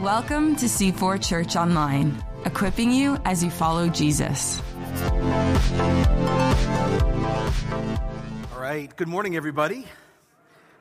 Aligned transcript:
Welcome 0.00 0.56
to 0.56 0.66
C4 0.66 1.22
Church 1.22 1.56
Online, 1.56 2.24
equipping 2.46 2.90
you 2.90 3.18
as 3.26 3.44
you 3.44 3.50
follow 3.50 3.90
Jesus. 3.90 4.62
All 8.50 8.60
right. 8.60 8.90
Good 8.96 9.08
morning, 9.08 9.36
everybody. 9.36 9.86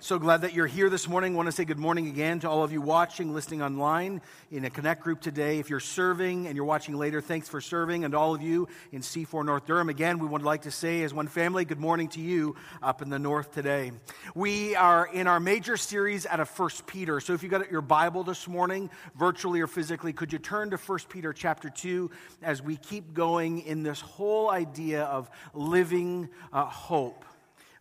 So 0.04 0.18
glad 0.18 0.42
that 0.42 0.56
you're 0.56 0.66
here 0.66 0.90
this 0.90 1.08
morning. 1.08 1.36
Want 1.36 1.46
to 1.46 1.52
say 1.52 1.64
good 1.64 1.78
morning 1.78 2.08
again 2.08 2.40
to 2.40 2.50
all 2.50 2.64
of 2.64 2.72
you 2.72 2.82
watching, 2.82 3.36
listening 3.36 3.62
online 3.62 4.20
in 4.50 4.66
a 4.66 4.70
Connect 4.72 5.04
group 5.04 5.22
today. 5.22 5.60
If 5.60 5.70
you're 5.70 5.80
serving 5.80 6.48
and 6.48 6.56
you're 6.56 6.66
watching 6.66 6.98
later, 6.98 7.22
thanks 7.22 7.48
for 7.48 7.62
serving. 7.62 8.04
And 8.04 8.16
all 8.16 8.34
of 8.34 8.42
you 8.42 8.68
in 8.92 9.02
C4 9.02 9.46
North 9.46 9.68
Durham, 9.68 9.90
again, 9.90 10.18
we 10.18 10.26
would 10.26 10.42
like 10.42 10.64
to 10.64 10.72
say 10.72 11.04
as 11.04 11.14
one 11.14 11.28
family, 11.28 11.66
good 11.66 11.80
morning 11.80 12.08
to 12.10 12.20
you 12.20 12.56
up 12.82 13.04
in 13.04 13.12
the 13.12 13.20
north 13.20 13.54
today. 13.54 13.92
We 14.34 14.76
are 14.76 15.06
in 15.06 15.28
our 15.28 15.40
major 15.40 15.78
series 15.78 16.26
out 16.26 16.40
of 16.40 16.50
First 16.50 16.88
Peter. 16.88 17.20
So 17.20 17.34
if 17.34 17.44
you 17.44 17.50
got 17.50 17.70
your 17.70 17.82
Bible 17.82 18.24
this 18.24 18.48
morning, 18.48 18.90
virtually 19.14 19.62
or 19.62 19.68
physically, 19.68 20.14
could 20.14 20.34
you 20.34 20.40
turn 20.40 20.72
to 20.72 20.80
First 20.80 21.10
Peter 21.10 21.32
chapter 21.32 21.70
2 21.70 22.10
as 22.42 22.60
we 22.60 22.76
keep 22.76 23.14
going 23.14 23.60
in 23.60 23.84
this 23.84 24.02
whole 24.02 24.50
idea 24.50 25.04
of 25.04 25.30
living 25.54 26.28
uh, 26.52 26.66
hope? 26.66 27.24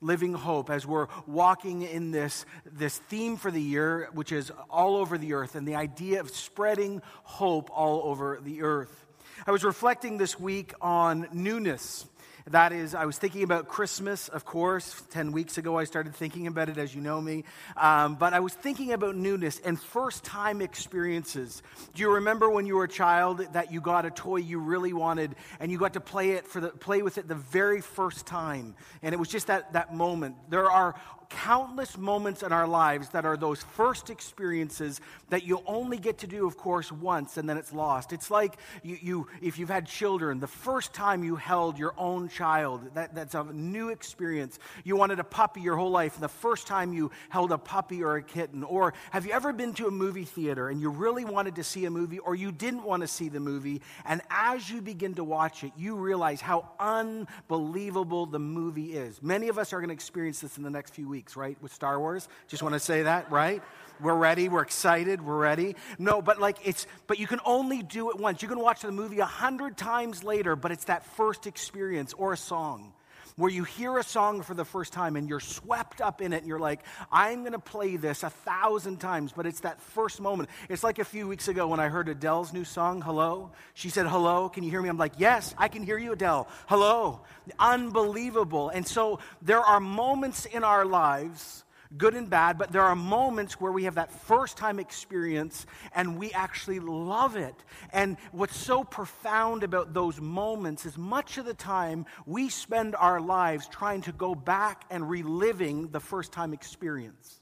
Living 0.00 0.32
hope 0.32 0.70
as 0.70 0.86
we're 0.86 1.08
walking 1.26 1.82
in 1.82 2.10
this, 2.10 2.46
this 2.64 2.98
theme 2.98 3.36
for 3.36 3.50
the 3.50 3.60
year, 3.60 4.08
which 4.12 4.32
is 4.32 4.50
all 4.70 4.96
over 4.96 5.18
the 5.18 5.34
earth, 5.34 5.54
and 5.54 5.66
the 5.66 5.74
idea 5.74 6.20
of 6.20 6.30
spreading 6.30 7.02
hope 7.22 7.70
all 7.72 8.02
over 8.04 8.40
the 8.42 8.62
earth. 8.62 9.06
I 9.46 9.52
was 9.52 9.64
reflecting 9.64 10.18
this 10.18 10.38
week 10.38 10.74
on 10.80 11.28
newness. 11.32 12.06
That 12.46 12.72
is, 12.72 12.94
I 12.94 13.04
was 13.04 13.18
thinking 13.18 13.42
about 13.42 13.68
Christmas, 13.68 14.28
of 14.28 14.44
course. 14.44 15.02
10 15.10 15.32
weeks 15.32 15.58
ago, 15.58 15.78
I 15.78 15.84
started 15.84 16.14
thinking 16.14 16.46
about 16.46 16.68
it, 16.68 16.78
as 16.78 16.94
you 16.94 17.00
know 17.00 17.20
me. 17.20 17.44
Um, 17.76 18.14
but 18.14 18.32
I 18.32 18.40
was 18.40 18.54
thinking 18.54 18.92
about 18.92 19.14
newness 19.14 19.60
and 19.60 19.78
first 19.78 20.24
time 20.24 20.62
experiences. 20.62 21.62
Do 21.94 22.02
you 22.02 22.14
remember 22.14 22.48
when 22.48 22.66
you 22.66 22.76
were 22.76 22.84
a 22.84 22.88
child 22.88 23.46
that 23.52 23.72
you 23.72 23.80
got 23.80 24.06
a 24.06 24.10
toy 24.10 24.36
you 24.36 24.58
really 24.58 24.92
wanted 24.92 25.34
and 25.58 25.70
you 25.70 25.78
got 25.78 25.94
to 25.94 26.00
play, 26.00 26.30
it 26.30 26.46
for 26.46 26.60
the, 26.60 26.68
play 26.70 27.02
with 27.02 27.18
it 27.18 27.28
the 27.28 27.34
very 27.34 27.80
first 27.80 28.26
time? 28.26 28.74
And 29.02 29.12
it 29.14 29.18
was 29.18 29.28
just 29.28 29.48
that, 29.48 29.74
that 29.74 29.94
moment. 29.94 30.36
There 30.48 30.70
are 30.70 30.94
countless 31.30 31.96
moments 31.96 32.42
in 32.42 32.52
our 32.52 32.66
lives 32.66 33.08
that 33.10 33.24
are 33.24 33.36
those 33.36 33.62
first 33.62 34.10
experiences 34.10 35.00
that 35.30 35.44
you 35.44 35.62
only 35.64 35.96
get 35.96 36.18
to 36.18 36.26
do, 36.26 36.46
of 36.46 36.56
course, 36.56 36.90
once 36.92 37.36
and 37.36 37.48
then 37.48 37.56
it's 37.56 37.72
lost. 37.72 38.12
It's 38.12 38.30
like 38.30 38.58
you, 38.82 38.98
you 39.00 39.26
if 39.40 39.58
you've 39.58 39.70
had 39.70 39.86
children, 39.86 40.40
the 40.40 40.48
first 40.48 40.92
time 40.92 41.22
you 41.24 41.36
held 41.36 41.78
your 41.78 41.94
own 41.96 42.28
child, 42.28 42.82
that, 42.94 43.14
that's 43.14 43.34
a 43.34 43.44
new 43.44 43.88
experience. 43.90 44.58
You 44.84 44.96
wanted 44.96 45.20
a 45.20 45.24
puppy 45.24 45.60
your 45.60 45.76
whole 45.76 45.90
life, 45.90 46.14
and 46.14 46.22
the 46.22 46.28
first 46.28 46.66
time 46.66 46.92
you 46.92 47.12
held 47.28 47.52
a 47.52 47.58
puppy 47.58 48.02
or 48.02 48.16
a 48.16 48.22
kitten. 48.22 48.64
Or 48.64 48.92
have 49.12 49.24
you 49.24 49.32
ever 49.32 49.52
been 49.52 49.72
to 49.74 49.86
a 49.86 49.90
movie 49.90 50.24
theater 50.24 50.68
and 50.68 50.80
you 50.80 50.90
really 50.90 51.24
wanted 51.24 51.54
to 51.56 51.64
see 51.64 51.84
a 51.84 51.90
movie, 51.90 52.18
or 52.18 52.34
you 52.34 52.50
didn't 52.50 52.82
want 52.82 53.02
to 53.02 53.08
see 53.08 53.28
the 53.28 53.40
movie, 53.40 53.82
and 54.04 54.20
as 54.30 54.68
you 54.68 54.82
begin 54.82 55.14
to 55.14 55.24
watch 55.24 55.62
it, 55.62 55.72
you 55.76 55.94
realize 55.94 56.40
how 56.40 56.70
unbelievable 56.80 58.26
the 58.26 58.40
movie 58.40 58.94
is? 58.94 59.22
Many 59.22 59.48
of 59.48 59.58
us 59.58 59.72
are 59.72 59.78
going 59.78 59.88
to 59.88 59.94
experience 59.94 60.40
this 60.40 60.56
in 60.56 60.64
the 60.64 60.70
next 60.70 60.94
few 60.94 61.08
weeks 61.08 61.19
weeks, 61.20 61.36
right? 61.36 61.58
With 61.60 61.74
Star 61.74 62.00
Wars. 62.00 62.30
Just 62.48 62.62
want 62.62 62.72
to 62.74 62.80
say 62.80 63.02
that, 63.02 63.30
right? 63.30 63.62
We're 64.00 64.14
ready. 64.14 64.48
We're 64.48 64.62
excited. 64.62 65.20
We're 65.20 65.36
ready. 65.36 65.76
No, 65.98 66.22
but 66.22 66.40
like 66.40 66.56
it's, 66.64 66.86
but 67.06 67.18
you 67.18 67.26
can 67.26 67.40
only 67.44 67.82
do 67.82 68.08
it 68.08 68.16
once. 68.16 68.40
You 68.40 68.48
can 68.48 68.58
watch 68.58 68.80
the 68.80 68.90
movie 68.90 69.18
a 69.18 69.26
hundred 69.26 69.76
times 69.76 70.24
later, 70.24 70.56
but 70.56 70.72
it's 70.72 70.84
that 70.84 71.04
first 71.04 71.46
experience 71.46 72.14
or 72.14 72.32
a 72.32 72.38
song 72.38 72.94
where 73.36 73.50
you 73.50 73.64
hear 73.64 73.98
a 73.98 74.02
song 74.02 74.42
for 74.42 74.54
the 74.54 74.64
first 74.64 74.92
time 74.92 75.16
and 75.16 75.28
you're 75.28 75.40
swept 75.40 76.00
up 76.00 76.20
in 76.20 76.32
it 76.32 76.38
and 76.38 76.46
you're 76.46 76.58
like, 76.58 76.80
I'm 77.10 77.40
going 77.40 77.52
to 77.52 77.58
play 77.58 77.96
this 77.96 78.22
a 78.22 78.30
thousand 78.30 78.98
times, 78.98 79.32
but 79.32 79.46
it's 79.46 79.60
that 79.60 79.80
first 79.80 80.20
moment. 80.20 80.48
It's 80.68 80.84
like 80.84 80.98
a 80.98 81.04
few 81.04 81.28
weeks 81.28 81.48
ago 81.48 81.68
when 81.68 81.80
I 81.80 81.88
heard 81.88 82.08
Adele's 82.08 82.52
new 82.52 82.64
song, 82.64 83.02
Hello. 83.02 83.50
She 83.74 83.88
said, 83.88 84.06
Hello, 84.06 84.48
can 84.48 84.64
you 84.64 84.70
hear 84.70 84.82
me? 84.82 84.88
I'm 84.88 84.98
like, 84.98 85.14
Yes, 85.18 85.54
I 85.58 85.68
can 85.68 85.82
hear 85.82 85.98
you, 85.98 86.12
Adele. 86.12 86.48
Hello. 86.66 87.20
Unbelievable. 87.58 88.68
And 88.68 88.86
so 88.86 89.20
there 89.42 89.60
are 89.60 89.80
moments 89.80 90.46
in 90.46 90.64
our 90.64 90.84
lives 90.84 91.64
good 91.96 92.14
and 92.14 92.30
bad, 92.30 92.56
but 92.58 92.70
there 92.72 92.82
are 92.82 92.94
moments 92.94 93.60
where 93.60 93.72
we 93.72 93.84
have 93.84 93.96
that 93.96 94.12
first 94.12 94.56
time 94.56 94.78
experience 94.78 95.66
and 95.94 96.18
we 96.18 96.30
actually 96.32 96.78
love 96.78 97.36
it. 97.36 97.54
And 97.92 98.16
what's 98.32 98.56
so 98.56 98.84
profound 98.84 99.64
about 99.64 99.92
those 99.92 100.20
moments 100.20 100.86
is 100.86 100.96
much 100.96 101.38
of 101.38 101.46
the 101.46 101.54
time 101.54 102.06
we 102.26 102.48
spend 102.48 102.94
our 102.94 103.20
lives 103.20 103.66
trying 103.68 104.02
to 104.02 104.12
go 104.12 104.34
back 104.34 104.84
and 104.90 105.08
reliving 105.08 105.88
the 105.88 106.00
first 106.00 106.32
time 106.32 106.52
experience. 106.52 107.40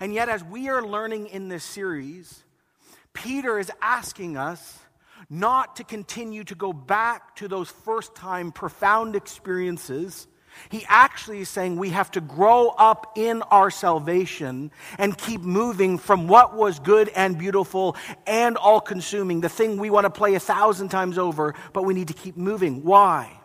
And 0.00 0.12
yet, 0.14 0.28
as 0.28 0.42
we 0.42 0.68
are 0.68 0.82
learning 0.82 1.28
in 1.28 1.48
this 1.48 1.62
series, 1.62 2.42
Peter 3.12 3.58
is 3.58 3.70
asking 3.80 4.36
us 4.36 4.80
not 5.30 5.76
to 5.76 5.84
continue 5.84 6.44
to 6.44 6.54
go 6.54 6.72
back 6.72 7.36
to 7.36 7.48
those 7.48 7.70
first 7.70 8.14
time 8.14 8.50
profound 8.50 9.14
experiences 9.14 10.26
he 10.68 10.84
actually 10.88 11.40
is 11.40 11.48
saying 11.48 11.76
we 11.76 11.90
have 11.90 12.10
to 12.12 12.20
grow 12.20 12.68
up 12.68 13.12
in 13.16 13.42
our 13.42 13.70
salvation 13.70 14.70
and 14.98 15.16
keep 15.16 15.40
moving 15.40 15.98
from 15.98 16.28
what 16.28 16.54
was 16.54 16.78
good 16.78 17.08
and 17.10 17.38
beautiful 17.38 17.96
and 18.26 18.56
all 18.56 18.80
consuming, 18.80 19.40
the 19.40 19.48
thing 19.48 19.78
we 19.78 19.90
want 19.90 20.04
to 20.04 20.10
play 20.10 20.34
a 20.34 20.40
thousand 20.40 20.88
times 20.88 21.18
over, 21.18 21.54
but 21.72 21.84
we 21.84 21.94
need 21.94 22.08
to 22.08 22.14
keep 22.14 22.36
moving. 22.36 22.84
Why? 22.84 23.38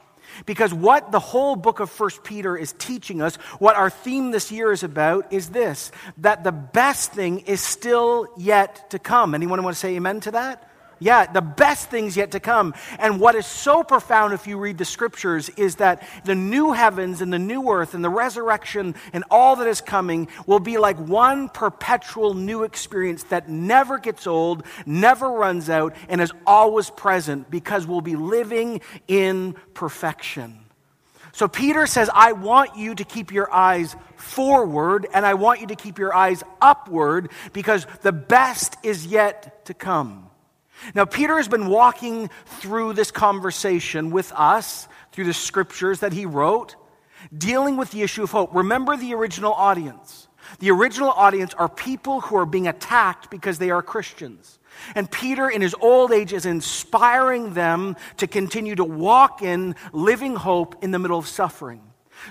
Because 0.45 0.73
what 0.73 1.11
the 1.11 1.19
whole 1.19 1.55
book 1.55 1.79
of 1.79 1.89
First 1.89 2.23
Peter 2.23 2.55
is 2.55 2.73
teaching 2.73 3.21
us, 3.21 3.35
what 3.57 3.75
our 3.75 3.89
theme 3.89 4.31
this 4.31 4.51
year 4.51 4.71
is 4.71 4.83
about, 4.83 5.33
is 5.33 5.49
this 5.49 5.91
that 6.17 6.43
the 6.43 6.51
best 6.51 7.11
thing 7.11 7.39
is 7.39 7.61
still 7.61 8.27
yet 8.37 8.91
to 8.91 8.99
come. 8.99 9.33
Anyone 9.33 9.63
want 9.63 9.75
to 9.75 9.79
say 9.79 9.95
amen 9.95 10.21
to 10.21 10.31
that? 10.31 10.68
Yeah, 10.99 11.31
the 11.31 11.41
best 11.41 11.89
things 11.89 12.17
yet 12.17 12.31
to 12.31 12.41
come. 12.41 12.73
And 12.99 13.21
what 13.21 13.35
is 13.35 13.45
so 13.45 13.83
profound 13.83 14.33
if 14.33 14.47
you 14.47 14.57
read 14.57 14.77
the 14.77 14.85
scriptures 14.85 15.49
is 15.49 15.75
that 15.77 16.07
the 16.25 16.35
new 16.35 16.73
heavens 16.73 17.21
and 17.21 17.31
the 17.31 17.39
new 17.39 17.69
earth 17.69 17.93
and 17.93 18.03
the 18.03 18.09
resurrection 18.09 18.95
and 19.13 19.23
all 19.31 19.55
that 19.57 19.67
is 19.67 19.79
coming 19.79 20.27
will 20.45 20.59
be 20.59 20.77
like 20.77 20.97
one 20.97 21.47
perpetual 21.47 22.33
new 22.33 22.63
experience 22.63 23.23
that 23.23 23.47
never 23.49 23.97
gets 23.97 24.27
old, 24.27 24.63
never 24.85 25.31
runs 25.31 25.69
out, 25.69 25.95
and 26.09 26.19
is 26.19 26.33
always 26.45 26.89
present 26.89 27.49
because 27.49 27.87
we'll 27.87 28.01
be 28.01 28.17
living 28.17 28.81
in 29.07 29.55
perfection. 29.73 30.59
So 31.31 31.47
Peter 31.47 31.87
says, 31.87 32.09
I 32.13 32.33
want 32.33 32.75
you 32.75 32.95
to 32.95 33.03
keep 33.05 33.31
your 33.31 33.53
eyes 33.53 33.95
forward 34.17 35.07
and 35.13 35.25
I 35.25 35.35
want 35.35 35.61
you 35.61 35.67
to 35.67 35.75
keep 35.75 35.97
your 35.97 36.13
eyes 36.13 36.43
upward 36.61 37.31
because 37.53 37.87
the 38.01 38.11
best 38.11 38.75
is 38.83 39.05
yet 39.05 39.65
to 39.65 39.73
come. 39.73 40.28
Now, 40.95 41.05
Peter 41.05 41.37
has 41.37 41.47
been 41.47 41.67
walking 41.67 42.29
through 42.45 42.93
this 42.93 43.11
conversation 43.11 44.11
with 44.11 44.31
us 44.33 44.87
through 45.11 45.25
the 45.25 45.33
scriptures 45.33 45.99
that 45.99 46.13
he 46.13 46.25
wrote, 46.25 46.75
dealing 47.35 47.77
with 47.77 47.91
the 47.91 48.01
issue 48.01 48.23
of 48.23 48.31
hope. 48.31 48.53
Remember 48.53 48.95
the 48.95 49.13
original 49.13 49.53
audience. 49.53 50.27
The 50.59 50.71
original 50.71 51.09
audience 51.09 51.53
are 51.53 51.69
people 51.69 52.21
who 52.21 52.37
are 52.37 52.45
being 52.45 52.67
attacked 52.67 53.29
because 53.29 53.59
they 53.59 53.69
are 53.69 53.81
Christians. 53.81 54.59
And 54.95 55.09
Peter, 55.11 55.49
in 55.49 55.61
his 55.61 55.75
old 55.79 56.11
age, 56.11 56.33
is 56.33 56.45
inspiring 56.45 57.53
them 57.53 57.95
to 58.17 58.27
continue 58.27 58.75
to 58.75 58.83
walk 58.83 59.41
in 59.41 59.75
living 59.91 60.35
hope 60.35 60.83
in 60.83 60.91
the 60.91 60.99
middle 60.99 61.19
of 61.19 61.27
suffering. 61.27 61.81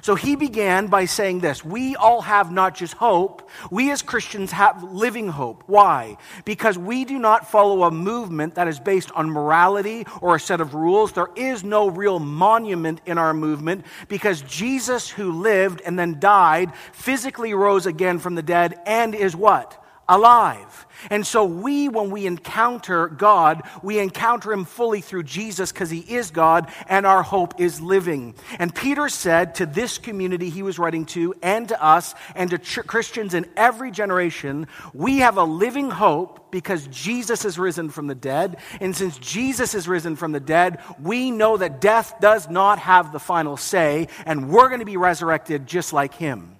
So 0.02 0.14
he 0.14 0.36
began 0.36 0.86
by 0.86 1.04
saying 1.04 1.40
this 1.40 1.64
We 1.64 1.96
all 1.96 2.22
have 2.22 2.52
not 2.52 2.74
just 2.74 2.94
hope, 2.94 3.48
we 3.70 3.90
as 3.90 4.02
Christians 4.02 4.52
have 4.52 4.82
living 4.82 5.28
hope. 5.28 5.64
Why? 5.66 6.16
Because 6.44 6.78
we 6.78 7.04
do 7.04 7.18
not 7.18 7.50
follow 7.50 7.84
a 7.84 7.90
movement 7.90 8.54
that 8.54 8.68
is 8.68 8.80
based 8.80 9.10
on 9.12 9.30
morality 9.30 10.06
or 10.20 10.36
a 10.36 10.40
set 10.40 10.60
of 10.60 10.74
rules. 10.74 11.12
There 11.12 11.30
is 11.36 11.64
no 11.64 11.88
real 11.88 12.18
monument 12.18 13.00
in 13.06 13.18
our 13.18 13.34
movement 13.34 13.84
because 14.08 14.42
Jesus, 14.42 15.08
who 15.08 15.32
lived 15.32 15.80
and 15.84 15.98
then 15.98 16.20
died, 16.20 16.72
physically 16.92 17.54
rose 17.54 17.86
again 17.86 18.18
from 18.18 18.34
the 18.34 18.42
dead 18.42 18.78
and 18.86 19.14
is 19.14 19.36
what? 19.36 19.82
Alive. 20.08 20.86
And 21.10 21.26
so 21.26 21.44
we, 21.44 21.88
when 21.88 22.10
we 22.10 22.26
encounter 22.26 23.08
God, 23.08 23.62
we 23.82 23.98
encounter 23.98 24.52
Him 24.52 24.64
fully 24.64 25.00
through 25.00 25.24
Jesus 25.24 25.72
because 25.72 25.90
He 25.90 26.00
is 26.00 26.30
God 26.30 26.70
and 26.88 27.06
our 27.06 27.22
hope 27.22 27.60
is 27.60 27.80
living. 27.80 28.34
And 28.58 28.74
Peter 28.74 29.08
said 29.08 29.56
to 29.56 29.66
this 29.66 29.98
community 29.98 30.50
he 30.50 30.62
was 30.62 30.78
writing 30.78 31.06
to 31.06 31.34
and 31.42 31.68
to 31.68 31.82
us 31.82 32.14
and 32.34 32.50
to 32.50 32.58
ch- 32.58 32.86
Christians 32.86 33.34
in 33.34 33.46
every 33.56 33.90
generation, 33.90 34.66
we 34.92 35.18
have 35.18 35.36
a 35.36 35.44
living 35.44 35.90
hope 35.90 36.50
because 36.50 36.86
Jesus 36.88 37.44
is 37.44 37.58
risen 37.58 37.90
from 37.90 38.06
the 38.06 38.14
dead. 38.14 38.56
And 38.80 38.96
since 38.96 39.18
Jesus 39.18 39.74
is 39.74 39.88
risen 39.88 40.16
from 40.16 40.32
the 40.32 40.40
dead, 40.40 40.80
we 41.00 41.30
know 41.30 41.56
that 41.56 41.80
death 41.80 42.14
does 42.20 42.48
not 42.48 42.78
have 42.78 43.12
the 43.12 43.18
final 43.18 43.56
say 43.56 44.08
and 44.26 44.50
we're 44.50 44.68
going 44.68 44.80
to 44.80 44.86
be 44.86 44.96
resurrected 44.96 45.66
just 45.66 45.92
like 45.92 46.14
Him. 46.14 46.57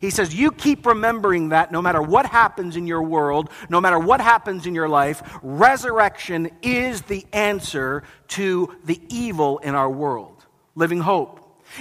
He 0.00 0.10
says, 0.10 0.34
You 0.34 0.50
keep 0.50 0.86
remembering 0.86 1.50
that 1.50 1.70
no 1.70 1.82
matter 1.82 2.00
what 2.00 2.26
happens 2.26 2.76
in 2.76 2.86
your 2.86 3.02
world, 3.02 3.50
no 3.68 3.80
matter 3.80 3.98
what 3.98 4.20
happens 4.20 4.66
in 4.66 4.74
your 4.74 4.88
life, 4.88 5.22
resurrection 5.42 6.50
is 6.62 7.02
the 7.02 7.26
answer 7.32 8.02
to 8.28 8.74
the 8.84 9.00
evil 9.08 9.58
in 9.58 9.74
our 9.74 9.90
world. 9.90 10.46
Living 10.74 11.00
hope. 11.00 11.36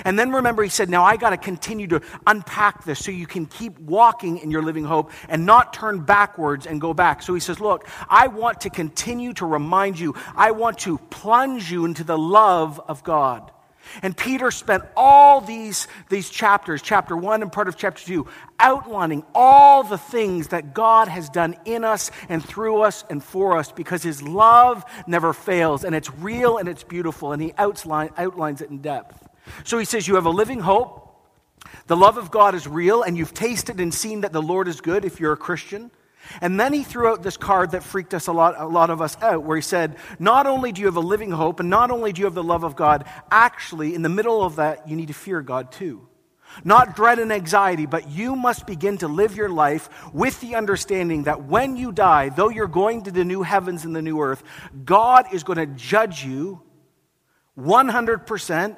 And 0.06 0.20
then 0.20 0.32
remember, 0.32 0.62
he 0.62 0.70
said, 0.70 0.90
Now 0.90 1.04
I 1.04 1.16
got 1.16 1.32
to 1.32 1.38
continue 1.38 1.88
to 1.88 2.02
unpack 2.28 2.84
this 2.84 3.04
so 3.04 3.12
you 3.12 3.26
can 3.26 3.46
keep 3.46 3.80
walking 3.80 4.38
in 4.38 4.52
your 4.52 4.62
living 4.62 4.84
hope 4.84 5.12
and 5.30 5.46
not 5.46 5.74
turn 5.74 6.02
backwards 6.02 6.68
and 6.68 6.80
go 6.80 6.94
back. 6.94 7.24
So 7.24 7.34
he 7.34 7.40
says, 7.40 7.60
Look, 7.60 7.88
I 8.10 8.28
want 8.28 8.62
to 8.62 8.70
continue 8.70 9.34
to 9.34 9.46
remind 9.46 9.98
you, 9.98 10.14
I 10.36 10.52
want 10.52 10.80
to 10.80 10.98
plunge 10.98 11.72
you 11.72 11.86
into 11.86 12.04
the 12.04 12.18
love 12.18 12.80
of 12.88 13.04
God. 13.04 13.52
And 14.02 14.16
Peter 14.16 14.52
spent 14.52 14.84
all 14.96 15.42
these, 15.42 15.88
these 16.10 16.30
chapters, 16.30 16.82
chapter 16.82 17.16
one 17.16 17.42
and 17.42 17.52
part 17.52 17.68
of 17.68 17.78
chapter 17.78 18.06
two, 18.06 18.28
outlining 18.60 19.24
all 19.34 19.84
the 19.84 19.98
things 19.98 20.50
that 20.50 20.74
God 20.74 21.08
has 21.08 21.30
done 21.30 21.56
in 21.66 21.84
us 21.84 22.12
and 22.28 22.44
through 22.44 22.82
us 22.82 23.04
and 23.10 23.24
for 23.24 23.58
us 23.58 23.72
because 23.72 24.04
his 24.04 24.22
love 24.22 24.84
never 25.08 25.34
fails 25.34 25.84
and 25.84 25.96
it's 25.96 26.14
real 26.16 26.58
and 26.58 26.68
it's 26.70 26.84
beautiful 26.84 27.32
and 27.32 27.42
he 27.42 27.54
outline, 27.58 28.10
outlines 28.18 28.62
it 28.62 28.70
in 28.70 28.80
depth. 28.80 29.28
So 29.64 29.78
he 29.78 29.86
says, 29.86 30.08
You 30.08 30.16
have 30.16 30.26
a 30.26 30.32
living 30.32 30.60
hope. 30.60 31.06
The 31.88 31.98
love 31.98 32.18
of 32.18 32.32
God 32.32 32.56
is 32.56 32.68
real, 32.68 33.02
and 33.04 33.18
you've 33.18 33.34
tasted 33.34 33.80
and 33.80 33.94
seen 33.94 34.22
that 34.22 34.32
the 34.32 34.42
Lord 34.42 34.68
is 34.68 34.80
good 34.80 35.06
if 35.06 35.20
you're 35.20 35.34
a 35.34 35.38
Christian. 35.38 35.92
And 36.42 36.60
then 36.60 36.74
he 36.74 36.84
threw 36.84 37.08
out 37.08 37.24
this 37.24 37.38
card 37.38 37.72
that 37.72 37.84
freaked 37.84 38.14
us 38.14 38.28
a 38.28 38.34
lot, 38.34 38.56
a 38.58 38.68
lot 38.68 38.90
of 38.90 39.02
us 39.02 39.18
out, 39.22 39.44
where 39.44 39.58
he 39.58 39.62
said, 39.62 39.96
Not 40.20 40.48
only 40.48 40.72
do 40.72 40.82
you 40.82 40.88
have 40.88 40.96
a 40.96 41.02
living 41.02 41.32
hope, 41.32 41.60
and 41.60 41.70
not 41.70 41.92
only 41.92 42.14
do 42.14 42.20
you 42.20 42.26
have 42.26 42.36
the 42.36 42.44
love 42.44 42.64
of 42.64 42.76
God, 42.76 43.06
actually, 43.32 43.96
in 43.96 44.02
the 44.02 44.10
middle 44.10 44.44
of 44.44 44.58
that, 44.58 44.88
you 44.88 44.96
need 44.96 45.08
to 45.08 45.14
fear 45.14 45.42
God 45.42 45.72
too. 45.72 46.08
Not 46.64 46.96
dread 46.96 47.20
and 47.20 47.32
anxiety, 47.32 47.86
but 47.86 48.10
you 48.10 48.36
must 48.36 48.66
begin 48.66 48.98
to 49.00 49.08
live 49.08 49.36
your 49.36 49.50
life 49.50 49.90
with 50.14 50.40
the 50.42 50.56
understanding 50.56 51.24
that 51.24 51.44
when 51.44 51.76
you 51.76 51.92
die, 51.92 52.30
though 52.30 52.50
you're 52.50 52.68
going 52.68 53.04
to 53.04 53.12
the 53.12 53.24
new 53.24 53.44
heavens 53.44 53.86
and 53.86 53.96
the 53.96 54.02
new 54.02 54.20
earth, 54.20 54.44
God 54.84 55.28
is 55.32 55.44
going 55.44 55.58
to 55.58 55.68
judge 55.68 56.26
you 56.26 56.62
100% 57.58 58.78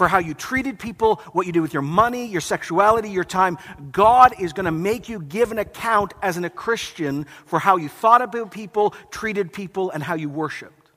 for 0.00 0.08
how 0.08 0.16
you 0.16 0.32
treated 0.32 0.78
people, 0.78 1.16
what 1.34 1.46
you 1.46 1.52
did 1.52 1.60
with 1.60 1.74
your 1.74 1.82
money, 1.82 2.24
your 2.24 2.40
sexuality, 2.40 3.10
your 3.10 3.22
time. 3.22 3.58
God 3.92 4.32
is 4.40 4.54
going 4.54 4.64
to 4.64 4.72
make 4.72 5.10
you 5.10 5.20
give 5.20 5.52
an 5.52 5.58
account 5.58 6.14
as 6.22 6.38
a 6.38 6.48
Christian 6.48 7.26
for 7.44 7.58
how 7.58 7.76
you 7.76 7.90
thought 7.90 8.22
about 8.22 8.50
people, 8.50 8.94
treated 9.10 9.52
people, 9.52 9.90
and 9.90 10.02
how 10.02 10.14
you 10.14 10.30
worshiped. 10.30 10.90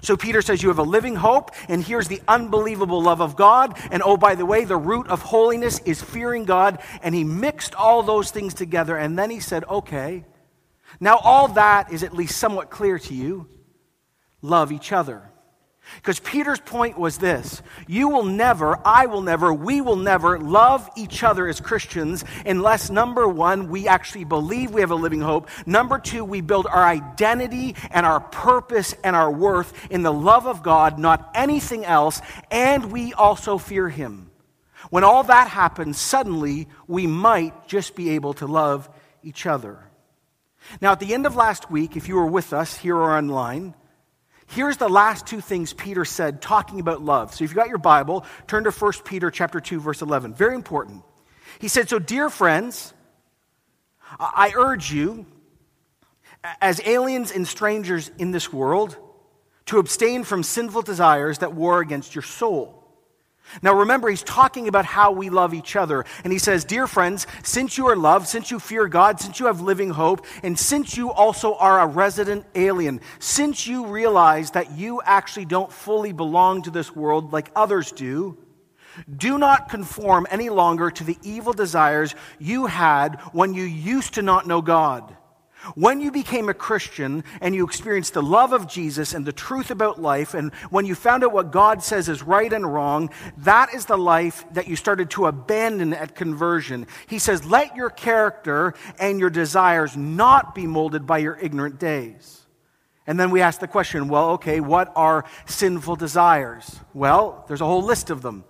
So 0.00 0.16
Peter 0.16 0.42
says 0.42 0.62
you 0.62 0.68
have 0.68 0.78
a 0.78 0.84
living 0.84 1.16
hope, 1.16 1.50
and 1.68 1.82
here's 1.82 2.06
the 2.06 2.22
unbelievable 2.28 3.02
love 3.02 3.20
of 3.20 3.34
God. 3.34 3.76
And 3.90 4.00
oh, 4.00 4.16
by 4.16 4.36
the 4.36 4.46
way, 4.46 4.64
the 4.64 4.76
root 4.76 5.08
of 5.08 5.22
holiness 5.22 5.80
is 5.80 6.00
fearing 6.00 6.44
God. 6.44 6.80
And 7.02 7.16
he 7.16 7.24
mixed 7.24 7.74
all 7.74 8.04
those 8.04 8.30
things 8.30 8.54
together, 8.54 8.96
and 8.96 9.18
then 9.18 9.28
he 9.28 9.40
said, 9.40 9.64
okay, 9.64 10.24
now 11.00 11.16
all 11.16 11.48
that 11.48 11.92
is 11.92 12.04
at 12.04 12.14
least 12.14 12.38
somewhat 12.38 12.70
clear 12.70 13.00
to 13.00 13.12
you. 13.12 13.48
Love 14.40 14.70
each 14.70 14.92
other. 14.92 15.32
Because 15.94 16.18
Peter's 16.20 16.60
point 16.60 16.98
was 16.98 17.18
this 17.18 17.62
you 17.86 18.08
will 18.08 18.24
never, 18.24 18.78
I 18.84 19.06
will 19.06 19.22
never, 19.22 19.52
we 19.52 19.80
will 19.80 19.96
never 19.96 20.38
love 20.38 20.88
each 20.96 21.22
other 21.22 21.46
as 21.46 21.60
Christians 21.60 22.24
unless, 22.44 22.90
number 22.90 23.28
one, 23.28 23.68
we 23.68 23.88
actually 23.88 24.24
believe 24.24 24.72
we 24.72 24.80
have 24.80 24.90
a 24.90 24.96
living 24.96 25.20
hope. 25.20 25.48
Number 25.64 25.98
two, 25.98 26.24
we 26.24 26.40
build 26.40 26.66
our 26.66 26.84
identity 26.84 27.76
and 27.90 28.04
our 28.04 28.20
purpose 28.20 28.94
and 29.04 29.14
our 29.14 29.30
worth 29.30 29.72
in 29.90 30.02
the 30.02 30.12
love 30.12 30.46
of 30.46 30.62
God, 30.62 30.98
not 30.98 31.30
anything 31.34 31.84
else, 31.84 32.20
and 32.50 32.90
we 32.90 33.12
also 33.14 33.58
fear 33.58 33.88
Him. 33.88 34.30
When 34.90 35.04
all 35.04 35.24
that 35.24 35.48
happens, 35.48 35.98
suddenly 35.98 36.68
we 36.86 37.06
might 37.06 37.66
just 37.66 37.96
be 37.96 38.10
able 38.10 38.34
to 38.34 38.46
love 38.46 38.88
each 39.22 39.46
other. 39.46 39.78
Now, 40.80 40.92
at 40.92 41.00
the 41.00 41.14
end 41.14 41.26
of 41.26 41.36
last 41.36 41.70
week, 41.70 41.96
if 41.96 42.08
you 42.08 42.16
were 42.16 42.26
with 42.26 42.52
us 42.52 42.76
here 42.76 42.96
or 42.96 43.16
online, 43.16 43.74
Here's 44.46 44.76
the 44.76 44.88
last 44.88 45.26
two 45.26 45.40
things 45.40 45.72
Peter 45.72 46.04
said 46.04 46.40
talking 46.40 46.80
about 46.80 47.02
love. 47.02 47.34
So 47.34 47.44
if 47.44 47.50
you've 47.50 47.56
got 47.56 47.68
your 47.68 47.78
Bible, 47.78 48.24
turn 48.46 48.64
to 48.64 48.70
1 48.70 48.92
Peter 49.04 49.30
chapter 49.30 49.60
2 49.60 49.80
verse 49.80 50.02
11. 50.02 50.34
Very 50.34 50.54
important. 50.54 51.02
He 51.58 51.68
said, 51.68 51.88
"So 51.88 51.98
dear 51.98 52.30
friends, 52.30 52.94
I 54.18 54.52
urge 54.56 54.92
you 54.92 55.26
as 56.60 56.80
aliens 56.86 57.32
and 57.32 57.46
strangers 57.46 58.10
in 58.18 58.30
this 58.30 58.52
world 58.52 58.96
to 59.66 59.78
abstain 59.78 60.22
from 60.22 60.42
sinful 60.42 60.82
desires 60.82 61.38
that 61.38 61.54
war 61.54 61.80
against 61.80 62.14
your 62.14 62.22
soul." 62.22 62.85
Now 63.62 63.74
remember, 63.74 64.08
he's 64.08 64.22
talking 64.22 64.68
about 64.68 64.84
how 64.84 65.12
we 65.12 65.30
love 65.30 65.54
each 65.54 65.76
other. 65.76 66.04
And 66.24 66.32
he 66.32 66.38
says, 66.38 66.64
Dear 66.64 66.86
friends, 66.86 67.26
since 67.42 67.78
you 67.78 67.86
are 67.88 67.96
loved, 67.96 68.26
since 68.26 68.50
you 68.50 68.58
fear 68.58 68.88
God, 68.88 69.20
since 69.20 69.40
you 69.40 69.46
have 69.46 69.60
living 69.60 69.90
hope, 69.90 70.26
and 70.42 70.58
since 70.58 70.96
you 70.96 71.10
also 71.10 71.54
are 71.54 71.80
a 71.80 71.86
resident 71.86 72.44
alien, 72.54 73.00
since 73.18 73.66
you 73.66 73.86
realize 73.86 74.52
that 74.52 74.72
you 74.72 75.00
actually 75.04 75.44
don't 75.44 75.72
fully 75.72 76.12
belong 76.12 76.62
to 76.62 76.70
this 76.70 76.94
world 76.94 77.32
like 77.32 77.50
others 77.54 77.92
do, 77.92 78.36
do 79.14 79.38
not 79.38 79.68
conform 79.68 80.26
any 80.30 80.48
longer 80.48 80.90
to 80.90 81.04
the 81.04 81.18
evil 81.22 81.52
desires 81.52 82.14
you 82.38 82.66
had 82.66 83.20
when 83.32 83.54
you 83.54 83.64
used 83.64 84.14
to 84.14 84.22
not 84.22 84.46
know 84.46 84.62
God. 84.62 85.16
When 85.74 86.00
you 86.00 86.10
became 86.10 86.48
a 86.48 86.54
Christian 86.54 87.24
and 87.40 87.54
you 87.54 87.64
experienced 87.64 88.14
the 88.14 88.22
love 88.22 88.52
of 88.52 88.68
Jesus 88.68 89.14
and 89.14 89.24
the 89.24 89.32
truth 89.32 89.70
about 89.70 90.00
life, 90.00 90.34
and 90.34 90.54
when 90.70 90.86
you 90.86 90.94
found 90.94 91.24
out 91.24 91.32
what 91.32 91.50
God 91.50 91.82
says 91.82 92.08
is 92.08 92.22
right 92.22 92.52
and 92.52 92.72
wrong, 92.72 93.10
that 93.38 93.74
is 93.74 93.86
the 93.86 93.98
life 93.98 94.44
that 94.52 94.68
you 94.68 94.76
started 94.76 95.10
to 95.10 95.26
abandon 95.26 95.92
at 95.92 96.14
conversion. 96.14 96.86
He 97.06 97.18
says, 97.18 97.44
Let 97.44 97.76
your 97.76 97.90
character 97.90 98.74
and 98.98 99.18
your 99.20 99.30
desires 99.30 99.96
not 99.96 100.54
be 100.54 100.66
molded 100.66 101.06
by 101.06 101.18
your 101.18 101.36
ignorant 101.36 101.78
days. 101.78 102.46
And 103.06 103.20
then 103.20 103.30
we 103.30 103.40
ask 103.40 103.60
the 103.60 103.68
question 103.68 104.08
well, 104.08 104.30
okay, 104.30 104.60
what 104.60 104.92
are 104.96 105.24
sinful 105.46 105.96
desires? 105.96 106.80
Well, 106.92 107.44
there's 107.46 107.60
a 107.60 107.66
whole 107.66 107.82
list 107.82 108.10
of 108.10 108.22
them 108.22 108.44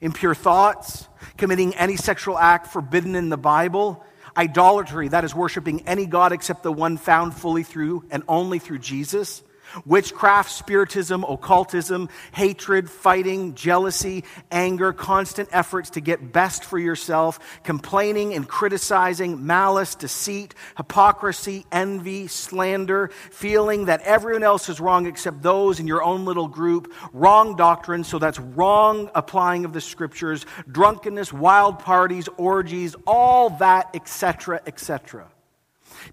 impure 0.00 0.34
thoughts, 0.34 1.08
committing 1.38 1.74
any 1.76 1.96
sexual 1.96 2.36
act 2.36 2.66
forbidden 2.66 3.14
in 3.14 3.30
the 3.30 3.38
Bible 3.38 4.04
Idolatry, 4.36 5.08
that 5.08 5.24
is 5.24 5.34
worshiping 5.34 5.86
any 5.86 6.06
God 6.06 6.32
except 6.32 6.62
the 6.62 6.72
one 6.72 6.96
found 6.96 7.34
fully 7.34 7.62
through 7.62 8.04
and 8.10 8.22
only 8.28 8.58
through 8.58 8.78
Jesus 8.80 9.42
witchcraft, 9.84 10.50
spiritism, 10.50 11.24
occultism, 11.24 12.08
hatred, 12.32 12.90
fighting, 12.90 13.54
jealousy, 13.54 14.24
anger, 14.50 14.92
constant 14.92 15.48
efforts 15.52 15.90
to 15.90 16.00
get 16.00 16.32
best 16.32 16.64
for 16.64 16.78
yourself, 16.78 17.38
complaining 17.62 18.34
and 18.34 18.48
criticizing, 18.48 19.46
malice, 19.46 19.94
deceit, 19.94 20.54
hypocrisy, 20.76 21.66
envy, 21.72 22.26
slander, 22.26 23.08
feeling 23.30 23.86
that 23.86 24.00
everyone 24.02 24.42
else 24.42 24.68
is 24.68 24.80
wrong 24.80 25.06
except 25.06 25.42
those 25.42 25.80
in 25.80 25.86
your 25.86 26.02
own 26.02 26.24
little 26.24 26.48
group, 26.48 26.92
wrong 27.12 27.56
doctrine, 27.56 28.04
so 28.04 28.18
that's 28.18 28.38
wrong 28.38 29.10
applying 29.14 29.64
of 29.64 29.72
the 29.72 29.80
scriptures, 29.80 30.46
drunkenness, 30.70 31.32
wild 31.32 31.78
parties, 31.78 32.28
orgies, 32.36 32.94
all 33.06 33.50
that, 33.50 33.90
etc., 33.94 34.60
etc. 34.66 35.26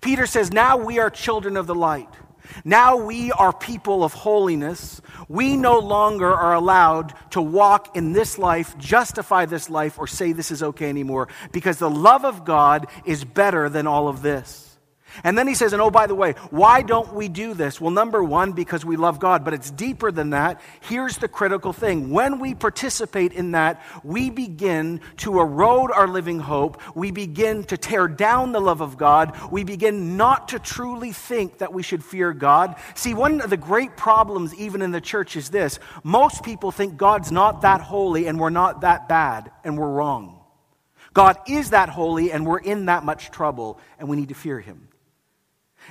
Peter 0.01 0.25
says, 0.25 0.51
Now 0.51 0.77
we 0.77 0.99
are 0.99 1.09
children 1.09 1.57
of 1.57 1.67
the 1.67 1.75
light. 1.75 2.09
Now 2.63 2.95
we 2.97 3.31
are 3.31 3.53
people 3.53 4.03
of 4.03 4.13
holiness. 4.13 5.01
We 5.27 5.57
no 5.57 5.79
longer 5.79 6.31
are 6.33 6.53
allowed 6.53 7.13
to 7.31 7.41
walk 7.41 7.95
in 7.95 8.13
this 8.13 8.37
life, 8.37 8.77
justify 8.77 9.45
this 9.45 9.69
life, 9.69 9.97
or 9.99 10.07
say 10.07 10.31
this 10.31 10.51
is 10.51 10.63
okay 10.63 10.89
anymore 10.89 11.27
because 11.51 11.77
the 11.77 11.89
love 11.89 12.25
of 12.25 12.45
God 12.45 12.87
is 13.05 13.23
better 13.23 13.69
than 13.69 13.87
all 13.87 14.07
of 14.07 14.21
this. 14.21 14.70
And 15.23 15.37
then 15.37 15.47
he 15.47 15.55
says, 15.55 15.73
and 15.73 15.81
oh, 15.81 15.91
by 15.91 16.07
the 16.07 16.15
way, 16.15 16.33
why 16.49 16.81
don't 16.81 17.13
we 17.13 17.27
do 17.27 17.53
this? 17.53 17.79
Well, 17.79 17.91
number 17.91 18.23
one, 18.23 18.53
because 18.53 18.85
we 18.85 18.95
love 18.95 19.19
God, 19.19 19.43
but 19.43 19.53
it's 19.53 19.69
deeper 19.71 20.11
than 20.11 20.31
that. 20.31 20.61
Here's 20.81 21.17
the 21.17 21.27
critical 21.27 21.73
thing. 21.73 22.11
When 22.11 22.39
we 22.39 22.55
participate 22.55 23.33
in 23.33 23.51
that, 23.51 23.81
we 24.03 24.29
begin 24.29 25.01
to 25.17 25.39
erode 25.39 25.91
our 25.91 26.07
living 26.07 26.39
hope. 26.39 26.81
We 26.95 27.11
begin 27.11 27.63
to 27.65 27.77
tear 27.77 28.07
down 28.07 28.51
the 28.51 28.61
love 28.61 28.81
of 28.81 28.97
God. 28.97 29.37
We 29.51 29.63
begin 29.63 30.17
not 30.17 30.49
to 30.49 30.59
truly 30.59 31.11
think 31.11 31.59
that 31.59 31.73
we 31.73 31.83
should 31.83 32.03
fear 32.03 32.33
God. 32.33 32.75
See, 32.95 33.13
one 33.13 33.41
of 33.41 33.49
the 33.49 33.57
great 33.57 33.97
problems, 33.97 34.55
even 34.55 34.81
in 34.81 34.91
the 34.91 35.01
church, 35.01 35.35
is 35.35 35.49
this 35.49 35.79
most 36.03 36.43
people 36.43 36.71
think 36.71 36.97
God's 36.97 37.31
not 37.31 37.61
that 37.61 37.81
holy 37.81 38.27
and 38.27 38.39
we're 38.39 38.49
not 38.49 38.81
that 38.81 39.09
bad, 39.09 39.51
and 39.63 39.77
we're 39.77 39.89
wrong. 39.89 40.39
God 41.13 41.37
is 41.47 41.71
that 41.71 41.89
holy, 41.89 42.31
and 42.31 42.45
we're 42.45 42.59
in 42.59 42.85
that 42.85 43.03
much 43.03 43.31
trouble, 43.31 43.79
and 43.99 44.07
we 44.07 44.15
need 44.15 44.29
to 44.29 44.35
fear 44.35 44.59
him. 44.59 44.87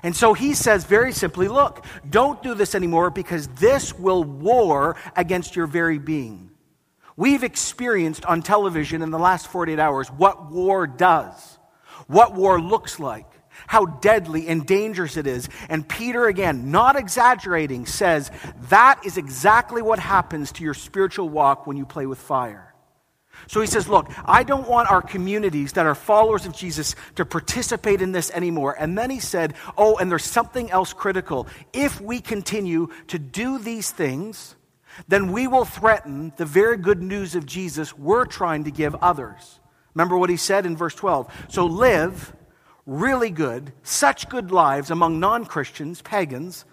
And 0.02 0.16
so 0.16 0.35
he 0.35 0.54
says 0.54 0.85
very 0.85 1.12
simply 1.12 1.49
look, 1.49 1.85
don't 2.09 2.42
do 2.42 2.54
this 2.54 2.75
anymore 2.75 3.11
because 3.11 3.49
this 3.49 3.92
will 3.99 4.25
war 4.25 4.97
against 5.16 5.57
your 5.57 5.66
very 5.66 5.99
being. 5.99 6.50
We've 7.16 7.45
experienced 7.45 8.25
on 8.25 8.42
television 8.42 9.02
in 9.02 9.11
the 9.11 9.19
last 9.19 9.49
48 9.49 9.78
hours 9.78 10.09
what 10.09 10.50
war 10.50 10.87
does, 10.87 11.59
what 12.07 12.35
war 12.35 12.61
looks 12.61 12.99
like, 12.99 13.26
how 13.66 13.85
deadly 13.85 14.49
and 14.49 14.66
dangerous 14.66 15.19
it 15.19 15.26
is. 15.26 15.49
And 15.69 15.87
Peter, 15.87 16.26
again, 16.26 16.71
not 16.71 16.97
exaggerating, 16.97 17.85
says 17.85 18.30
that 18.71 19.04
is 19.04 19.19
exactly 19.19 19.83
what 19.83 19.99
happens 19.99 20.52
to 20.52 20.64
your 20.64 20.75
spiritual 20.75 21.28
walk 21.28 21.66
when 21.66 21.76
you 21.76 21.85
play 21.85 22.07
with 22.07 22.19
fire. 22.19 22.69
So 23.46 23.60
he 23.60 23.66
says, 23.66 23.88
Look, 23.88 24.10
I 24.25 24.42
don't 24.42 24.68
want 24.68 24.90
our 24.90 25.02
communities 25.02 25.72
that 25.72 25.87
are 25.87 25.94
followers 25.94 26.46
of 26.46 26.54
Jesus 26.54 26.94
to 27.16 27.25
participate 27.25 28.02
in 28.02 28.12
this 28.12 28.30
anymore. 28.30 28.76
And 28.78 28.96
then 28.96 29.10
he 29.10 29.20
said, 29.20 29.54
Oh, 29.76 29.96
and 29.96 30.10
there's 30.10 30.25
something 30.25 30.70
else 30.70 30.92
critical. 30.92 31.46
If 31.72 32.00
we 32.00 32.20
continue 32.20 32.88
to 33.08 33.18
do 33.18 33.58
these 33.58 33.90
things, 33.90 34.56
then 35.08 35.32
we 35.32 35.46
will 35.46 35.64
threaten 35.64 36.32
the 36.37 36.44
very 36.44 36.76
good 36.76 37.02
news 37.02 37.34
of 37.34 37.46
Jesus 37.46 37.96
we're 37.96 38.26
trying 38.26 38.64
to 38.64 38.70
give 38.70 38.94
others. 38.96 39.60
Remember 39.94 40.16
what 40.16 40.30
he 40.30 40.37
said 40.37 40.66
in 40.66 40.76
verse 40.76 40.94
12. 40.94 41.46
So 41.49 41.66
live 41.66 42.34
really 42.87 43.30
good, 43.30 43.72
such 43.82 44.28
good 44.28 44.50
lives 44.50 44.90
among 44.90 45.20
non 45.20 45.44
Christians, 45.44 46.02
pagans, 46.02 46.64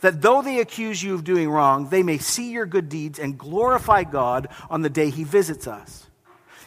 that 0.00 0.22
though 0.22 0.42
they 0.42 0.60
accuse 0.60 1.02
you 1.02 1.14
of 1.14 1.24
doing 1.24 1.48
wrong, 1.50 1.88
they 1.88 2.02
may 2.02 2.18
see 2.18 2.50
your 2.50 2.66
good 2.66 2.88
deeds 2.88 3.18
and 3.18 3.38
glorify 3.38 4.04
God 4.04 4.48
on 4.70 4.82
the 4.82 4.90
day 4.90 5.10
he 5.10 5.24
visits 5.24 5.66
us. 5.66 6.04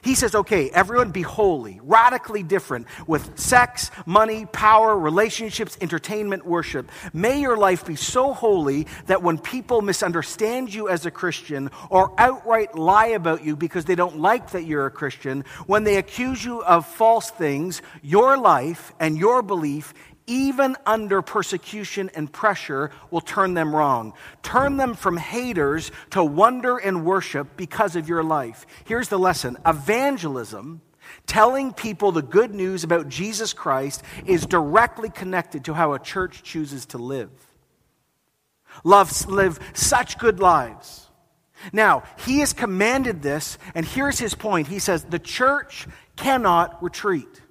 He 0.03 0.15
says, 0.15 0.36
okay, 0.36 0.69
everyone 0.69 1.12
be 1.12 1.22
holy, 1.22 1.81
radically 1.84 2.43
different 2.43 2.88
with 3.07 3.38
sex, 3.38 3.91
money, 4.05 4.46
power, 4.46 4.98
relationships, 4.98 5.77
entertainment, 5.81 6.46
worship. 6.46 6.89
May 7.12 7.41
your 7.41 7.57
life 7.57 7.86
be 7.86 7.98
so 7.98 8.34
holy 8.34 8.88
that 9.07 9.22
when 9.24 9.38
people 9.38 9.81
misunderstand 9.81 10.74
you 10.74 10.88
as 10.88 11.05
a 11.05 11.12
Christian 11.12 11.72
or 11.89 12.13
outright 12.17 12.75
lie 12.75 13.07
about 13.07 13.43
you 13.43 13.57
because 13.57 13.86
they 13.86 13.96
don't 13.96 14.19
like 14.19 14.51
that 14.51 14.63
you're 14.63 14.86
a 14.86 14.91
Christian, 14.91 15.43
when 15.65 15.84
they 15.84 15.98
accuse 15.98 16.46
you 16.46 16.63
of 16.63 16.86
false 16.86 17.29
things, 17.31 17.81
your 18.01 18.38
life 18.38 18.93
and 19.00 19.17
your 19.17 19.41
belief 19.41 19.93
even 20.27 20.75
under 20.86 21.22
persecution 21.22 22.12
and 22.13 22.31
pressure, 22.31 22.91
will 23.10 23.22
turn 23.22 23.53
them 23.53 23.75
wrong. 23.75 24.13
Turn 24.43 24.77
them 24.77 24.93
from 24.93 25.17
haters 25.17 25.91
to 26.12 26.24
wonder 26.24 26.77
and 26.77 27.05
worship 27.05 27.55
because 27.55 27.96
of 27.96 28.10
your 28.10 28.24
life. 28.24 28.67
Here's 28.86 29.07
the 29.07 29.17
lesson 29.17 29.57
evangelism, 29.65 30.81
telling 31.25 31.74
people 31.74 32.12
the 32.12 32.22
good 32.22 32.53
news 32.53 32.84
about 32.84 33.07
Jesus 33.07 33.53
Christ, 33.53 34.03
is 34.25 34.46
directly 34.46 35.10
connected 35.10 35.65
to 35.65 35.74
how 35.74 35.93
a 35.93 36.00
church 36.00 36.43
chooses 36.43 36.86
to 36.88 36.98
live. 36.98 37.31
Love, 38.84 39.27
live 39.27 39.60
such 39.74 40.17
good 40.17 40.39
lives. 40.39 41.07
Now, 41.74 42.03
he 42.25 42.39
has 42.39 42.53
commanded 42.53 43.22
this, 43.22 43.57
and 43.74 43.86
here's 43.86 44.19
his 44.19 44.36
point. 44.36 44.67
He 44.67 44.79
says, 44.79 45.03
The 45.03 45.19
church 45.19 45.88
cannot 46.15 46.84
retreat. 46.84 47.41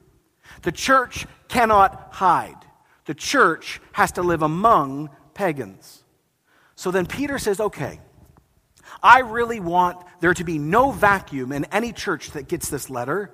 The 0.62 0.72
church 0.72 1.26
cannot 1.48 2.08
hide. 2.12 2.65
The 3.06 3.14
church 3.14 3.80
has 3.92 4.12
to 4.12 4.22
live 4.22 4.42
among 4.42 5.10
pagans. 5.34 6.04
So 6.74 6.90
then 6.90 7.06
Peter 7.06 7.38
says, 7.38 7.60
okay, 7.60 8.00
I 9.02 9.20
really 9.20 9.60
want 9.60 10.04
there 10.20 10.34
to 10.34 10.44
be 10.44 10.58
no 10.58 10.90
vacuum 10.90 11.52
in 11.52 11.64
any 11.66 11.92
church 11.92 12.32
that 12.32 12.48
gets 12.48 12.68
this 12.68 12.90
letter. 12.90 13.32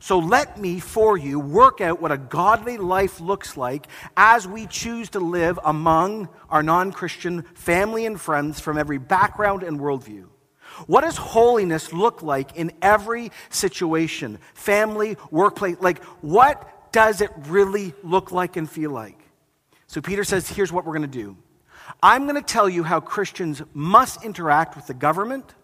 So 0.00 0.18
let 0.18 0.58
me, 0.58 0.80
for 0.80 1.16
you, 1.16 1.38
work 1.38 1.80
out 1.80 2.00
what 2.00 2.12
a 2.12 2.18
godly 2.18 2.78
life 2.78 3.20
looks 3.20 3.56
like 3.56 3.86
as 4.16 4.46
we 4.46 4.66
choose 4.66 5.10
to 5.10 5.20
live 5.20 5.58
among 5.64 6.28
our 6.50 6.62
non 6.62 6.92
Christian 6.92 7.42
family 7.54 8.06
and 8.06 8.20
friends 8.20 8.60
from 8.60 8.78
every 8.78 8.98
background 8.98 9.62
and 9.62 9.78
worldview. 9.78 10.28
What 10.86 11.02
does 11.02 11.16
holiness 11.16 11.92
look 11.92 12.22
like 12.22 12.56
in 12.56 12.72
every 12.80 13.32
situation? 13.50 14.38
Family, 14.54 15.16
workplace, 15.30 15.76
like 15.80 16.02
what 16.22 16.68
does 16.92 17.20
it 17.20 17.30
really 17.48 17.94
look 18.02 18.30
like 18.30 18.56
and 18.56 18.68
feel 18.70 18.90
like? 18.90 19.18
So 19.86 20.00
Peter 20.00 20.24
says, 20.24 20.48
here's 20.48 20.72
what 20.72 20.84
we're 20.84 20.96
going 20.96 21.10
to 21.10 21.18
do. 21.18 21.36
I'm 22.02 22.24
going 22.24 22.36
to 22.36 22.42
tell 22.42 22.68
you 22.68 22.82
how 22.82 23.00
Christians 23.00 23.62
must 23.74 24.24
interact 24.24 24.76
with 24.76 24.86
the 24.86 24.94
government, 24.94 25.54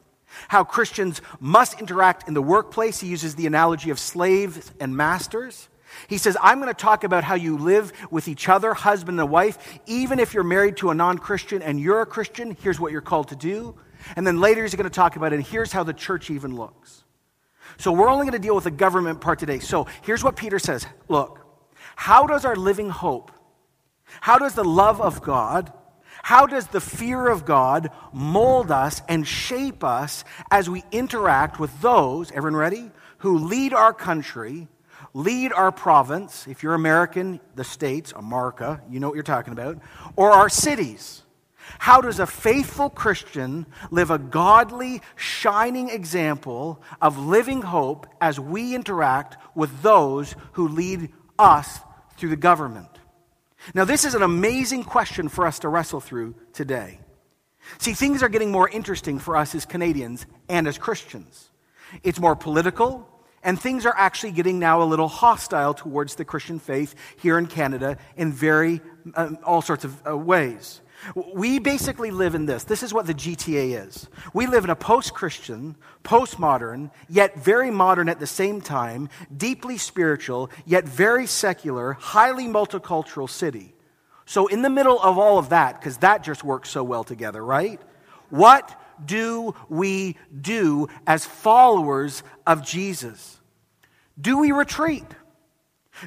how 0.49 0.64
Christians 0.64 1.23
must 1.40 1.80
interact 1.80 2.28
in 2.28 2.35
the 2.35 2.42
workplace. 2.42 3.00
He 3.00 3.08
uses 3.08 3.35
the 3.35 3.47
analogy 3.47 3.90
of 3.90 3.99
slaves 3.99 4.73
and 4.80 4.97
masters. 4.97 5.68
He 6.08 6.18
says, 6.18 6.37
I'm 6.42 6.61
going 6.61 6.73
to 6.73 6.78
talk 6.78 7.04
about 7.04 7.25
how 7.25 7.35
you 7.35 7.56
live 7.56 7.92
with 8.11 8.28
each 8.28 8.49
other, 8.49 8.75
husband 8.75 9.18
and 9.18 9.30
wife. 9.30 9.78
Even 9.87 10.18
if 10.18 10.35
you're 10.35 10.44
married 10.44 10.76
to 10.78 10.90
a 10.90 10.94
non 10.94 11.18
Christian 11.18 11.62
and 11.62 11.80
you're 11.80 12.02
a 12.02 12.06
Christian, 12.06 12.56
here's 12.62 12.78
what 12.78 12.92
you're 12.92 13.00
called 13.00 13.28
to 13.28 13.37
do. 13.37 13.75
And 14.16 14.26
then 14.26 14.40
later 14.40 14.62
he's 14.62 14.75
going 14.75 14.85
to 14.85 14.90
talk 14.90 15.16
about 15.16 15.32
and 15.32 15.42
here's 15.42 15.73
how 15.73 15.82
the 15.82 15.94
church 15.94 16.30
even 16.30 16.56
looks. 16.56 17.04
So 17.78 17.92
we're 17.92 18.08
only 18.08 18.25
going 18.25 18.32
to 18.32 18.44
deal 18.44 18.56
with 18.56 18.64
the 18.64 18.70
government 18.70 19.20
part 19.20 19.38
today. 19.38 19.61
So 19.61 19.87
here's 20.02 20.25
what 20.25 20.37
Peter 20.37 20.58
says 20.58 20.87
Look, 21.08 21.47
how 21.97 22.26
does 22.26 22.44
our 22.44 22.56
living 22.56 22.90
hope, 22.90 23.32
how 24.20 24.38
does 24.38 24.54
the 24.54 24.64
love 24.64 25.00
of 25.00 25.23
God, 25.23 25.73
how 26.23 26.47
does 26.47 26.66
the 26.66 26.80
fear 26.80 27.28
of 27.28 27.44
God 27.44 27.90
mold 28.12 28.70
us 28.70 29.00
and 29.08 29.26
shape 29.26 29.85
us 29.85 30.25
as 30.50 30.68
we 30.68 30.85
interact 30.90 31.58
with 31.58 31.80
those, 31.80 32.30
everyone 32.32 32.56
ready, 32.56 32.90
who 33.18 33.38
lead 33.38 33.73
our 33.73 33.92
country, 33.92 34.68
lead 35.14 35.52
our 35.52 35.73
province, 35.73 36.47
if 36.49 36.62
you're 36.62 36.75
American, 36.75 37.40
the 37.54 37.64
states, 37.64 38.12
America, 38.16 38.82
you 38.90 39.00
know 39.00 39.08
what 39.08 39.14
you're 39.14 39.23
talking 39.23 39.52
about, 39.52 39.78
or 40.16 40.30
our 40.30 40.49
cities? 40.49 41.23
How 41.79 42.01
does 42.01 42.19
a 42.19 42.27
faithful 42.27 42.91
Christian 42.91 43.67
live 43.91 44.11
a 44.11 44.19
godly, 44.19 45.03
shining 45.17 45.91
example 45.91 46.83
of 47.01 47.19
living 47.19 47.63
hope 47.63 48.07
as 48.21 48.41
we 48.41 48.75
interact 48.75 49.37
with 49.55 49.83
those 49.83 50.35
who 50.53 50.69
lead 50.69 51.11
us 51.39 51.81
through 52.17 52.31
the 52.31 52.37
government? 52.37 52.89
Now, 53.75 53.85
this 53.85 54.05
is 54.05 54.15
an 54.15 54.23
amazing 54.23 54.85
question 54.85 55.29
for 55.29 55.47
us 55.47 55.59
to 55.61 55.69
wrestle 55.69 56.01
through 56.01 56.35
today. 56.53 57.01
See, 57.79 57.93
things 57.93 58.23
are 58.23 58.29
getting 58.29 58.51
more 58.51 58.69
interesting 58.69 59.19
for 59.19 59.37
us 59.37 59.55
as 59.55 59.67
Canadians 59.67 60.27
and 60.49 60.67
as 60.67 60.79
Christians. 60.79 61.51
It's 62.03 62.21
more 62.21 62.37
political, 62.37 63.07
and 63.43 63.61
things 63.61 63.85
are 63.85 63.95
actually 63.97 64.33
getting 64.33 64.59
now 64.59 64.83
a 64.83 64.85
little 64.85 65.09
hostile 65.09 65.75
towards 65.75 66.15
the 66.15 66.25
Christian 66.25 66.59
faith 66.59 66.95
here 67.21 67.39
in 67.39 67.47
Canada 67.47 67.99
in 68.17 68.33
very, 68.33 68.81
um, 69.15 69.39
all 69.45 69.61
sorts 69.61 69.85
of 69.85 70.01
uh, 70.07 70.17
ways. 70.17 70.81
We 71.14 71.59
basically 71.59 72.11
live 72.11 72.35
in 72.35 72.47
this. 72.47 72.64
This 72.64 72.83
is 72.83 72.93
what 72.93 73.07
the 73.07 73.14
GTA 73.14 73.87
is. 73.87 74.09
We 74.33 74.47
live 74.47 74.64
in 74.64 74.71
a 74.71 74.76
post 74.76 75.14
Christian, 75.14 75.76
post-modern, 76.02 76.90
yet 77.09 77.43
very 77.43 77.71
modern 77.71 78.09
at 78.09 78.21
the 78.21 78.26
same 78.26 78.61
time, 78.61 79.09
deeply 79.35 79.78
spiritual, 79.78 80.50
yet 80.67 80.85
very 80.85 81.26
secular, 81.26 81.93
highly 81.95 82.47
multicultural 82.47 83.31
city. 83.31 83.75
So, 84.26 84.47
in 84.47 84.62
the 84.62 84.71
middle 84.71 85.00
of 85.00 85.19
all 85.19 85.38
of 85.38 85.50
that, 85.50 85.81
because 85.81 85.99
that 85.99 86.23
just 86.23 86.45
works 86.45 86.69
so 86.69 86.85
well 86.85 87.05
together, 87.05 87.43
right? 87.45 87.81
What 88.28 88.78
do 89.02 89.55
we 89.69 90.17
do 90.38 90.88
as 91.07 91.25
followers 91.25 92.23
of 92.47 92.64
Jesus? 92.64 93.40
Do 94.21 94.38
we 94.38 94.52
retreat? 94.52 95.07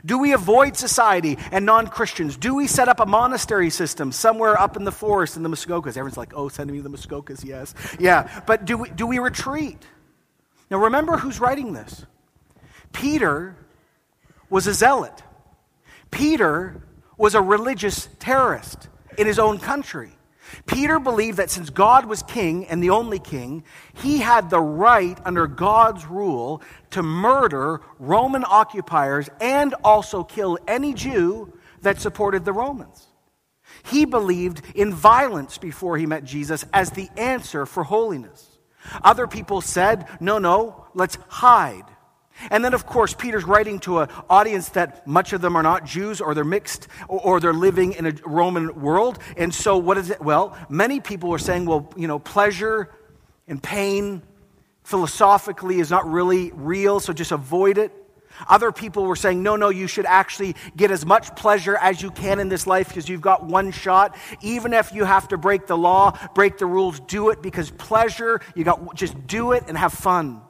Do 0.05 0.17
we 0.17 0.33
avoid 0.33 0.77
society 0.77 1.37
and 1.51 1.65
non 1.65 1.87
Christians? 1.87 2.37
Do 2.37 2.55
we 2.55 2.67
set 2.67 2.87
up 2.87 2.99
a 2.99 3.05
monastery 3.05 3.69
system 3.69 4.11
somewhere 4.11 4.59
up 4.59 4.77
in 4.77 4.83
the 4.83 4.91
forest 4.91 5.37
in 5.37 5.43
the 5.43 5.49
Muskokas? 5.49 5.89
Everyone's 5.89 6.17
like, 6.17 6.33
oh, 6.35 6.49
send 6.49 6.71
me 6.71 6.79
the 6.79 6.89
Muskokas, 6.89 7.43
yes. 7.43 7.73
Yeah, 7.99 8.41
but 8.45 8.65
do 8.65 8.77
we, 8.77 8.89
do 8.89 9.05
we 9.05 9.19
retreat? 9.19 9.85
Now 10.69 10.77
remember 10.77 11.17
who's 11.17 11.39
writing 11.39 11.73
this. 11.73 12.05
Peter 12.93 13.55
was 14.49 14.67
a 14.67 14.73
zealot, 14.73 15.23
Peter 16.09 16.81
was 17.17 17.35
a 17.35 17.41
religious 17.41 18.09
terrorist 18.19 18.89
in 19.17 19.27
his 19.27 19.39
own 19.39 19.59
country. 19.59 20.11
Peter 20.65 20.99
believed 20.99 21.37
that 21.37 21.49
since 21.49 21.69
God 21.69 22.05
was 22.05 22.23
king 22.23 22.65
and 22.67 22.81
the 22.83 22.89
only 22.89 23.19
king, 23.19 23.63
he 23.93 24.19
had 24.19 24.49
the 24.49 24.59
right 24.59 25.17
under 25.25 25.47
God's 25.47 26.05
rule 26.05 26.61
to 26.91 27.03
murder 27.03 27.81
Roman 27.99 28.43
occupiers 28.45 29.29
and 29.39 29.73
also 29.83 30.23
kill 30.23 30.57
any 30.67 30.93
Jew 30.93 31.53
that 31.81 32.01
supported 32.01 32.45
the 32.45 32.53
Romans. 32.53 33.07
He 33.83 34.05
believed 34.05 34.61
in 34.75 34.93
violence 34.93 35.57
before 35.57 35.97
he 35.97 36.05
met 36.05 36.23
Jesus 36.23 36.65
as 36.73 36.91
the 36.91 37.09
answer 37.17 37.65
for 37.65 37.83
holiness. 37.83 38.59
Other 39.03 39.27
people 39.27 39.61
said, 39.61 40.07
no, 40.19 40.37
no, 40.37 40.87
let's 40.93 41.17
hide. 41.27 41.85
And 42.49 42.65
then, 42.65 42.73
of 42.73 42.85
course, 42.85 43.13
Peter's 43.13 43.43
writing 43.43 43.79
to 43.79 43.99
an 43.99 44.09
audience 44.29 44.69
that 44.69 45.05
much 45.05 45.33
of 45.33 45.41
them 45.41 45.55
are 45.55 45.63
not 45.63 45.85
Jews 45.85 46.21
or 46.21 46.33
they're 46.33 46.43
mixed 46.43 46.87
or, 47.07 47.39
they're 47.39 47.53
living 47.53 47.93
in 47.93 48.05
a 48.05 48.13
Roman 48.25 48.81
world. 48.81 49.19
And 49.37 49.53
so, 49.53 49.77
what 49.77 49.97
is 49.97 50.09
it? 50.09 50.21
Well, 50.21 50.57
many 50.69 50.99
people 50.99 51.33
are 51.33 51.39
saying, 51.39 51.65
well, 51.65 51.91
you 51.95 52.07
know, 52.07 52.19
pleasure 52.19 52.89
and 53.47 53.61
pain 53.61 54.21
philosophically 54.83 55.79
is 55.79 55.89
not 55.89 56.09
really 56.09 56.51
real, 56.51 56.99
so 56.99 57.13
just 57.13 57.31
avoid 57.31 57.77
it. 57.77 57.91
Other 58.47 58.71
people 58.71 59.05
were 59.05 59.15
saying, 59.15 59.43
no, 59.43 59.55
no, 59.55 59.69
you 59.69 59.87
should 59.87 60.05
actually 60.05 60.55
get 60.75 60.91
as 60.91 61.05
much 61.05 61.35
pleasure 61.35 61.77
as 61.77 62.01
you 62.01 62.11
can 62.11 62.39
in 62.39 62.49
this 62.49 62.65
life 62.65 62.87
because 62.87 63.07
you've 63.07 63.21
got 63.21 63.45
one 63.45 63.71
shot. 63.71 64.15
Even 64.41 64.73
if 64.73 64.93
you 64.93 65.03
have 65.03 65.27
to 65.29 65.37
break 65.37 65.67
the 65.67 65.77
law, 65.77 66.17
break 66.33 66.57
the 66.57 66.65
rules, 66.65 66.99
do 67.01 67.29
it 67.29 67.41
because 67.41 67.69
pleasure, 67.71 68.41
you 68.55 68.63
got 68.63 68.95
just 68.95 69.27
do 69.27 69.51
it 69.51 69.65
and 69.67 69.77
have 69.77 69.93
fun. 69.93 70.41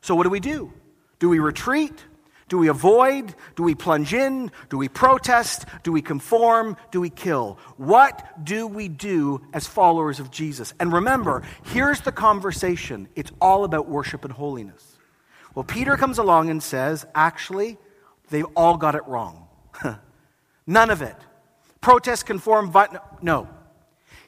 So 0.00 0.14
what 0.14 0.24
do 0.24 0.30
we 0.30 0.40
do? 0.40 0.72
Do 1.20 1.28
we 1.28 1.38
retreat? 1.38 2.04
Do 2.48 2.58
we 2.58 2.66
avoid? 2.66 3.32
Do 3.54 3.62
we 3.62 3.76
plunge 3.76 4.12
in? 4.12 4.50
Do 4.70 4.76
we 4.76 4.88
protest? 4.88 5.66
Do 5.84 5.92
we 5.92 6.02
conform? 6.02 6.76
Do 6.90 7.00
we 7.00 7.08
kill? 7.08 7.58
What 7.76 8.44
do 8.44 8.66
we 8.66 8.88
do 8.88 9.40
as 9.52 9.68
followers 9.68 10.18
of 10.18 10.32
Jesus? 10.32 10.74
And 10.80 10.92
remember, 10.92 11.44
here's 11.66 12.00
the 12.00 12.10
conversation 12.10 13.08
it's 13.14 13.30
all 13.40 13.62
about 13.62 13.88
worship 13.88 14.24
and 14.24 14.32
holiness. 14.32 14.98
Well, 15.54 15.64
Peter 15.64 15.96
comes 15.96 16.18
along 16.18 16.50
and 16.50 16.60
says, 16.60 17.06
actually, 17.14 17.78
they've 18.30 18.46
all 18.56 18.76
got 18.76 18.96
it 18.96 19.06
wrong. 19.06 19.46
None 20.66 20.90
of 20.90 21.02
it. 21.02 21.16
Protest, 21.80 22.26
conform, 22.26 22.70
but 22.70 23.22
no. 23.22 23.48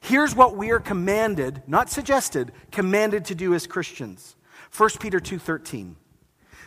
Here's 0.00 0.34
what 0.34 0.56
we 0.56 0.70
are 0.70 0.80
commanded, 0.80 1.62
not 1.66 1.90
suggested, 1.90 2.52
commanded 2.70 3.24
to 3.26 3.34
do 3.34 3.52
as 3.54 3.66
Christians. 3.66 4.36
1 4.76 4.90
Peter 5.00 5.20
2:13. 5.20 5.96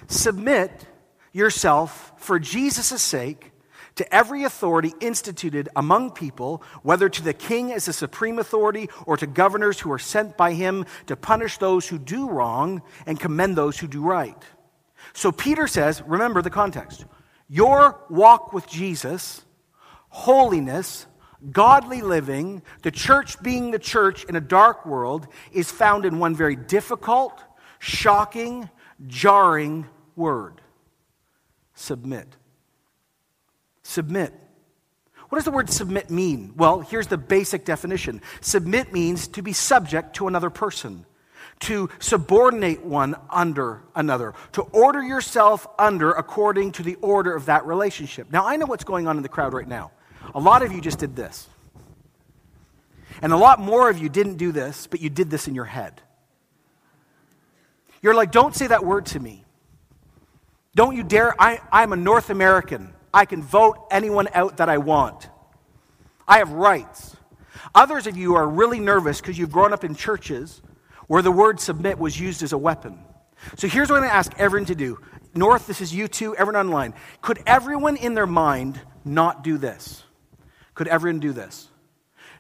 Submit 0.08 0.86
yourself 1.34 2.14
for 2.18 2.40
Jesus' 2.40 3.02
sake 3.02 3.52
to 3.96 4.14
every 4.14 4.44
authority 4.44 4.94
instituted 5.00 5.70
among 5.76 6.12
people, 6.12 6.62
whether 6.84 7.10
to 7.10 7.22
the 7.22 7.34
king 7.34 7.72
as 7.72 7.88
a 7.88 7.94
supreme 7.94 8.40
authority 8.40 8.90
or 9.06 9.18
to 9.18 9.28
governors 9.28 9.80
who 9.80 9.92
are 9.92 10.00
sent 10.00 10.38
by 10.38 10.54
him 10.54 10.86
to 11.08 11.16
punish 11.16 11.58
those 11.58 11.88
who 11.88 11.98
do 11.98 12.30
wrong 12.30 12.82
and 13.06 13.20
commend 13.20 13.56
those 13.56 13.80
who 13.80 13.88
do 13.88 14.02
right. 14.02 14.44
So 15.14 15.32
Peter 15.32 15.68
says, 15.68 16.02
remember 16.02 16.42
the 16.42 16.50
context. 16.50 17.06
Your 17.48 18.02
walk 18.10 18.54
with 18.54 18.68
Jesus, 18.68 19.44
holiness, 20.10 21.06
godly 21.52 22.02
living, 22.02 22.64
the 22.82 22.92
church 22.92 23.42
being 23.42 23.72
the 23.72 23.80
church 23.80 24.26
in 24.26 24.36
a 24.36 24.42
dark 24.42 24.86
world, 24.86 25.28
is 25.52 25.72
found 25.72 26.06
in 26.06 26.20
one 26.20 26.36
very 26.36 26.56
difficult, 26.56 27.42
shocking, 27.80 28.70
jarring 29.08 29.88
word 30.16 30.62
submit. 31.74 32.28
Submit. 33.84 34.34
What 35.30 35.38
does 35.38 35.46
the 35.46 35.52
word 35.52 35.70
submit 35.70 36.10
mean? 36.10 36.54
Well, 36.56 36.80
here's 36.80 37.08
the 37.08 37.18
basic 37.18 37.66
definition 37.66 38.22
submit 38.42 38.94
means 38.94 39.28
to 39.30 39.42
be 39.42 39.54
subject 39.54 40.16
to 40.18 40.28
another 40.28 40.50
person, 40.50 41.06
to 41.62 41.90
subordinate 42.00 42.84
one 42.84 43.16
under 43.30 43.82
another, 43.96 44.34
to 44.54 44.62
order 44.62 45.04
yourself 45.04 45.68
under 45.78 46.12
according 46.12 46.72
to 46.74 46.84
the 46.84 46.96
order 46.96 47.36
of 47.36 47.46
that 47.48 47.66
relationship. 47.66 48.32
Now, 48.32 48.46
I 48.46 48.56
know 48.56 48.66
what's 48.66 48.84
going 48.84 49.08
on 49.08 49.18
in 49.18 49.24
the 49.24 49.30
crowd 49.30 49.54
right 49.54 49.68
now. 49.68 49.92
A 50.34 50.40
lot 50.40 50.64
of 50.64 50.72
you 50.72 50.82
just 50.82 51.00
did 51.00 51.16
this. 51.16 51.48
And 53.22 53.32
a 53.32 53.38
lot 53.38 53.60
more 53.60 53.90
of 53.90 53.98
you 53.98 54.10
didn't 54.10 54.36
do 54.36 54.52
this, 54.52 54.88
but 54.88 55.02
you 55.02 55.10
did 55.10 55.30
this 55.30 55.48
in 55.48 55.56
your 55.56 55.66
head. 55.66 56.02
You're 58.06 58.14
like, 58.14 58.32
don't 58.32 58.56
say 58.56 58.68
that 58.68 58.86
word 58.86 59.08
to 59.08 59.20
me. 59.20 59.44
Don't 60.76 60.96
you 60.96 61.02
dare. 61.02 61.34
I, 61.42 61.60
I'm 61.72 61.92
a 61.92 61.96
North 61.96 62.30
American. 62.30 62.94
I 63.12 63.26
can 63.26 63.42
vote 63.42 63.88
anyone 63.90 64.28
out 64.32 64.58
that 64.58 64.70
I 64.70 64.78
want. 64.78 65.28
I 66.28 66.38
have 66.38 66.52
rights. 66.52 67.18
Others 67.74 68.06
of 68.06 68.16
you 68.16 68.36
are 68.36 68.48
really 68.48 68.80
nervous 68.80 69.20
because 69.20 69.40
you've 69.40 69.52
grown 69.52 69.74
up 69.74 69.84
in 69.84 69.96
churches 69.96 70.62
where 71.08 71.24
the 71.24 71.32
word 71.32 71.60
submit 71.60 71.98
was 71.98 72.20
used 72.20 72.44
as 72.44 72.54
a 72.54 72.60
weapon. 72.60 73.00
So 73.58 73.68
here's 73.68 73.90
what 73.90 73.96
I'm 73.96 74.02
going 74.02 74.12
to 74.12 74.16
ask 74.16 74.32
everyone 74.38 74.68
to 74.68 74.76
do. 74.76 75.00
North, 75.34 75.66
this 75.66 75.82
is 75.82 75.92
you 75.92 76.08
too, 76.08 76.36
everyone 76.36 76.68
online. 76.68 76.94
Could 77.24 77.42
everyone 77.48 77.96
in 77.96 78.14
their 78.14 78.28
mind 78.28 78.80
not 79.04 79.44
do 79.44 79.58
this? 79.58 80.04
Could 80.76 80.90
everyone 80.90 81.22
do 81.22 81.34
this? 81.34 81.70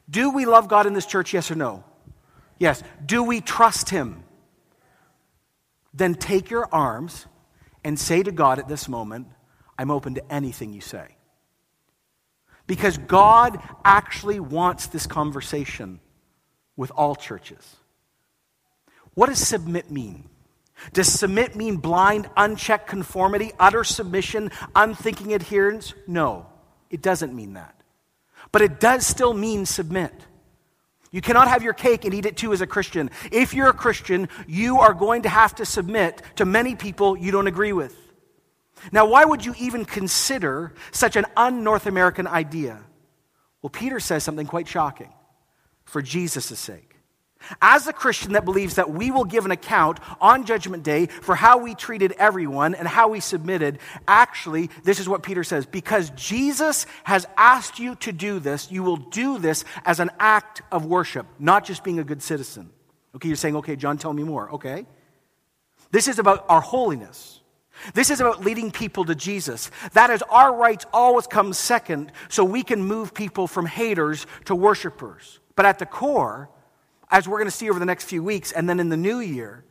Do 0.08 0.30
we 0.30 0.46
love 0.46 0.68
God 0.68 0.86
in 0.86 0.94
this 0.94 1.08
church, 1.08 1.34
yes 1.34 1.50
or 1.50 1.56
no? 1.56 1.84
Yes. 2.60 2.84
Do 3.04 3.24
we 3.24 3.42
trust 3.42 3.90
Him? 3.90 4.25
Then 5.96 6.14
take 6.16 6.50
your 6.50 6.68
arms 6.74 7.26
and 7.84 7.98
say 8.00 8.22
to 8.22 8.32
God 8.32 8.60
at 8.60 8.68
this 8.68 8.90
moment, 8.90 9.28
I'm 9.78 9.92
open 9.92 10.16
to 10.16 10.34
anything 10.34 10.74
you 10.74 10.82
say. 10.82 11.16
Because 12.68 12.98
God 12.98 13.60
actually 13.84 14.40
wants 14.40 14.88
this 14.88 15.08
conversation 15.08 16.00
with 16.76 16.92
all 16.92 17.16
churches. 17.16 17.76
What 19.14 19.28
does 19.30 19.40
submit 19.40 19.90
mean? 19.90 20.30
Does 20.92 21.08
submit 21.08 21.56
mean 21.56 21.78
blind, 21.78 22.30
unchecked 22.36 22.88
conformity, 22.88 23.54
utter 23.58 23.84
submission, 23.84 24.52
unthinking 24.76 25.34
adherence? 25.34 25.94
No, 26.08 26.48
it 26.90 27.02
doesn't 27.02 27.34
mean 27.34 27.54
that. 27.54 27.82
But 28.52 28.62
it 28.62 28.80
does 28.80 29.06
still 29.06 29.34
mean 29.34 29.66
submit. 29.66 30.14
You 31.16 31.22
cannot 31.22 31.48
have 31.48 31.64
your 31.64 31.72
cake 31.72 32.04
and 32.04 32.14
eat 32.14 32.26
it 32.26 32.36
too 32.36 32.52
as 32.52 32.60
a 32.60 32.68
Christian. 32.68 33.10
If 33.32 33.54
you're 33.54 33.70
a 33.70 33.74
Christian, 33.74 34.28
you 34.48 34.82
are 34.82 34.94
going 34.94 35.22
to 35.22 35.30
have 35.30 35.56
to 35.56 35.66
submit 35.66 36.22
to 36.36 36.44
many 36.44 36.76
people 36.76 37.16
you 37.16 37.32
don't 37.32 37.48
agree 37.48 37.72
with. 37.72 37.96
Now, 38.92 39.06
why 39.06 39.24
would 39.24 39.46
you 39.46 39.56
even 39.58 39.86
consider 39.86 40.74
such 40.92 41.16
an 41.16 41.26
un 41.38 41.64
North 41.64 41.86
American 41.86 42.28
idea? 42.28 42.84
Well, 43.62 43.70
Peter 43.70 44.02
says 44.02 44.26
something 44.26 44.46
quite 44.46 44.68
shocking 44.68 45.14
for 45.86 46.02
Jesus' 46.02 46.60
sake. 46.60 46.95
As 47.62 47.88
a 47.88 47.94
Christian 47.94 48.34
that 48.34 48.46
believes 48.46 48.76
that 48.76 48.92
we 48.92 49.12
will 49.12 49.26
give 49.26 49.46
an 49.46 49.52
account 49.52 50.00
on 50.22 50.46
Judgment 50.46 50.84
Day 50.84 51.08
for 51.08 51.36
how 51.36 51.58
we 51.58 51.76
treated 51.76 52.14
everyone 52.14 52.76
and 52.76 52.88
how 52.88 53.10
we 53.10 53.20
submitted, 53.20 53.80
actually, 54.08 54.70
this 54.84 55.00
is 55.00 55.08
what 55.08 55.24
Peter 55.24 55.44
says 55.44 55.66
because 55.66 56.10
Jesus 56.12 56.86
has 57.04 57.28
asked 57.38 57.80
you 57.80 57.96
to 57.96 58.12
do 58.12 58.40
this, 58.40 58.72
you 58.72 58.84
will 58.84 58.98
do 58.98 59.38
this 59.38 59.64
as 59.86 60.00
an 60.00 60.12
act 60.20 60.62
of 60.72 60.86
worship, 60.86 61.26
not 61.40 61.66
just 61.66 61.84
being 61.84 62.00
a 62.00 62.04
good 62.04 62.22
citizen. 62.22 62.70
Okay, 63.16 63.30
you're 63.30 63.38
saying, 63.38 63.56
okay, 63.58 63.76
John, 63.76 63.98
tell 63.98 64.14
me 64.14 64.24
more. 64.24 64.52
Okay. 64.52 64.86
This 65.92 66.08
is 66.08 66.20
about 66.20 66.46
our 66.50 66.62
holiness. 66.62 67.40
This 67.94 68.10
is 68.10 68.20
about 68.20 68.44
leading 68.44 68.72
people 68.72 69.06
to 69.06 69.16
Jesus. 69.16 69.70
That 69.94 70.10
is, 70.10 70.22
our 70.24 70.56
rights 70.56 70.86
always 70.94 71.28
come 71.28 71.54
second 71.54 72.12
so 72.30 72.44
we 72.44 72.64
can 72.64 72.84
move 72.84 73.14
people 73.14 73.48
from 73.48 73.66
haters 73.66 74.26
to 74.46 74.56
worshipers. 74.56 75.40
But 75.56 75.66
at 75.66 75.80
the 75.80 75.86
core, 75.86 76.50
as 77.16 77.30
we're 77.30 77.38
going 77.38 77.48
to 77.48 77.56
see 77.56 77.70
over 77.70 77.80
the 77.80 77.86
next 77.86 78.04
few 78.04 78.22
weeks, 78.22 78.52
and 78.52 78.68
then 78.68 78.78
in 78.78 78.90
the 78.90 78.98
new 78.98 79.20
year, 79.20 79.64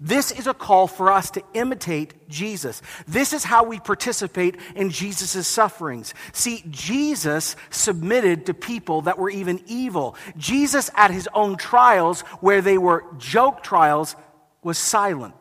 this 0.00 0.32
is 0.32 0.46
a 0.46 0.54
call 0.54 0.86
for 0.86 1.12
us 1.12 1.30
to 1.32 1.42
imitate 1.52 2.26
Jesus. 2.26 2.80
This 3.06 3.34
is 3.34 3.44
how 3.44 3.64
we 3.64 3.78
participate 3.78 4.56
in 4.74 4.88
Jesus' 4.88 5.46
sufferings. 5.46 6.14
See, 6.32 6.64
Jesus 6.70 7.54
submitted 7.68 8.46
to 8.46 8.54
people 8.54 9.02
that 9.02 9.18
were 9.18 9.28
even 9.28 9.60
evil. 9.66 10.16
Jesus, 10.38 10.90
at 10.94 11.10
his 11.10 11.28
own 11.34 11.58
trials, 11.58 12.22
where 12.40 12.62
they 12.62 12.78
were 12.78 13.04
joke 13.18 13.62
trials, 13.62 14.16
was 14.62 14.78
silent. 14.78 15.34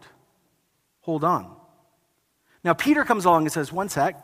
Hold 1.03 1.23
on. 1.23 1.55
Now, 2.65 2.73
Peter 2.73 3.05
comes 3.05 3.23
along 3.23 3.43
and 3.43 3.51
says, 3.53 3.71
One 3.71 3.87
sec. 3.87 4.21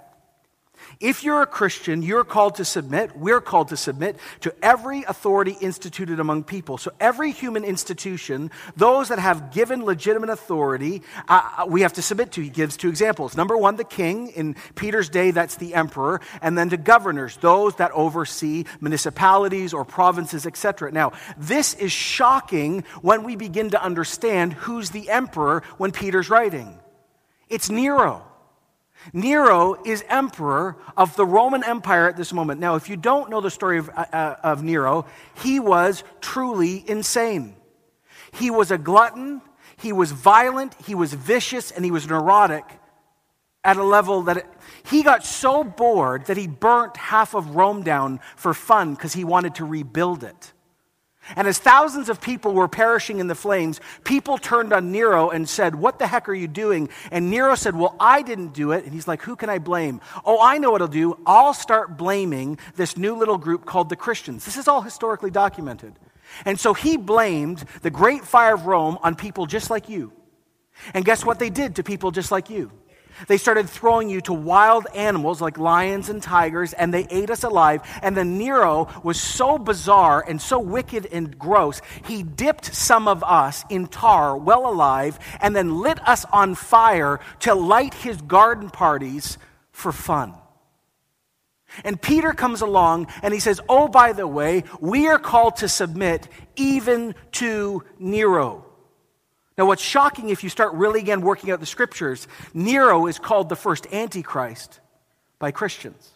If 1.00 1.24
you're 1.24 1.42
a 1.42 1.48
Christian, 1.48 2.02
you're 2.02 2.24
called 2.24 2.56
to 2.56 2.66
submit, 2.66 3.16
we're 3.18 3.42
called 3.42 3.70
to 3.70 3.78
submit 3.78 4.18
to 4.42 4.54
every 4.62 5.04
authority 5.04 5.58
instituted 5.60 6.20
among 6.20 6.44
people. 6.44 6.78
So, 6.78 6.92
every 7.00 7.32
human 7.32 7.64
institution, 7.64 8.52
those 8.76 9.10
that 9.10 9.20
have 9.20 9.52
given 9.52 9.84
legitimate 9.84 10.30
authority, 10.30 11.02
uh, 11.28 11.42
uh, 11.58 11.66
we 11.66 11.82
have 11.82 11.94
to 11.94 12.02
submit 12.02 12.32
to. 12.34 12.42
He 12.42 12.50
gives 12.50 12.78
two 12.78 12.90
examples. 12.90 13.36
Number 13.36 13.58
one, 13.58 13.76
the 13.76 13.84
king. 13.84 14.30
In 14.30 14.56
Peter's 14.76 15.10
day, 15.10 15.32
that's 15.32 15.56
the 15.56 15.74
emperor. 15.74 16.22
And 16.42 16.58
then 16.58 16.70
to 16.70 16.78
governors, 16.78 17.38
those 17.38 17.76
that 17.76 17.92
oversee 17.92 18.66
municipalities 18.80 19.74
or 19.74 19.86
provinces, 19.86 20.46
etc. 20.46 20.92
Now, 20.92 21.14
this 21.38 21.74
is 21.74 21.92
shocking 21.92 22.84
when 23.02 23.24
we 23.24 23.36
begin 23.36 23.72
to 23.72 23.84
understand 23.84 24.54
who's 24.54 24.92
the 24.92 25.10
emperor 25.10 25.64
when 25.78 25.92
Peter's 25.92 26.30
writing. 26.30 26.80
It's 27.50 27.70
Nero. 27.70 28.31
Nero 29.14 29.82
is 29.86 30.04
emperor 30.10 30.78
of 30.96 31.16
the 31.16 31.26
Roman 31.26 31.64
Empire 31.64 32.08
at 32.08 32.18
this 32.18 32.32
moment. 32.34 32.60
Now, 32.60 32.76
if 32.76 32.90
you 32.90 32.98
don't 32.98 33.30
know 33.30 33.42
the 33.42 33.52
story 33.52 33.78
of, 33.78 33.90
uh, 33.90 34.06
uh, 34.14 34.36
of 34.44 34.64
Nero, 34.64 35.06
he 35.42 35.60
was 35.60 36.04
truly 36.22 36.84
insane. 36.88 37.56
He 38.34 38.50
was 38.50 38.72
a 38.72 38.78
glutton, 38.78 39.42
he 39.78 39.92
was 39.92 40.12
violent, 40.12 40.76
he 40.86 40.96
was 40.96 41.14
vicious, 41.14 41.72
and 41.72 41.84
he 41.84 41.92
was 41.92 42.08
neurotic 42.08 42.66
at 43.64 43.78
a 43.78 43.84
level 43.84 44.24
that 44.24 44.38
it, 44.38 44.46
he 44.90 45.04
got 45.04 45.26
so 45.26 45.64
bored 45.64 46.26
that 46.26 46.38
he 46.38 46.48
burnt 46.48 46.98
half 46.98 47.36
of 47.36 47.56
Rome 47.56 47.84
down 47.84 48.20
for 48.36 48.54
fun 48.54 48.96
because 48.96 49.14
he 49.14 49.24
wanted 49.24 49.56
to 49.56 49.66
rebuild 49.66 50.24
it. 50.24 50.54
And 51.36 51.48
as 51.48 51.58
thousands 51.58 52.10
of 52.10 52.22
people 52.22 52.54
were 52.54 52.68
perishing 52.68 53.20
in 53.20 53.28
the 53.28 53.36
flames, 53.36 53.80
people 54.04 54.38
turned 54.38 54.74
on 54.74 54.92
Nero 54.92 55.30
and 55.30 55.48
said, 55.48 55.76
What 55.76 56.00
the 56.00 56.08
heck 56.08 56.30
are 56.30 56.34
you 56.34 56.48
doing? 56.48 56.90
And 57.12 57.30
Nero 57.30 57.56
said, 57.56 57.76
Well, 57.76 57.96
I 58.00 58.22
didn't 58.22 58.54
do 58.54 58.72
it. 58.72 58.84
And 58.86 58.94
he's 58.94 59.08
like, 59.08 59.22
Who 59.22 59.36
can 59.36 59.50
I 59.50 59.60
blame? 59.60 60.02
Oh, 60.26 60.40
I 60.42 60.58
know 60.58 60.72
what 60.72 60.82
I'll 60.82 60.88
do. 60.88 61.18
I'll 61.26 61.54
start 61.54 61.98
blaming 61.98 62.60
this 62.76 62.98
new 62.98 63.16
little 63.16 63.38
group 63.38 63.66
called 63.66 63.90
the 63.90 63.96
Christians. 63.96 64.46
This 64.46 64.58
is 64.58 64.68
all 64.68 64.82
historically 64.82 65.32
documented. 65.32 65.94
And 66.46 66.60
so 66.60 66.74
he 66.74 66.98
blamed 66.98 67.64
the 67.82 67.90
great 67.90 68.24
fire 68.24 68.54
of 68.54 68.66
Rome 68.66 68.98
on 69.04 69.16
people 69.16 69.46
just 69.46 69.70
like 69.70 69.90
you. 69.90 70.14
And 70.94 71.06
guess 71.06 71.26
what 71.26 71.40
they 71.40 71.50
did 71.50 71.76
to 71.76 71.84
people 71.84 72.12
just 72.12 72.32
like 72.32 72.50
you? 72.50 72.72
They 73.28 73.38
started 73.38 73.70
throwing 73.70 74.10
you 74.10 74.22
to 74.22 74.34
wild 74.34 74.88
animals 74.96 75.42
like 75.42 75.58
lions 75.58 76.10
and 76.10 76.22
tigers, 76.22 76.74
and 76.74 76.94
they 76.94 77.08
ate 77.10 77.30
us 77.30 77.44
alive. 77.44 77.82
And 78.02 78.16
then 78.16 78.38
Nero 78.38 78.88
was 79.04 79.22
so 79.22 79.58
bizarre 79.58 80.24
and 80.28 80.42
so 80.42 80.60
wicked 80.60 81.08
and 81.12 81.38
gross, 81.38 81.82
he 82.06 82.24
dipped 82.24 82.74
some 82.74 83.08
of 83.08 83.24
us 83.24 83.64
in 83.70 83.88
tar 83.88 84.38
well 84.38 84.70
alive 84.70 85.20
and 85.40 85.56
then 85.56 85.82
lit 85.82 86.06
us 86.08 86.26
on 86.32 86.56
fire 86.56 87.20
to 87.42 87.54
light 87.54 87.94
his 87.94 88.22
garden 88.22 88.70
parties 88.70 89.38
for 89.72 89.92
fun. 89.92 90.34
And 91.84 92.02
Peter 92.02 92.34
comes 92.34 92.62
along 92.62 93.08
and 93.24 93.34
he 93.34 93.40
says, 93.40 93.62
Oh, 93.70 93.88
by 93.88 94.14
the 94.14 94.28
way, 94.28 94.64
we 94.80 95.08
are 95.08 95.20
called 95.20 95.58
to 95.58 95.70
submit 95.70 96.28
even 96.56 97.16
to 97.34 97.84
Nero. 97.98 98.66
Now, 99.62 99.68
what's 99.68 99.84
shocking 99.84 100.30
if 100.30 100.44
you 100.44 100.50
start 100.50 100.74
really 100.74 101.02
again 101.02 101.22
working 101.22 101.52
out 101.52 101.60
the 101.60 101.68
scriptures, 101.68 102.28
Nero 102.52 103.06
is 103.06 103.20
called 103.20 103.48
the 103.48 103.56
first 103.56 103.86
Antichrist 103.94 104.80
by 105.38 105.52
Christians. 105.52 106.10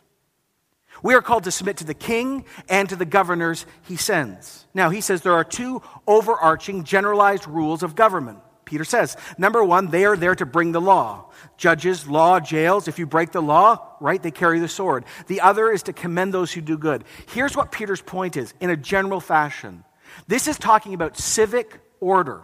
We 1.04 1.14
are 1.14 1.22
called 1.22 1.44
to 1.44 1.52
submit 1.52 1.78
to 1.78 1.84
the 1.84 1.94
king 1.94 2.46
and 2.68 2.90
to 2.90 2.96
the 2.96 3.06
governors 3.06 3.68
he 3.84 3.98
sends. 3.98 4.66
Now, 4.74 4.90
he 4.90 5.00
says 5.00 5.22
there 5.22 5.36
are 5.36 5.44
two 5.44 5.84
overarching 6.08 6.86
generalized 6.86 7.46
rules 7.48 7.84
of 7.84 7.96
government. 7.96 8.40
Peter 8.66 8.84
says, 8.84 9.16
number 9.38 9.64
one, 9.64 9.92
they 9.92 10.06
are 10.06 10.18
there 10.18 10.34
to 10.34 10.46
bring 10.48 10.72
the 10.72 10.82
law. 10.82 11.30
Judges, 11.56 12.08
law, 12.08 12.40
jails, 12.40 12.88
if 12.88 12.98
you 12.98 13.06
break 13.06 13.32
the 13.32 13.44
law, 13.44 13.96
right, 14.00 14.24
they 14.24 14.32
carry 14.32 14.58
the 14.58 14.68
sword. 14.68 15.06
The 15.28 15.42
other 15.42 15.70
is 15.70 15.84
to 15.84 15.94
commend 15.94 16.34
those 16.34 16.52
who 16.52 16.62
do 16.62 16.80
good. 16.80 17.04
Here's 17.28 17.56
what 17.56 17.72
Peter's 17.72 18.02
point 18.02 18.38
is 18.38 18.56
in 18.60 18.72
a 18.72 18.76
general 18.76 19.20
fashion 19.20 19.84
this 20.28 20.48
is 20.48 20.58
talking 20.58 20.96
about 20.96 21.16
civic 21.16 21.80
order, 22.00 22.42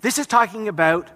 this 0.00 0.18
is 0.18 0.26
talking 0.26 0.68
about 0.68 1.10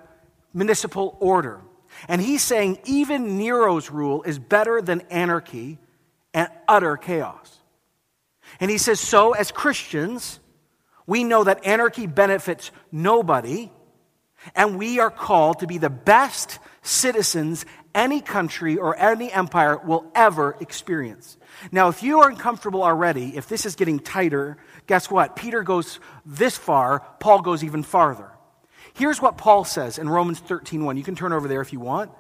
municipal 0.52 1.16
order. 1.20 1.60
And 2.08 2.20
he's 2.20 2.42
saying 2.42 2.78
even 2.84 3.38
Nero's 3.38 3.90
rule 3.90 4.22
is 4.22 4.38
better 4.38 4.80
than 4.80 5.00
anarchy 5.10 5.78
and 6.34 6.48
utter 6.66 6.96
chaos. 6.96 7.58
And 8.60 8.70
he 8.70 8.78
says, 8.78 9.00
so 9.00 9.32
as 9.32 9.50
Christians, 9.50 10.40
we 11.06 11.24
know 11.24 11.44
that 11.44 11.64
anarchy 11.66 12.06
benefits 12.06 12.70
nobody, 12.92 13.70
and 14.54 14.78
we 14.78 15.00
are 15.00 15.10
called 15.10 15.60
to 15.60 15.66
be 15.66 15.78
the 15.78 15.90
best 15.90 16.58
citizens 16.82 17.66
any 17.94 18.20
country 18.20 18.76
or 18.76 18.96
any 18.96 19.32
empire 19.32 19.78
will 19.78 20.10
ever 20.14 20.56
experience. 20.60 21.36
Now, 21.72 21.88
if 21.88 22.02
you 22.02 22.20
are 22.20 22.30
uncomfortable 22.30 22.82
already, 22.82 23.36
if 23.36 23.48
this 23.48 23.66
is 23.66 23.74
getting 23.74 23.98
tighter, 23.98 24.58
guess 24.86 25.10
what? 25.10 25.34
Peter 25.34 25.62
goes 25.62 25.98
this 26.24 26.56
far, 26.56 27.00
Paul 27.18 27.42
goes 27.42 27.64
even 27.64 27.82
farther. 27.82 28.30
Here's 28.98 29.22
what 29.22 29.38
Paul 29.38 29.64
says 29.64 29.96
in 29.96 30.08
Romans 30.08 30.40
13:1. 30.40 30.96
You 30.96 31.04
can 31.04 31.14
turn 31.14 31.32
over 31.32 31.46
there 31.46 31.60
if 31.60 31.72
you 31.72 31.78
want. 31.78 32.10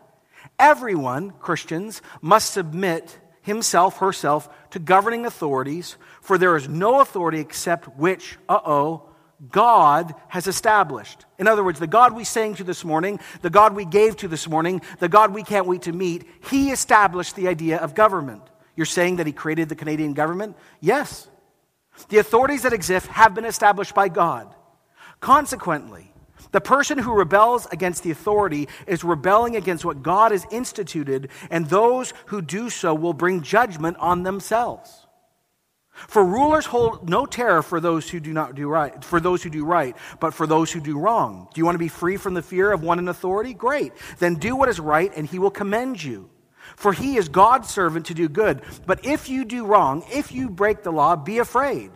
Everyone, 0.60 1.32
Christians, 1.40 2.00
must 2.22 2.52
submit 2.52 3.18
himself, 3.42 3.98
herself, 3.98 4.48
to 4.70 4.78
governing 4.78 5.26
authorities, 5.26 5.96
for 6.20 6.38
there 6.38 6.54
is 6.54 6.68
no 6.68 7.00
authority 7.00 7.40
except 7.40 7.88
which, 7.98 8.38
uh 8.48 8.60
oh, 8.64 9.02
God 9.50 10.14
has 10.28 10.46
established. 10.46 11.24
In 11.36 11.48
other 11.48 11.64
words, 11.64 11.80
the 11.80 11.88
God 11.88 12.12
we 12.14 12.22
sang 12.22 12.54
to 12.54 12.64
this 12.64 12.84
morning, 12.84 13.18
the 13.42 13.50
God 13.50 13.74
we 13.74 13.84
gave 13.84 14.16
to 14.18 14.28
this 14.28 14.48
morning, 14.48 14.80
the 15.00 15.08
God 15.08 15.34
we 15.34 15.42
can't 15.42 15.66
wait 15.66 15.82
to 15.82 15.92
meet, 15.92 16.28
He 16.48 16.70
established 16.70 17.34
the 17.34 17.48
idea 17.48 17.78
of 17.78 17.96
government. 17.96 18.42
You're 18.76 18.86
saying 18.86 19.16
that 19.16 19.26
He 19.26 19.32
created 19.32 19.68
the 19.68 19.74
Canadian 19.74 20.14
government? 20.14 20.56
Yes. 20.80 21.26
The 22.08 22.18
authorities 22.18 22.62
that 22.62 22.72
exist 22.72 23.08
have 23.08 23.34
been 23.34 23.44
established 23.44 23.96
by 23.96 24.08
God. 24.08 24.54
Consequently, 25.18 26.12
the 26.52 26.60
person 26.60 26.98
who 26.98 27.12
rebels 27.12 27.66
against 27.70 28.02
the 28.02 28.10
authority 28.10 28.68
is 28.86 29.04
rebelling 29.04 29.56
against 29.56 29.84
what 29.84 30.02
God 30.02 30.32
has 30.32 30.46
instituted, 30.50 31.30
and 31.50 31.66
those 31.66 32.12
who 32.26 32.42
do 32.42 32.70
so 32.70 32.94
will 32.94 33.12
bring 33.12 33.42
judgment 33.42 33.96
on 33.98 34.22
themselves. 34.22 35.06
For 36.06 36.24
rulers 36.24 36.66
hold 36.66 37.10
no 37.10 37.26
terror 37.26 37.60
for 37.60 37.80
those 37.80 38.08
who 38.08 38.20
do 38.20 38.32
not 38.32 38.54
do 38.54 38.68
right, 38.68 39.02
for 39.02 39.18
those 39.18 39.42
who 39.42 39.50
do 39.50 39.64
right, 39.64 39.96
but 40.20 40.32
for 40.32 40.46
those 40.46 40.70
who 40.70 40.80
do 40.80 40.96
wrong. 40.96 41.48
Do 41.52 41.60
you 41.60 41.64
want 41.64 41.74
to 41.74 41.80
be 41.80 41.88
free 41.88 42.16
from 42.16 42.34
the 42.34 42.42
fear 42.42 42.70
of 42.70 42.84
one 42.84 43.00
in 43.00 43.08
authority? 43.08 43.52
Great. 43.52 43.92
Then 44.20 44.36
do 44.36 44.54
what 44.54 44.68
is 44.68 44.78
right, 44.78 45.12
and 45.16 45.26
he 45.26 45.40
will 45.40 45.50
commend 45.50 46.02
you. 46.02 46.30
For 46.76 46.92
he 46.92 47.16
is 47.16 47.28
God's 47.28 47.68
servant 47.68 48.06
to 48.06 48.14
do 48.14 48.28
good. 48.28 48.62
But 48.86 49.04
if 49.04 49.28
you 49.28 49.44
do 49.44 49.66
wrong, 49.66 50.04
if 50.12 50.30
you 50.30 50.48
break 50.48 50.82
the 50.82 50.92
law, 50.92 51.16
be 51.16 51.38
afraid, 51.38 51.90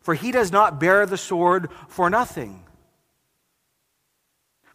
for 0.00 0.14
he 0.14 0.32
does 0.32 0.50
not 0.50 0.80
bear 0.80 1.04
the 1.04 1.18
sword 1.18 1.68
for 1.88 2.08
nothing. 2.08 2.64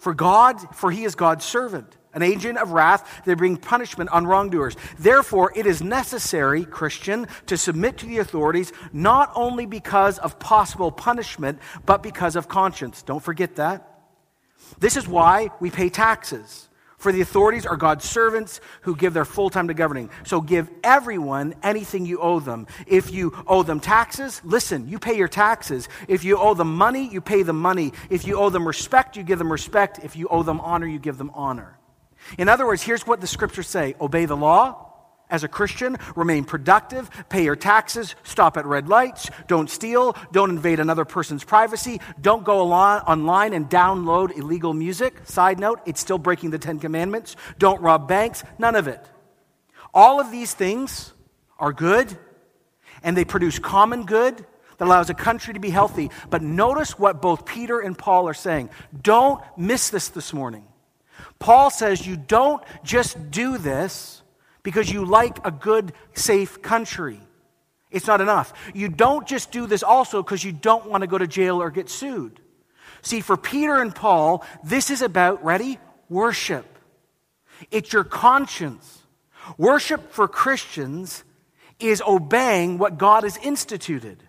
For 0.08 0.13
God, 0.13 0.74
for 0.74 0.89
he 0.89 1.04
is 1.04 1.15
God's 1.15 1.43
servant, 1.43 1.98
an 2.13 2.22
agent 2.22 2.58
of 2.60 2.72
wrath 2.72 3.24
that 3.26 3.38
bring 3.38 3.58
punishment 3.58 4.10
on 4.10 4.26
wrongdoers. 4.26 4.78
Therefore, 4.98 5.52
it 5.54 5.65
is 5.65 5.84
necessary, 5.84 6.63
Christian, 6.63 7.28
to 7.48 7.58
submit 7.58 7.98
to 7.98 8.06
the 8.06 8.20
authorities 8.20 8.72
not 8.93 9.34
only 9.36 9.65
because 9.65 10.17
of 10.17 10.39
possible 10.39 10.93
punishment, 10.93 11.60
but 11.86 12.02
because 12.02 12.38
of 12.38 12.48
conscience. 12.48 13.02
Don't 13.02 13.22
forget 13.22 13.58
that. 13.58 14.00
This 14.80 14.96
is 14.96 15.10
why 15.10 15.50
we 15.60 15.72
pay 15.72 15.89
taxes. 15.89 16.67
For 16.98 17.12
the 17.12 17.22
authorities 17.22 17.68
are 17.68 17.78
God's 17.78 18.06
servants 18.06 18.60
who 18.82 18.96
give 18.96 19.14
their 19.14 19.24
full 19.24 19.52
time 19.52 19.68
to 19.68 19.76
governing. 19.76 20.10
So 20.24 20.42
give 20.42 20.68
everyone 20.84 21.54
anything 21.62 22.08
you 22.08 22.20
owe 22.20 22.40
them. 22.40 22.66
If 22.88 23.12
you 23.12 23.38
owe 23.46 23.62
them 23.62 23.80
taxes, 23.80 24.42
listen, 24.44 24.90
you 24.90 24.98
pay 24.98 25.16
your 25.16 25.28
taxes. 25.28 25.90
If 26.08 26.24
you 26.24 26.40
owe 26.40 26.56
them 26.56 26.76
money, 26.76 27.08
you 27.08 27.22
pay 27.22 27.44
them 27.44 27.62
money. 27.62 27.94
If 28.10 28.26
you 28.26 28.38
owe 28.38 28.50
them 28.50 28.68
respect, 28.68 29.16
you 29.16 29.22
give 29.22 29.38
them 29.38 29.52
respect. 29.52 30.00
If 30.04 30.16
you 30.16 30.28
owe 30.30 30.42
them 30.42 30.60
honor, 30.60 30.88
you 30.88 30.98
give 30.98 31.20
them 31.20 31.30
honor. 31.36 31.78
In 32.40 32.50
other 32.50 32.66
words, 32.66 32.82
here's 32.82 33.06
what 33.06 33.22
the 33.22 33.28
scriptures 33.28 33.68
say 33.68 33.96
obey 34.02 34.26
the 34.26 34.36
law, 34.36 34.87
as 35.30 35.44
a 35.44 35.48
Christian, 35.48 35.98
remain 36.16 36.46
productive, 36.46 37.10
pay 37.30 37.44
your 37.44 37.56
taxes, 37.56 38.16
stop 38.24 38.58
at 38.58 38.66
red 38.66 38.88
lights, 38.88 39.30
don't 39.48 39.70
steal, 39.70 40.16
don't 40.32 40.50
invade 40.50 40.80
another 40.80 41.06
person's 41.06 41.44
privacy, 41.44 42.00
don't 42.22 42.44
go 42.44 42.72
online 42.72 43.54
and 43.54 43.70
download 43.70 44.38
illegal 44.38 44.74
music. 44.74 45.16
Side 45.26 45.60
note, 45.60 45.82
it's 45.86 46.00
still 46.00 46.18
breaking 46.18 46.52
the 46.52 46.60
Ten 46.60 46.80
Commandments. 46.80 47.36
Don't 47.58 47.82
rob 47.82 48.08
banks, 48.08 48.44
none 48.58 48.76
of 48.76 48.88
it. 48.88 49.04
All 49.94 50.20
of 50.20 50.32
these 50.32 50.54
things 50.54 51.13
are 51.60 51.74
good 51.74 52.18
and 53.04 53.16
they 53.16 53.26
produce 53.26 53.60
common 53.60 54.06
good 54.06 54.46
that 54.78 54.86
allows 54.86 55.10
a 55.10 55.13
country 55.13 55.54
to 55.54 55.60
be 55.60 55.70
healthy. 55.70 56.12
But 56.30 56.42
notice 56.42 57.00
what 57.00 57.22
both 57.22 57.46
Peter 57.46 57.80
and 57.80 57.98
Paul 57.98 58.28
are 58.28 58.34
saying. 58.34 58.70
Don't 59.02 59.42
miss 59.58 59.90
this 59.90 60.10
this 60.10 60.34
morning. 60.34 60.66
Paul 61.40 61.70
says 61.70 62.06
you 62.06 62.16
don't 62.16 62.63
just 62.84 63.32
do 63.32 63.58
this 63.58 64.22
because 64.68 64.92
you 64.92 65.06
like 65.06 65.48
a 65.48 65.50
good, 65.50 65.94
safe 66.14 66.62
country. 66.62 67.22
It's 67.90 68.06
not 68.06 68.20
enough. 68.20 68.52
You 68.74 68.90
don't 68.90 69.26
just 69.26 69.50
do 69.50 69.66
this 69.66 69.82
also 69.82 70.22
because 70.22 70.44
you 70.44 70.52
don't 70.52 70.88
want 70.88 71.04
to 71.04 71.08
go 71.08 71.18
to 71.18 71.26
jail 71.26 71.62
or 71.62 71.72
get 71.72 71.88
sued. 71.90 72.42
See, 73.02 73.22
for 73.22 73.38
Peter 73.38 73.78
and 73.78 73.96
Paul, 73.96 74.44
this 74.66 74.90
is 74.90 75.02
about, 75.02 75.42
ready? 75.46 75.80
Worship. 76.10 76.66
It's 77.72 77.94
your 77.94 78.04
conscience. 78.04 79.04
Worship 79.58 80.12
for 80.12 80.28
Christians 80.28 81.24
is 81.80 82.04
obeying 82.06 82.78
what 82.78 82.98
God 82.98 83.24
has 83.24 83.38
instituted. 83.38 84.22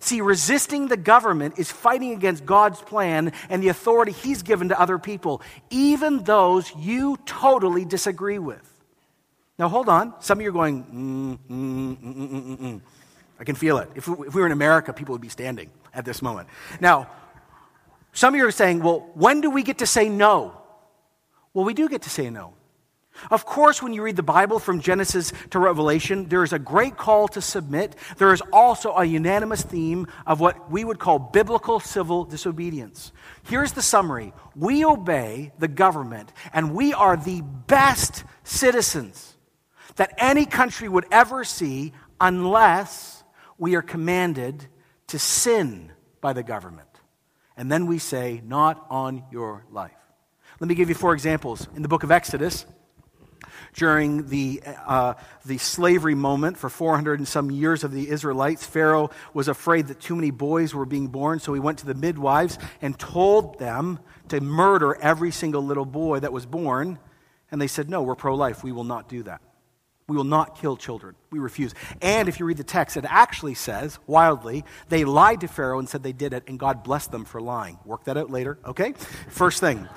See, 0.00 0.20
resisting 0.20 0.88
the 0.88 0.98
government 0.98 1.54
is 1.58 1.72
fighting 1.72 2.12
against 2.12 2.44
God's 2.44 2.82
plan 2.82 3.32
and 3.48 3.62
the 3.62 3.68
authority 3.68 4.12
He's 4.12 4.42
given 4.42 4.68
to 4.68 4.78
other 4.78 4.98
people, 4.98 5.40
even 5.70 6.22
those 6.24 6.70
you 6.76 7.16
totally 7.24 7.86
disagree 7.86 8.38
with. 8.38 8.75
Now, 9.58 9.68
hold 9.68 9.88
on. 9.88 10.14
Some 10.20 10.38
of 10.38 10.42
you 10.42 10.50
are 10.50 10.52
going, 10.52 10.84
mm, 10.84 11.38
mm, 11.50 11.96
mm, 11.96 12.58
mm 12.58 12.80
I 13.38 13.44
can 13.44 13.54
feel 13.54 13.78
it. 13.78 13.90
If 13.94 14.08
we, 14.08 14.26
if 14.26 14.34
we 14.34 14.40
were 14.40 14.46
in 14.46 14.52
America, 14.52 14.92
people 14.92 15.12
would 15.12 15.20
be 15.20 15.28
standing 15.28 15.70
at 15.92 16.04
this 16.04 16.22
moment. 16.22 16.48
Now, 16.80 17.10
some 18.12 18.34
of 18.34 18.38
you 18.38 18.46
are 18.46 18.50
saying, 18.50 18.82
well, 18.82 19.10
when 19.14 19.40
do 19.40 19.50
we 19.50 19.62
get 19.62 19.78
to 19.78 19.86
say 19.86 20.08
no? 20.08 20.58
Well, 21.52 21.64
we 21.64 21.74
do 21.74 21.88
get 21.88 22.02
to 22.02 22.10
say 22.10 22.30
no. 22.30 22.54
Of 23.30 23.46
course, 23.46 23.82
when 23.82 23.94
you 23.94 24.02
read 24.02 24.16
the 24.16 24.22
Bible 24.22 24.58
from 24.58 24.80
Genesis 24.80 25.32
to 25.50 25.58
Revelation, 25.58 26.28
there 26.28 26.42
is 26.42 26.52
a 26.52 26.58
great 26.58 26.98
call 26.98 27.28
to 27.28 27.40
submit. 27.40 27.96
There 28.18 28.32
is 28.32 28.42
also 28.52 28.94
a 28.94 29.04
unanimous 29.04 29.62
theme 29.62 30.06
of 30.26 30.38
what 30.38 30.70
we 30.70 30.84
would 30.84 30.98
call 30.98 31.18
biblical 31.18 31.80
civil 31.80 32.24
disobedience. 32.24 33.12
Here's 33.44 33.72
the 33.72 33.80
summary 33.80 34.34
We 34.54 34.84
obey 34.84 35.52
the 35.58 35.68
government, 35.68 36.32
and 36.52 36.74
we 36.74 36.92
are 36.92 37.16
the 37.16 37.40
best 37.40 38.24
citizens 38.44 39.35
that 39.96 40.14
any 40.18 40.46
country 40.46 40.88
would 40.88 41.06
ever 41.10 41.44
see 41.44 41.92
unless 42.20 43.24
we 43.58 43.74
are 43.74 43.82
commanded 43.82 44.66
to 45.08 45.18
sin 45.18 45.92
by 46.20 46.32
the 46.32 46.42
government. 46.42 46.88
And 47.56 47.72
then 47.72 47.86
we 47.86 47.98
say, 47.98 48.42
not 48.44 48.86
on 48.90 49.24
your 49.30 49.64
life. 49.70 49.92
Let 50.60 50.68
me 50.68 50.74
give 50.74 50.88
you 50.88 50.94
four 50.94 51.14
examples. 51.14 51.68
In 51.74 51.82
the 51.82 51.88
book 51.88 52.02
of 52.02 52.10
Exodus, 52.10 52.66
during 53.74 54.28
the, 54.28 54.62
uh, 54.86 55.14
the 55.44 55.58
slavery 55.58 56.14
moment 56.14 56.56
for 56.56 56.68
400 56.70 57.18
and 57.18 57.28
some 57.28 57.50
years 57.50 57.84
of 57.84 57.92
the 57.92 58.08
Israelites, 58.08 58.64
Pharaoh 58.64 59.10
was 59.34 59.48
afraid 59.48 59.88
that 59.88 60.00
too 60.00 60.16
many 60.16 60.30
boys 60.30 60.74
were 60.74 60.86
being 60.86 61.08
born, 61.08 61.40
so 61.40 61.52
he 61.52 61.60
went 61.60 61.78
to 61.78 61.86
the 61.86 61.94
midwives 61.94 62.58
and 62.80 62.98
told 62.98 63.58
them 63.58 64.00
to 64.28 64.40
murder 64.40 64.96
every 64.96 65.30
single 65.30 65.62
little 65.62 65.84
boy 65.84 66.20
that 66.20 66.32
was 66.32 66.46
born. 66.46 66.98
And 67.50 67.60
they 67.60 67.66
said, 67.66 67.88
No, 67.88 68.02
we're 68.02 68.14
pro 68.14 68.34
life. 68.34 68.64
We 68.64 68.72
will 68.72 68.84
not 68.84 69.08
do 69.08 69.22
that. 69.24 69.40
We 70.08 70.16
will 70.16 70.24
not 70.24 70.56
kill 70.60 70.76
children. 70.76 71.16
We 71.30 71.40
refuse. 71.40 71.74
And 72.00 72.28
if 72.28 72.38
you 72.38 72.46
read 72.46 72.58
the 72.58 72.64
text, 72.64 72.96
it 72.96 73.04
actually 73.08 73.54
says, 73.54 73.98
wildly, 74.06 74.64
they 74.88 75.04
lied 75.04 75.40
to 75.40 75.48
Pharaoh 75.48 75.80
and 75.80 75.88
said 75.88 76.04
they 76.04 76.12
did 76.12 76.32
it, 76.32 76.44
and 76.46 76.60
God 76.60 76.84
blessed 76.84 77.10
them 77.10 77.24
for 77.24 77.40
lying. 77.40 77.78
Work 77.84 78.04
that 78.04 78.16
out 78.16 78.30
later, 78.30 78.56
okay? 78.64 78.92
First 79.28 79.58
thing. 79.58 79.88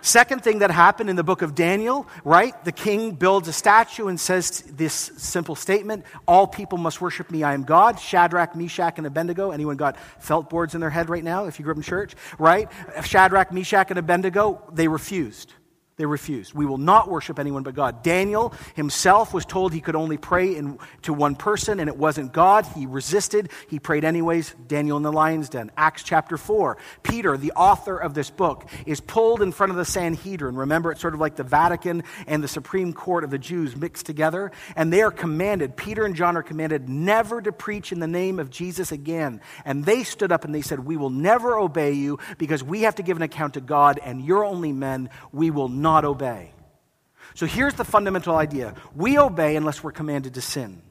Second 0.00 0.42
thing 0.42 0.60
that 0.60 0.70
happened 0.70 1.10
in 1.10 1.16
the 1.16 1.24
book 1.24 1.42
of 1.42 1.54
Daniel, 1.54 2.06
right? 2.24 2.54
The 2.64 2.72
king 2.72 3.12
builds 3.12 3.48
a 3.48 3.52
statue 3.52 4.06
and 4.06 4.18
says 4.18 4.62
this 4.62 4.94
simple 4.94 5.54
statement 5.56 6.04
All 6.26 6.46
people 6.46 6.78
must 6.78 7.00
worship 7.00 7.30
me, 7.30 7.42
I 7.42 7.52
am 7.52 7.64
God. 7.64 7.98
Shadrach, 7.98 8.54
Meshach, 8.54 8.96
and 8.96 9.06
Abednego. 9.06 9.50
Anyone 9.50 9.76
got 9.76 9.98
felt 10.20 10.48
boards 10.48 10.74
in 10.74 10.80
their 10.80 10.90
head 10.90 11.10
right 11.10 11.24
now 11.24 11.46
if 11.46 11.58
you 11.58 11.64
grew 11.64 11.72
up 11.72 11.78
in 11.78 11.82
church, 11.82 12.14
right? 12.38 12.70
Shadrach, 13.02 13.52
Meshach, 13.52 13.90
and 13.90 13.98
Abednego, 13.98 14.62
they 14.72 14.88
refused. 14.88 15.52
They 15.98 16.06
refused. 16.06 16.54
We 16.54 16.64
will 16.64 16.78
not 16.78 17.10
worship 17.10 17.40
anyone 17.40 17.64
but 17.64 17.74
God. 17.74 18.04
Daniel 18.04 18.54
himself 18.76 19.34
was 19.34 19.44
told 19.44 19.72
he 19.72 19.80
could 19.80 19.96
only 19.96 20.16
pray 20.16 20.54
in, 20.54 20.78
to 21.02 21.12
one 21.12 21.34
person, 21.34 21.80
and 21.80 21.88
it 21.88 21.96
wasn't 21.96 22.32
God. 22.32 22.64
He 22.66 22.86
resisted. 22.86 23.50
He 23.68 23.80
prayed 23.80 24.04
anyways. 24.04 24.54
Daniel 24.68 24.96
in 24.96 25.02
the 25.02 25.10
lion's 25.10 25.48
den. 25.48 25.72
Acts 25.76 26.04
chapter 26.04 26.36
4. 26.36 26.78
Peter, 27.02 27.36
the 27.36 27.50
author 27.50 27.98
of 27.98 28.14
this 28.14 28.30
book, 28.30 28.70
is 28.86 29.00
pulled 29.00 29.42
in 29.42 29.50
front 29.50 29.72
of 29.72 29.76
the 29.76 29.84
Sanhedrin. 29.84 30.54
Remember, 30.54 30.92
it's 30.92 31.00
sort 31.00 31.14
of 31.14 31.20
like 31.20 31.34
the 31.34 31.42
Vatican 31.42 32.04
and 32.28 32.44
the 32.44 32.48
Supreme 32.48 32.92
Court 32.92 33.24
of 33.24 33.30
the 33.30 33.38
Jews 33.38 33.74
mixed 33.74 34.06
together. 34.06 34.52
And 34.76 34.92
they 34.92 35.02
are 35.02 35.10
commanded, 35.10 35.76
Peter 35.76 36.04
and 36.04 36.14
John 36.14 36.36
are 36.36 36.44
commanded 36.44 36.88
never 36.88 37.42
to 37.42 37.50
preach 37.50 37.90
in 37.90 37.98
the 37.98 38.06
name 38.06 38.38
of 38.38 38.50
Jesus 38.50 38.92
again. 38.92 39.40
And 39.64 39.84
they 39.84 40.04
stood 40.04 40.30
up 40.30 40.44
and 40.44 40.54
they 40.54 40.62
said, 40.62 40.78
We 40.78 40.96
will 40.96 41.10
never 41.10 41.58
obey 41.58 41.94
you 41.94 42.20
because 42.38 42.62
we 42.62 42.82
have 42.82 42.94
to 42.94 43.02
give 43.02 43.16
an 43.16 43.24
account 43.24 43.54
to 43.54 43.60
God, 43.60 43.98
and 44.04 44.24
you're 44.24 44.44
only 44.44 44.70
men. 44.70 45.10
We 45.32 45.50
will 45.50 45.68
not 45.68 45.87
not 45.88 46.04
obey. 46.04 46.52
So 47.34 47.46
here's 47.46 47.74
the 47.74 47.84
fundamental 47.94 48.36
idea 48.36 48.74
we 48.94 49.18
obey 49.18 49.56
unless 49.56 49.82
we're 49.82 49.98
commanded 50.02 50.34
to 50.34 50.42
sin. 50.42 50.82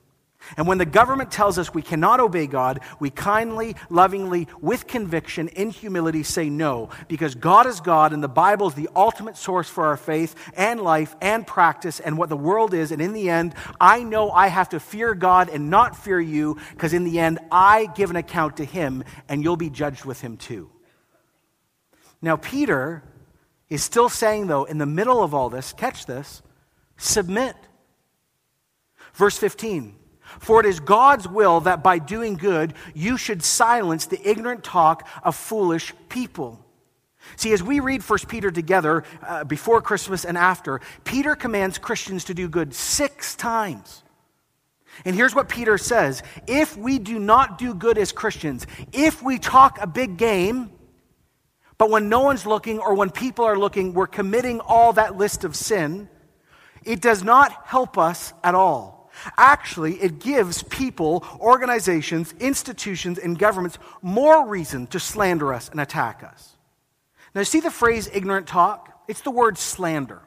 And 0.55 0.65
when 0.65 0.77
the 0.77 0.85
government 0.99 1.29
tells 1.29 1.59
us 1.59 1.73
we 1.73 1.81
cannot 1.81 2.19
obey 2.19 2.47
God, 2.47 2.79
we 2.99 3.09
kindly, 3.09 3.75
lovingly, 3.89 4.47
with 4.61 4.87
conviction, 4.87 5.49
in 5.49 5.69
humility 5.71 6.23
say 6.23 6.49
no, 6.49 6.89
because 7.07 7.35
God 7.35 7.67
is 7.67 7.79
God 7.81 8.13
and 8.13 8.23
the 8.23 8.29
Bible 8.45 8.67
is 8.69 8.75
the 8.75 8.89
ultimate 8.95 9.37
source 9.37 9.69
for 9.69 9.87
our 9.87 9.97
faith 9.97 10.35
and 10.55 10.79
life 10.79 11.15
and 11.21 11.45
practice 11.45 11.99
and 11.99 12.17
what 12.17 12.29
the 12.29 12.37
world 12.49 12.73
is. 12.73 12.91
And 12.91 13.01
in 13.01 13.13
the 13.13 13.29
end, 13.29 13.53
I 13.79 14.03
know 14.03 14.31
I 14.31 14.47
have 14.47 14.69
to 14.69 14.79
fear 14.79 15.13
God 15.15 15.49
and 15.49 15.69
not 15.69 15.95
fear 15.95 16.19
you, 16.19 16.57
because 16.71 16.93
in 16.93 17.03
the 17.03 17.19
end, 17.19 17.39
I 17.51 17.87
give 17.95 18.09
an 18.09 18.15
account 18.15 18.57
to 18.57 18.65
Him 18.65 19.03
and 19.27 19.43
you'll 19.43 19.57
be 19.57 19.69
judged 19.69 20.05
with 20.05 20.21
Him 20.21 20.37
too. 20.37 20.69
Now, 22.21 22.37
Peter 22.37 23.03
is 23.69 23.83
still 23.83 24.09
saying, 24.09 24.47
though, 24.47 24.63
in 24.63 24.77
the 24.77 24.85
middle 24.85 25.23
of 25.23 25.33
all 25.33 25.49
this, 25.49 25.73
catch 25.73 26.05
this, 26.05 26.41
submit. 26.97 27.55
Verse 29.13 29.37
15 29.37 29.95
For 30.39 30.59
it 30.59 30.65
is 30.65 30.79
God's 30.79 31.27
will 31.27 31.61
that 31.61 31.83
by 31.83 31.99
doing 31.99 32.35
good 32.35 32.73
you 32.93 33.17
should 33.17 33.43
silence 33.43 34.05
the 34.05 34.29
ignorant 34.29 34.63
talk 34.63 35.07
of 35.23 35.35
foolish 35.35 35.93
people. 36.09 36.63
See, 37.35 37.51
as 37.51 37.61
we 37.61 37.81
read 37.81 38.07
1 38.07 38.19
Peter 38.29 38.51
together 38.51 39.03
uh, 39.21 39.43
before 39.43 39.81
Christmas 39.81 40.23
and 40.23 40.37
after, 40.37 40.79
Peter 41.03 41.35
commands 41.35 41.77
Christians 41.77 42.23
to 42.25 42.33
do 42.33 42.47
good 42.47 42.73
six 42.73 43.35
times. 43.35 44.03
And 45.05 45.15
here's 45.15 45.35
what 45.35 45.49
Peter 45.49 45.77
says 45.77 46.23
If 46.47 46.77
we 46.77 46.99
do 46.99 47.19
not 47.19 47.57
do 47.57 47.73
good 47.73 47.97
as 47.97 48.11
Christians, 48.11 48.65
if 48.93 49.21
we 49.21 49.39
talk 49.39 49.77
a 49.81 49.87
big 49.87 50.17
game, 50.17 50.71
but 51.77 51.89
when 51.89 52.09
no 52.09 52.21
one's 52.21 52.45
looking 52.45 52.79
or 52.79 52.95
when 52.95 53.09
people 53.09 53.45
are 53.45 53.57
looking, 53.57 53.93
we're 53.93 54.07
committing 54.07 54.59
all 54.61 54.93
that 54.93 55.17
list 55.17 55.43
of 55.43 55.55
sin. 55.55 56.09
It 56.83 57.01
does 57.01 57.23
not 57.23 57.67
help 57.67 57.97
us 57.97 58.33
at 58.43 58.55
all. 58.55 59.11
Actually, 59.37 59.95
it 59.95 60.19
gives 60.19 60.63
people, 60.63 61.25
organizations, 61.39 62.33
institutions, 62.39 63.17
and 63.17 63.37
governments 63.37 63.77
more 64.01 64.47
reason 64.47 64.87
to 64.87 64.99
slander 64.99 65.53
us 65.53 65.69
and 65.69 65.81
attack 65.81 66.23
us. 66.23 66.55
Now, 67.33 67.43
see 67.43 67.59
the 67.59 67.71
phrase 67.71 68.09
ignorant 68.11 68.47
talk? 68.47 69.03
It's 69.07 69.21
the 69.21 69.31
word 69.31 69.57
slander. 69.57 70.21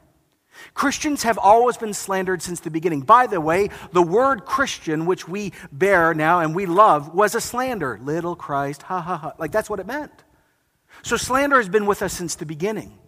Christians 0.74 1.22
have 1.22 1.38
always 1.38 1.76
been 1.76 1.94
slandered 1.94 2.42
since 2.42 2.60
the 2.60 2.70
beginning. 2.70 3.00
By 3.00 3.26
the 3.26 3.40
way, 3.40 3.70
the 3.92 4.02
word 4.02 4.44
Christian, 4.44 5.06
which 5.06 5.26
we 5.26 5.52
bear 5.72 6.12
now 6.14 6.40
and 6.40 6.54
we 6.54 6.66
love, 6.66 7.14
was 7.14 7.34
a 7.34 7.40
slander. 7.40 7.98
Little 8.02 8.36
Christ, 8.36 8.82
ha 8.82 9.00
ha 9.00 9.16
ha. 9.16 9.32
Like 9.38 9.52
that's 9.52 9.70
what 9.70 9.80
it 9.80 9.86
meant. 9.86 10.12
So 11.02 11.16
slander 11.16 11.56
has 11.56 11.68
been 11.68 11.86
with 11.86 12.02
us 12.02 12.12
since 12.12 12.34
the 12.34 12.46
beginning. 12.46 12.98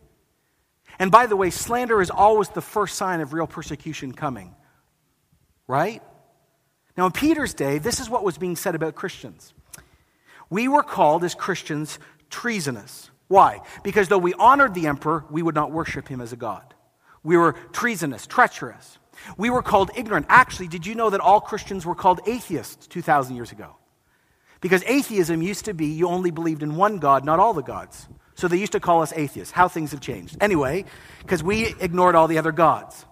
And 0.98 1.10
by 1.10 1.26
the 1.26 1.36
way, 1.36 1.50
slander 1.50 2.00
is 2.00 2.10
always 2.10 2.48
the 2.48 2.60
first 2.60 2.96
sign 2.96 3.20
of 3.20 3.32
real 3.32 3.46
persecution 3.46 4.12
coming. 4.12 4.54
Right? 5.66 6.02
Now, 6.96 7.06
in 7.06 7.12
Peter's 7.12 7.54
day, 7.54 7.78
this 7.78 8.00
is 8.00 8.10
what 8.10 8.24
was 8.24 8.38
being 8.38 8.56
said 8.56 8.74
about 8.74 8.94
Christians. 8.94 9.54
We 10.50 10.68
were 10.68 10.82
called 10.82 11.24
as 11.24 11.34
Christians 11.34 11.98
treasonous. 12.28 13.10
Why? 13.28 13.60
Because 13.82 14.08
though 14.08 14.18
we 14.18 14.34
honored 14.34 14.74
the 14.74 14.86
emperor, 14.86 15.24
we 15.30 15.42
would 15.42 15.54
not 15.54 15.72
worship 15.72 16.08
him 16.08 16.20
as 16.20 16.32
a 16.32 16.36
god. 16.36 16.74
We 17.22 17.36
were 17.36 17.54
treasonous, 17.72 18.26
treacherous. 18.26 18.98
We 19.38 19.48
were 19.48 19.62
called 19.62 19.90
ignorant. 19.96 20.26
Actually, 20.28 20.68
did 20.68 20.84
you 20.86 20.94
know 20.94 21.10
that 21.10 21.20
all 21.20 21.40
Christians 21.40 21.86
were 21.86 21.94
called 21.94 22.20
atheists 22.26 22.86
2,000 22.88 23.36
years 23.36 23.52
ago? 23.52 23.76
Because 24.62 24.82
atheism 24.86 25.42
used 25.42 25.66
to 25.66 25.74
be 25.74 25.86
you 25.86 26.08
only 26.08 26.30
believed 26.30 26.62
in 26.62 26.76
one 26.76 26.98
God, 26.98 27.26
not 27.26 27.38
all 27.38 27.52
the 27.52 27.62
gods. 27.62 28.08
So 28.36 28.48
they 28.48 28.56
used 28.56 28.72
to 28.72 28.80
call 28.80 29.02
us 29.02 29.12
atheists. 29.12 29.52
How 29.52 29.68
things 29.68 29.90
have 29.90 30.00
changed. 30.00 30.38
Anyway, 30.40 30.86
because 31.18 31.42
we 31.42 31.74
ignored 31.80 32.14
all 32.14 32.28
the 32.28 32.38
other 32.38 32.52
gods. 32.52 33.04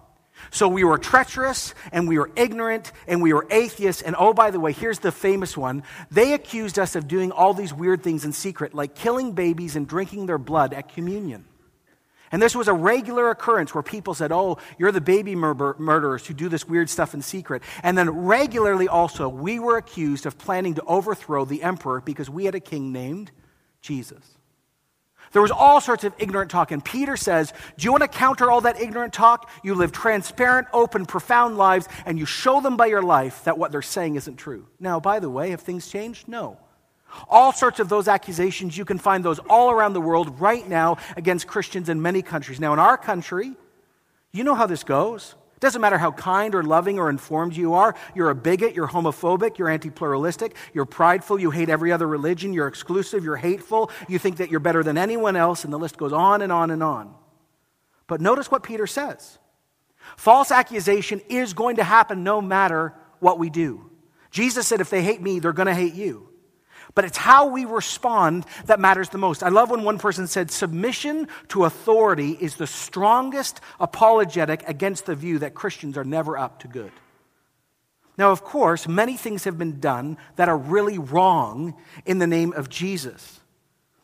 So 0.49 0.67
we 0.67 0.83
were 0.83 0.97
treacherous 0.97 1.75
and 1.91 2.07
we 2.07 2.17
were 2.17 2.31
ignorant 2.35 2.91
and 3.05 3.21
we 3.21 3.33
were 3.33 3.45
atheists. 3.51 4.01
And 4.01 4.15
oh, 4.17 4.33
by 4.33 4.49
the 4.49 4.59
way, 4.59 4.71
here's 4.71 4.99
the 4.99 5.11
famous 5.11 5.55
one. 5.55 5.83
They 6.09 6.33
accused 6.33 6.79
us 6.79 6.95
of 6.95 7.07
doing 7.07 7.31
all 7.31 7.53
these 7.53 7.73
weird 7.73 8.01
things 8.01 8.25
in 8.25 8.31
secret, 8.31 8.73
like 8.73 8.95
killing 8.95 9.33
babies 9.33 9.75
and 9.75 9.87
drinking 9.87 10.25
their 10.25 10.39
blood 10.39 10.73
at 10.73 10.89
communion. 10.89 11.45
And 12.31 12.41
this 12.41 12.55
was 12.55 12.67
a 12.67 12.73
regular 12.73 13.29
occurrence 13.29 13.73
where 13.73 13.83
people 13.83 14.13
said, 14.13 14.31
Oh, 14.31 14.57
you're 14.77 14.91
the 14.91 15.01
baby 15.01 15.35
mur- 15.35 15.75
murderers 15.77 16.25
who 16.25 16.33
do 16.33 16.49
this 16.49 16.67
weird 16.67 16.89
stuff 16.89 17.13
in 17.13 17.21
secret. 17.21 17.61
And 17.83 17.97
then 17.97 18.09
regularly 18.09 18.87
also, 18.87 19.27
we 19.27 19.59
were 19.59 19.77
accused 19.77 20.25
of 20.25 20.37
planning 20.37 20.75
to 20.75 20.83
overthrow 20.83 21.45
the 21.45 21.63
emperor 21.63 22.01
because 22.01 22.29
we 22.29 22.45
had 22.45 22.55
a 22.55 22.59
king 22.59 22.93
named 22.93 23.31
Jesus. 23.81 24.37
There 25.31 25.41
was 25.41 25.51
all 25.51 25.79
sorts 25.79 26.03
of 26.03 26.13
ignorant 26.17 26.51
talk. 26.51 26.71
And 26.71 26.83
Peter 26.83 27.15
says, 27.15 27.53
Do 27.77 27.85
you 27.85 27.91
want 27.91 28.03
to 28.03 28.07
counter 28.07 28.51
all 28.51 28.61
that 28.61 28.81
ignorant 28.81 29.13
talk? 29.13 29.49
You 29.63 29.75
live 29.75 29.91
transparent, 29.91 30.67
open, 30.73 31.05
profound 31.05 31.57
lives, 31.57 31.87
and 32.05 32.19
you 32.19 32.25
show 32.25 32.61
them 32.61 32.77
by 32.77 32.87
your 32.87 33.01
life 33.01 33.43
that 33.45 33.57
what 33.57 33.71
they're 33.71 33.81
saying 33.81 34.15
isn't 34.15 34.37
true. 34.37 34.67
Now, 34.79 34.99
by 34.99 35.19
the 35.19 35.29
way, 35.29 35.51
have 35.51 35.61
things 35.61 35.87
changed? 35.87 36.27
No. 36.27 36.57
All 37.29 37.51
sorts 37.51 37.79
of 37.79 37.89
those 37.89 38.07
accusations, 38.07 38.77
you 38.77 38.85
can 38.85 38.97
find 38.97 39.23
those 39.23 39.39
all 39.49 39.71
around 39.71 39.93
the 39.93 40.01
world 40.01 40.39
right 40.39 40.67
now 40.67 40.97
against 41.17 41.47
Christians 41.47 41.89
in 41.89 42.01
many 42.01 42.21
countries. 42.21 42.59
Now, 42.59 42.73
in 42.73 42.79
our 42.79 42.97
country, 42.97 43.53
you 44.31 44.43
know 44.43 44.55
how 44.55 44.65
this 44.65 44.83
goes. 44.83 45.35
It 45.55 45.59
doesn't 45.59 45.81
matter 45.81 45.97
how 45.97 46.11
kind 46.11 46.55
or 46.55 46.63
loving 46.63 46.97
or 46.97 47.09
informed 47.09 47.55
you 47.55 47.75
are. 47.75 47.95
You're 48.15 48.31
a 48.31 48.35
bigot, 48.35 48.73
you're 48.73 48.87
homophobic, 48.87 49.57
you're 49.57 49.69
anti 49.69 49.89
pluralistic, 49.89 50.55
you're 50.73 50.85
prideful, 50.85 51.39
you 51.39 51.51
hate 51.51 51.69
every 51.69 51.91
other 51.91 52.07
religion, 52.07 52.51
you're 52.51 52.67
exclusive, 52.67 53.23
you're 53.23 53.35
hateful, 53.35 53.91
you 54.07 54.17
think 54.17 54.37
that 54.37 54.49
you're 54.49 54.59
better 54.59 54.81
than 54.81 54.97
anyone 54.97 55.35
else, 55.35 55.63
and 55.63 55.71
the 55.71 55.77
list 55.77 55.97
goes 55.97 56.13
on 56.13 56.41
and 56.41 56.51
on 56.51 56.71
and 56.71 56.81
on. 56.81 57.13
But 58.07 58.21
notice 58.21 58.49
what 58.49 58.63
Peter 58.63 58.87
says 58.87 59.37
false 60.17 60.49
accusation 60.49 61.21
is 61.29 61.53
going 61.53 61.75
to 61.75 61.83
happen 61.83 62.23
no 62.23 62.41
matter 62.41 62.95
what 63.19 63.37
we 63.37 63.49
do. 63.49 63.89
Jesus 64.31 64.65
said, 64.65 64.81
if 64.81 64.89
they 64.89 65.03
hate 65.03 65.21
me, 65.21 65.39
they're 65.39 65.53
going 65.53 65.67
to 65.67 65.75
hate 65.75 65.93
you. 65.93 66.30
But 66.95 67.05
it's 67.05 67.17
how 67.17 67.47
we 67.47 67.65
respond 67.65 68.45
that 68.65 68.79
matters 68.79 69.09
the 69.09 69.17
most. 69.17 69.43
I 69.43 69.49
love 69.49 69.69
when 69.69 69.83
one 69.83 69.99
person 69.99 70.27
said, 70.27 70.51
submission 70.51 71.27
to 71.49 71.65
authority 71.65 72.31
is 72.39 72.55
the 72.55 72.67
strongest 72.67 73.61
apologetic 73.79 74.63
against 74.67 75.05
the 75.05 75.15
view 75.15 75.39
that 75.39 75.53
Christians 75.53 75.97
are 75.97 76.03
never 76.03 76.37
up 76.37 76.59
to 76.59 76.67
good. 76.67 76.91
Now, 78.17 78.31
of 78.31 78.43
course, 78.43 78.87
many 78.87 79.17
things 79.17 79.43
have 79.45 79.57
been 79.57 79.79
done 79.79 80.17
that 80.35 80.47
are 80.47 80.57
really 80.57 80.97
wrong 80.97 81.75
in 82.05 82.19
the 82.19 82.27
name 82.27 82.53
of 82.53 82.69
Jesus. 82.69 83.40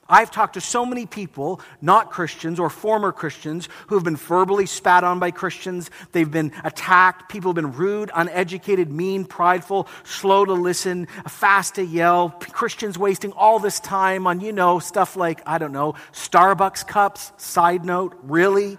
I've 0.09 0.31
talked 0.31 0.53
to 0.53 0.61
so 0.61 0.85
many 0.85 1.05
people, 1.05 1.61
not 1.81 2.11
Christians 2.11 2.59
or 2.59 2.69
former 2.69 3.11
Christians, 3.11 3.69
who 3.87 3.95
have 3.95 4.03
been 4.03 4.15
verbally 4.15 4.65
spat 4.65 5.03
on 5.03 5.19
by 5.19 5.31
Christians. 5.31 5.89
They've 6.11 6.29
been 6.29 6.53
attacked. 6.63 7.29
People 7.29 7.49
have 7.49 7.55
been 7.55 7.73
rude, 7.73 8.11
uneducated, 8.13 8.91
mean, 8.91 9.25
prideful, 9.25 9.87
slow 10.03 10.45
to 10.45 10.53
listen, 10.53 11.07
fast 11.27 11.75
to 11.75 11.85
yell. 11.85 12.29
Christians 12.29 12.97
wasting 12.97 13.31
all 13.33 13.59
this 13.59 13.79
time 13.79 14.27
on, 14.27 14.39
you 14.39 14.53
know, 14.53 14.79
stuff 14.79 15.15
like, 15.15 15.41
I 15.45 15.57
don't 15.57 15.73
know, 15.73 15.95
Starbucks 16.13 16.87
cups. 16.87 17.31
Side 17.37 17.85
note, 17.85 18.17
really? 18.23 18.77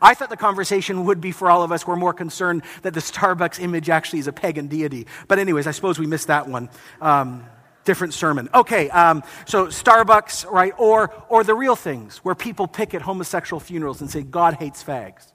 I 0.00 0.12
thought 0.12 0.28
the 0.28 0.36
conversation 0.36 1.06
would 1.06 1.20
be 1.20 1.32
for 1.32 1.50
all 1.50 1.62
of 1.62 1.72
us. 1.72 1.86
We're 1.86 1.96
more 1.96 2.12
concerned 2.12 2.62
that 2.82 2.92
the 2.92 3.00
Starbucks 3.00 3.58
image 3.58 3.88
actually 3.88 4.18
is 4.18 4.26
a 4.26 4.32
pagan 4.32 4.66
deity. 4.66 5.06
But, 5.28 5.38
anyways, 5.38 5.66
I 5.66 5.70
suppose 5.70 5.98
we 5.98 6.06
missed 6.06 6.26
that 6.26 6.46
one. 6.46 6.68
Um, 7.00 7.46
different 7.84 8.14
sermon. 8.14 8.48
Okay, 8.54 8.90
um, 8.90 9.22
so 9.46 9.66
Starbucks, 9.66 10.50
right? 10.50 10.72
Or, 10.78 11.12
or 11.28 11.44
the 11.44 11.54
real 11.54 11.76
things 11.76 12.18
where 12.18 12.34
people 12.34 12.66
pick 12.66 12.94
at 12.94 13.02
homosexual 13.02 13.60
funerals 13.60 14.00
and 14.00 14.10
say 14.10 14.22
God 14.22 14.54
hates 14.54 14.82
fags. 14.82 15.32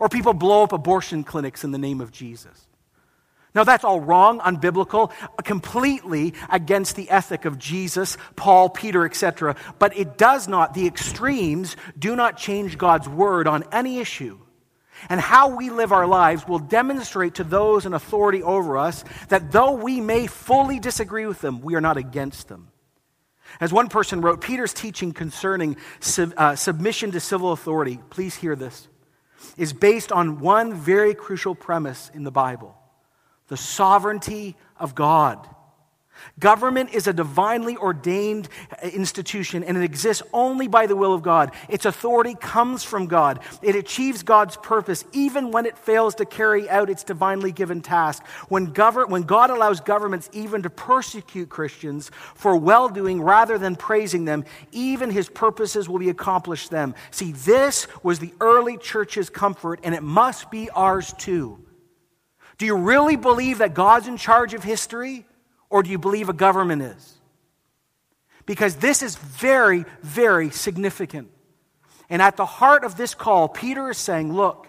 Or 0.00 0.08
people 0.08 0.34
blow 0.34 0.62
up 0.62 0.72
abortion 0.72 1.24
clinics 1.24 1.64
in 1.64 1.70
the 1.70 1.78
name 1.78 2.00
of 2.00 2.12
Jesus. 2.12 2.66
Now, 3.54 3.64
that's 3.64 3.82
all 3.82 4.00
wrong, 4.00 4.40
unbiblical, 4.40 5.10
completely 5.42 6.34
against 6.50 6.96
the 6.96 7.08
ethic 7.10 7.44
of 7.44 7.58
Jesus, 7.58 8.18
Paul, 8.36 8.68
Peter, 8.68 9.04
etc. 9.06 9.56
But 9.78 9.96
it 9.96 10.18
does 10.18 10.46
not, 10.46 10.74
the 10.74 10.86
extremes 10.86 11.76
do 11.98 12.14
not 12.14 12.36
change 12.36 12.76
God's 12.76 13.08
word 13.08 13.48
on 13.48 13.64
any 13.72 13.98
issue. 13.98 14.38
And 15.08 15.20
how 15.20 15.56
we 15.56 15.70
live 15.70 15.92
our 15.92 16.06
lives 16.06 16.46
will 16.46 16.58
demonstrate 16.58 17.36
to 17.36 17.44
those 17.44 17.86
in 17.86 17.94
authority 17.94 18.42
over 18.42 18.76
us 18.76 19.04
that 19.28 19.52
though 19.52 19.72
we 19.72 20.00
may 20.00 20.26
fully 20.26 20.78
disagree 20.80 21.26
with 21.26 21.40
them, 21.40 21.60
we 21.60 21.74
are 21.74 21.80
not 21.80 21.96
against 21.96 22.48
them. 22.48 22.68
As 23.60 23.72
one 23.72 23.88
person 23.88 24.20
wrote, 24.20 24.40
Peter's 24.40 24.74
teaching 24.74 25.12
concerning 25.12 25.76
sub, 26.00 26.34
uh, 26.36 26.54
submission 26.54 27.12
to 27.12 27.20
civil 27.20 27.52
authority, 27.52 27.98
please 28.10 28.34
hear 28.34 28.54
this. 28.54 28.88
is 29.56 29.72
based 29.72 30.12
on 30.12 30.40
one 30.40 30.74
very 30.74 31.14
crucial 31.14 31.54
premise 31.54 32.10
in 32.14 32.24
the 32.24 32.30
Bible 32.30 32.74
the 33.48 33.56
sovereignty 33.56 34.56
of 34.76 34.94
God. 34.94 35.48
Government 36.38 36.90
is 36.94 37.06
a 37.06 37.12
divinely 37.12 37.76
ordained 37.76 38.48
institution 38.82 39.64
and 39.64 39.76
it 39.76 39.82
exists 39.82 40.22
only 40.32 40.68
by 40.68 40.86
the 40.86 40.94
will 40.94 41.12
of 41.12 41.22
God. 41.22 41.52
Its 41.68 41.84
authority 41.84 42.34
comes 42.34 42.84
from 42.84 43.06
God. 43.06 43.40
It 43.62 43.74
achieves 43.74 44.22
God's 44.22 44.56
purpose 44.56 45.04
even 45.12 45.50
when 45.50 45.66
it 45.66 45.76
fails 45.76 46.14
to 46.16 46.24
carry 46.24 46.68
out 46.68 46.90
its 46.90 47.02
divinely 47.02 47.50
given 47.50 47.80
task. 47.80 48.24
When, 48.48 48.72
gover- 48.72 49.08
when 49.08 49.22
God 49.22 49.50
allows 49.50 49.80
governments 49.80 50.28
even 50.32 50.62
to 50.62 50.70
persecute 50.70 51.48
Christians 51.48 52.10
for 52.34 52.56
well 52.56 52.88
doing 52.88 53.20
rather 53.20 53.58
than 53.58 53.74
praising 53.74 54.24
them, 54.24 54.44
even 54.70 55.10
his 55.10 55.28
purposes 55.28 55.88
will 55.88 55.98
be 55.98 56.10
accomplished 56.10 56.70
them. 56.70 56.94
See, 57.10 57.32
this 57.32 57.86
was 58.02 58.18
the 58.18 58.32
early 58.40 58.76
church's 58.76 59.30
comfort 59.30 59.80
and 59.82 59.94
it 59.94 60.02
must 60.02 60.50
be 60.50 60.70
ours 60.70 61.12
too. 61.18 61.58
Do 62.58 62.66
you 62.66 62.76
really 62.76 63.16
believe 63.16 63.58
that 63.58 63.74
God's 63.74 64.08
in 64.08 64.16
charge 64.16 64.52
of 64.52 64.62
history? 64.64 65.27
Or 65.70 65.82
do 65.82 65.90
you 65.90 65.98
believe 65.98 66.28
a 66.28 66.32
government 66.32 66.82
is? 66.82 67.18
Because 68.46 68.76
this 68.76 69.02
is 69.02 69.16
very, 69.16 69.84
very 70.02 70.50
significant. 70.50 71.30
And 72.08 72.22
at 72.22 72.36
the 72.36 72.46
heart 72.46 72.84
of 72.84 72.96
this 72.96 73.14
call, 73.14 73.48
Peter 73.48 73.90
is 73.90 73.98
saying, 73.98 74.32
look, 74.32 74.68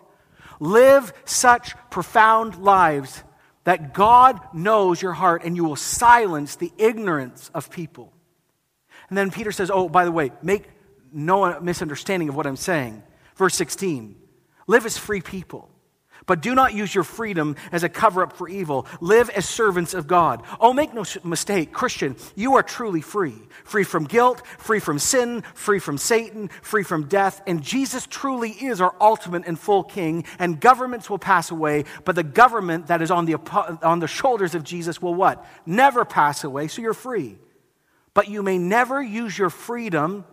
live 0.60 1.14
such 1.24 1.74
profound 1.90 2.58
lives 2.58 3.24
that 3.64 3.94
God 3.94 4.40
knows 4.54 5.02
your 5.02 5.14
heart 5.14 5.44
and 5.44 5.56
you 5.56 5.64
will 5.64 5.76
silence 5.76 6.56
the 6.56 6.72
ignorance 6.78 7.50
of 7.54 7.70
people. 7.70 8.12
And 9.10 9.18
then 9.18 9.32
Peter 9.32 9.52
says, 9.52 9.72
oh, 9.72 9.90
by 9.90 10.06
the 10.06 10.12
way, 10.12 10.32
make 10.42 10.70
no 11.12 11.60
misunderstanding 11.60 12.30
of 12.30 12.36
what 12.36 12.46
I'm 12.46 12.58
saying. 12.58 13.04
Verse 13.36 13.56
16 13.56 14.16
live 14.68 14.86
as 14.86 14.98
free 14.98 15.22
people. 15.22 15.70
But 16.26 16.42
do 16.42 16.54
not 16.54 16.74
use 16.74 16.94
your 16.94 17.04
freedom 17.04 17.56
as 17.72 17.84
a 17.84 17.90
cover 17.90 18.24
up 18.24 18.34
for 18.34 18.48
evil. 18.48 18.86
Live 19.00 19.30
as 19.30 19.48
servants 19.48 19.94
of 19.94 20.08
God. 20.08 20.44
Oh, 20.60 20.74
make 20.74 20.94
no 20.94 21.04
mistake, 21.24 21.72
Christian, 21.72 22.16
you 22.36 22.56
are 22.56 22.64
truly 22.64 23.02
free. 23.02 23.36
Free 23.64 23.84
from 23.84 24.06
guilt, 24.06 24.46
free 24.58 24.80
from 24.80 25.00
sin, 25.00 25.44
free 25.54 25.80
from 25.80 25.98
Satan, 25.98 26.50
free 26.62 26.84
from 26.84 27.08
death. 27.08 27.42
And 27.48 27.62
Jesus 27.62 28.06
truly 28.08 28.52
is 28.52 28.82
our 28.82 28.96
ultimate 29.02 29.46
and 29.46 29.60
full 29.60 29.84
king. 29.84 30.26
And 30.38 30.60
governments 30.60 31.10
will 31.10 31.20
pass 31.20 31.52
away, 31.52 31.86
but 32.06 32.16
the 32.16 32.24
government 32.24 32.88
that 32.88 33.02
is 33.02 33.12
on 33.12 33.26
the, 33.26 33.36
on 33.84 34.00
the 34.00 34.08
shoulders 34.08 34.56
of 34.56 34.64
Jesus 34.64 35.02
will 35.02 35.16
what? 35.16 35.46
Never 35.66 36.06
pass 36.06 36.44
away, 36.44 36.68
so 36.68 36.82
you're 36.82 36.94
free. 36.94 37.38
But 38.14 38.28
you 38.28 38.44
may 38.44 38.58
never 38.58 39.02
use 39.02 39.38
your 39.38 39.50
freedom 39.50 40.26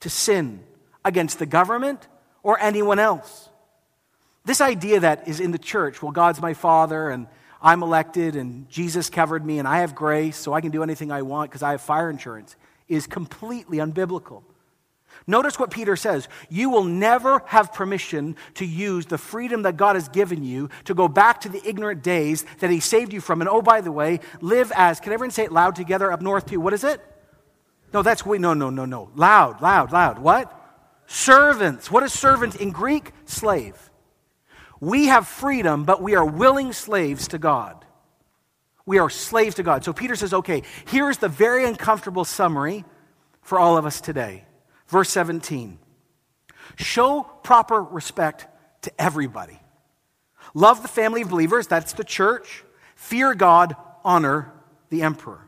to 0.00 0.10
sin 0.10 0.62
against 1.04 1.38
the 1.38 1.46
government 1.46 2.06
or 2.42 2.60
anyone 2.60 2.98
else. 2.98 3.48
This 4.44 4.60
idea 4.60 5.00
that 5.00 5.26
is 5.26 5.40
in 5.40 5.52
the 5.52 5.58
church, 5.58 6.02
well, 6.02 6.12
God's 6.12 6.40
my 6.40 6.54
father 6.54 7.10
and 7.10 7.26
I'm 7.62 7.82
elected 7.82 8.36
and 8.36 8.68
Jesus 8.68 9.08
covered 9.08 9.44
me 9.44 9.58
and 9.58 9.66
I 9.66 9.78
have 9.78 9.94
grace 9.94 10.36
so 10.36 10.52
I 10.52 10.60
can 10.60 10.70
do 10.70 10.82
anything 10.82 11.10
I 11.10 11.22
want 11.22 11.50
because 11.50 11.62
I 11.62 11.70
have 11.70 11.80
fire 11.80 12.10
insurance, 12.10 12.56
is 12.86 13.06
completely 13.06 13.78
unbiblical. 13.78 14.42
Notice 15.26 15.58
what 15.58 15.70
Peter 15.70 15.96
says. 15.96 16.28
You 16.50 16.68
will 16.68 16.84
never 16.84 17.42
have 17.46 17.72
permission 17.72 18.36
to 18.54 18.66
use 18.66 19.06
the 19.06 19.16
freedom 19.16 19.62
that 19.62 19.78
God 19.78 19.96
has 19.96 20.08
given 20.08 20.44
you 20.44 20.68
to 20.84 20.94
go 20.94 21.08
back 21.08 21.40
to 21.42 21.48
the 21.48 21.66
ignorant 21.66 22.02
days 22.02 22.44
that 22.58 22.70
He 22.70 22.80
saved 22.80 23.12
you 23.12 23.22
from. 23.22 23.40
And 23.40 23.48
oh, 23.48 23.62
by 23.62 23.80
the 23.80 23.92
way, 23.92 24.20
live 24.42 24.70
as, 24.76 25.00
can 25.00 25.12
everyone 25.12 25.30
say 25.30 25.44
it 25.44 25.52
loud 25.52 25.76
together 25.76 26.12
up 26.12 26.20
north 26.20 26.46
too? 26.46 26.60
What 26.60 26.74
is 26.74 26.84
it? 26.84 27.00
No, 27.94 28.02
that's, 28.02 28.26
we, 28.26 28.38
no, 28.38 28.52
no, 28.52 28.68
no, 28.68 28.84
no. 28.84 29.08
Loud, 29.14 29.62
loud, 29.62 29.92
loud. 29.92 30.18
What? 30.18 30.52
Servants. 31.06 31.90
What 31.90 32.02
is 32.02 32.12
servant 32.12 32.56
in 32.56 32.70
Greek? 32.70 33.12
Slave. 33.24 33.90
We 34.84 35.06
have 35.06 35.26
freedom, 35.26 35.84
but 35.84 36.02
we 36.02 36.14
are 36.14 36.26
willing 36.26 36.74
slaves 36.74 37.28
to 37.28 37.38
God. 37.38 37.82
We 38.84 38.98
are 38.98 39.08
slaves 39.08 39.54
to 39.54 39.62
God. 39.62 39.82
So 39.82 39.94
Peter 39.94 40.14
says, 40.14 40.34
okay, 40.34 40.62
here's 40.88 41.16
the 41.16 41.28
very 41.28 41.64
uncomfortable 41.64 42.26
summary 42.26 42.84
for 43.40 43.58
all 43.58 43.78
of 43.78 43.86
us 43.86 44.02
today. 44.02 44.44
Verse 44.88 45.08
17 45.08 45.78
Show 46.76 47.22
proper 47.42 47.82
respect 47.82 48.46
to 48.82 48.92
everybody. 49.00 49.58
Love 50.52 50.82
the 50.82 50.88
family 50.88 51.22
of 51.22 51.30
believers, 51.30 51.66
that's 51.66 51.94
the 51.94 52.04
church. 52.04 52.62
Fear 52.94 53.34
God, 53.36 53.76
honor 54.04 54.52
the 54.90 55.00
emperor. 55.00 55.40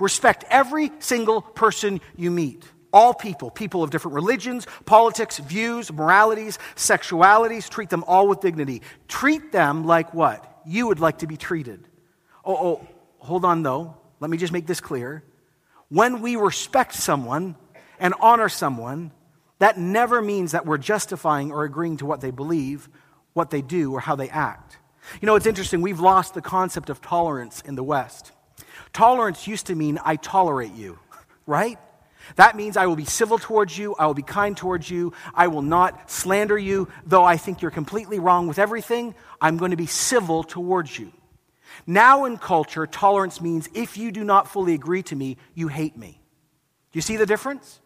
Respect 0.00 0.44
every 0.50 0.90
single 0.98 1.40
person 1.40 2.00
you 2.16 2.32
meet 2.32 2.64
all 2.96 3.12
people, 3.12 3.50
people 3.50 3.82
of 3.82 3.90
different 3.90 4.14
religions, 4.14 4.66
politics, 4.86 5.36
views, 5.36 5.92
moralities, 5.92 6.58
sexualities, 6.76 7.68
treat 7.68 7.90
them 7.90 8.02
all 8.06 8.26
with 8.26 8.40
dignity. 8.40 8.80
Treat 9.06 9.52
them 9.52 9.84
like 9.84 10.14
what? 10.14 10.62
You 10.64 10.86
would 10.86 10.98
like 10.98 11.18
to 11.18 11.26
be 11.26 11.36
treated. 11.36 11.86
Oh, 12.42 12.56
oh, 12.56 12.88
hold 13.18 13.44
on 13.44 13.62
though. 13.62 13.98
Let 14.18 14.30
me 14.30 14.38
just 14.38 14.50
make 14.50 14.66
this 14.66 14.80
clear. 14.80 15.22
When 15.90 16.22
we 16.22 16.36
respect 16.36 16.94
someone 16.94 17.56
and 18.00 18.14
honor 18.18 18.48
someone, 18.48 19.12
that 19.58 19.76
never 19.76 20.22
means 20.22 20.52
that 20.52 20.64
we're 20.64 20.78
justifying 20.78 21.52
or 21.52 21.64
agreeing 21.64 21.98
to 21.98 22.06
what 22.06 22.22
they 22.22 22.30
believe, 22.30 22.88
what 23.34 23.50
they 23.50 23.60
do, 23.60 23.92
or 23.92 24.00
how 24.00 24.16
they 24.16 24.30
act. 24.30 24.78
You 25.20 25.26
know, 25.26 25.34
it's 25.34 25.46
interesting. 25.46 25.82
We've 25.82 26.00
lost 26.00 26.32
the 26.32 26.40
concept 26.40 26.88
of 26.88 27.02
tolerance 27.02 27.60
in 27.60 27.74
the 27.74 27.84
West. 27.84 28.32
Tolerance 28.94 29.46
used 29.46 29.66
to 29.66 29.74
mean 29.74 29.98
I 30.02 30.16
tolerate 30.16 30.72
you, 30.72 30.98
right? 31.46 31.78
That 32.34 32.56
means 32.56 32.76
I 32.76 32.86
will 32.86 32.96
be 32.96 33.04
civil 33.04 33.38
towards 33.38 33.78
you, 33.78 33.94
I 33.94 34.06
will 34.06 34.14
be 34.14 34.22
kind 34.22 34.56
towards 34.56 34.90
you, 34.90 35.12
I 35.32 35.46
will 35.46 35.62
not 35.62 36.10
slander 36.10 36.58
you, 36.58 36.88
though 37.06 37.24
I 37.24 37.36
think 37.36 37.62
you're 37.62 37.70
completely 37.70 38.18
wrong 38.18 38.48
with 38.48 38.58
everything, 38.58 39.14
I'm 39.40 39.56
going 39.56 39.70
to 39.70 39.76
be 39.76 39.86
civil 39.86 40.42
towards 40.42 40.98
you. 40.98 41.12
Now 41.86 42.24
in 42.24 42.36
culture, 42.36 42.86
tolerance 42.86 43.40
means 43.40 43.68
if 43.74 43.96
you 43.96 44.10
do 44.10 44.24
not 44.24 44.48
fully 44.48 44.74
agree 44.74 45.02
to 45.04 45.16
me, 45.16 45.36
you 45.54 45.68
hate 45.68 45.96
me. 45.96 46.20
Do 46.92 46.98
you 46.98 47.02
see 47.02 47.16
the 47.16 47.26
difference? 47.26 47.80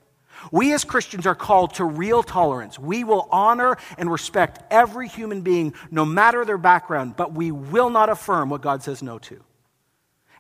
We 0.51 0.73
as 0.73 0.85
Christians 0.85 1.27
are 1.27 1.35
called 1.35 1.75
to 1.75 1.85
real 1.85 2.23
tolerance. 2.23 2.79
We 2.79 3.05
will 3.05 3.29
honor 3.31 3.77
and 3.99 4.11
respect 4.11 4.61
every 4.71 5.09
human 5.09 5.43
being, 5.43 5.75
no 5.91 6.05
matter 6.05 6.45
their 6.45 6.59
background, 6.59 7.15
but 7.17 7.35
we 7.35 7.51
will 7.51 7.91
not 7.91 8.09
affirm 8.09 8.49
what 8.49 8.63
God 8.63 8.83
says 8.83 9.03
no 9.03 9.19
to. 9.19 9.43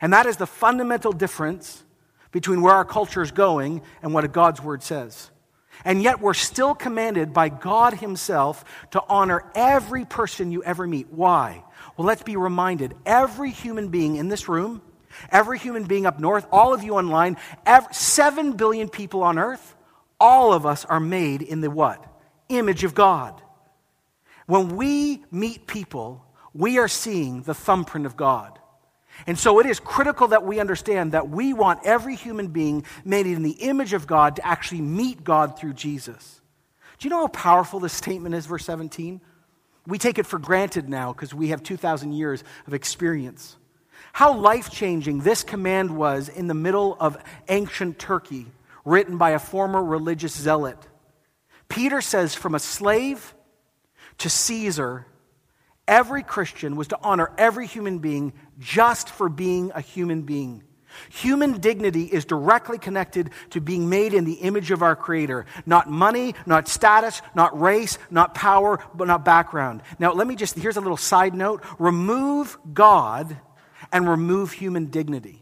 And 0.01 0.13
that 0.15 0.27
is 0.27 0.39
the 0.39 0.47
fundamental 0.47 1.13
difference 1.13 1.83
between 2.33 2.62
where 2.62 2.75
our 2.75 2.85
culture 2.85 3.23
is 3.23 3.33
going 3.33 3.83
and 4.03 4.14
what 4.14 4.31
God's 4.33 4.62
word 4.62 4.83
says. 4.83 5.31
And 5.85 6.03
yet, 6.03 6.21
we're 6.21 6.35
still 6.35 6.75
commanded 6.75 7.33
by 7.33 7.49
God 7.49 7.95
Himself 7.95 8.64
to 8.90 9.03
honor 9.09 9.51
every 9.55 10.05
person 10.05 10.53
you 10.53 10.62
ever 10.62 10.87
meet. 10.87 11.11
Why? 11.11 11.64
Well, 11.97 12.07
let's 12.07 12.23
be 12.23 12.37
reminded 12.37 12.95
every 13.07 13.51
human 13.51 13.88
being 13.88 14.16
in 14.16 14.29
this 14.29 14.49
room, 14.49 14.83
every 15.31 15.59
human 15.59 15.85
being 15.85 16.07
up 16.07 16.21
north, 16.21 16.47
all 16.53 16.75
of 16.75 16.83
you 16.83 16.95
online, 16.95 17.38
every, 17.64 17.93
7 17.95 18.53
billion 18.53 18.88
people 18.88 19.23
on 19.23 19.38
earth, 19.38 19.75
all 20.19 20.53
of 20.53 20.66
us 20.66 20.85
are 20.85 21.01
made 21.01 21.40
in 21.40 21.62
the 21.62 21.71
what? 21.71 22.05
Image 22.51 22.85
of 22.85 22.95
God. 22.95 23.40
When 24.47 24.77
we 24.77 25.25
meet 25.31 25.66
people, 25.66 26.25
we 26.53 26.79
are 26.79 26.88
seeing 26.88 27.43
the 27.43 27.55
thumbprint 27.55 28.05
of 28.05 28.16
God. 28.16 28.60
And 29.27 29.39
so 29.39 29.59
it 29.59 29.67
is 29.67 29.81
critical 29.81 30.29
that 30.29 30.45
we 30.45 30.61
understand 30.61 31.13
that 31.13 31.29
we 31.29 31.53
want 31.53 31.81
every 31.85 32.17
human 32.17 32.49
being 32.49 32.85
made 33.05 33.27
in 33.27 33.43
the 33.43 33.51
image 33.51 33.93
of 33.93 34.07
God 34.07 34.37
to 34.37 34.47
actually 34.47 34.81
meet 34.81 35.25
God 35.25 35.59
through 35.59 35.75
Jesus. 35.75 36.41
Do 36.99 37.07
you 37.09 37.11
know 37.11 37.21
how 37.21 37.29
powerful 37.29 37.81
this 37.81 37.93
statement 37.93 38.35
is, 38.35 38.47
verse 38.47 38.65
17? 38.65 39.21
We 39.87 39.99
take 39.99 40.19
it 40.19 40.27
for 40.27 40.39
granted 40.39 40.89
now 40.89 41.13
because 41.13 41.35
we 41.35 41.49
have 41.49 41.63
2,000 41.63 42.13
years 42.13 42.45
of 42.67 42.75
experience. 42.75 43.57
How 44.13 44.35
life 44.35 44.71
changing 44.71 45.21
this 45.21 45.43
command 45.43 45.97
was 45.97 46.29
in 46.29 46.47
the 46.47 46.55
middle 46.55 46.97
of 47.01 47.17
ancient 47.49 47.99
Turkey, 47.99 48.47
written 48.85 49.19
by 49.19 49.31
a 49.31 49.39
former 49.39 49.83
religious 49.83 50.37
zealot. 50.37 50.79
Peter 51.69 52.01
says, 52.01 52.35
from 52.35 52.55
a 52.55 52.59
slave 52.59 53.35
to 54.19 54.29
Caesar, 54.29 55.07
every 55.90 56.22
Christian 56.22 56.76
was 56.76 56.88
to 56.88 56.98
honor 57.03 57.31
every 57.37 57.66
human 57.66 57.98
being 57.98 58.33
just 58.59 59.11
for 59.11 59.29
being 59.29 59.72
a 59.74 59.83
human 59.83 60.22
being. 60.22 60.62
Human 61.11 61.61
dignity 61.61 62.05
is 62.05 62.24
directly 62.24 62.79
connected 62.79 63.31
to 63.50 63.61
being 63.61 63.88
made 63.88 64.14
in 64.14 64.24
the 64.24 64.35
image 64.35 64.70
of 64.70 64.83
our 64.83 64.96
Creator. 64.96 65.46
Not 65.66 65.90
money, 65.90 66.35
not 66.46 66.68
status, 66.68 67.22
not 67.34 67.61
race, 67.61 67.99
not 68.11 68.34
power, 68.34 68.82
but 68.95 69.07
not 69.07 69.24
background. 69.24 69.82
Now, 69.99 70.12
let 70.12 70.26
me 70.26 70.36
just, 70.36 70.57
here's 70.57 70.76
a 70.76 70.80
little 70.80 70.97
side 70.97 71.34
note 71.34 71.64
remove 71.78 72.59
God 72.72 73.36
and 73.93 74.09
remove 74.09 74.53
human 74.53 74.86
dignity. 74.86 75.39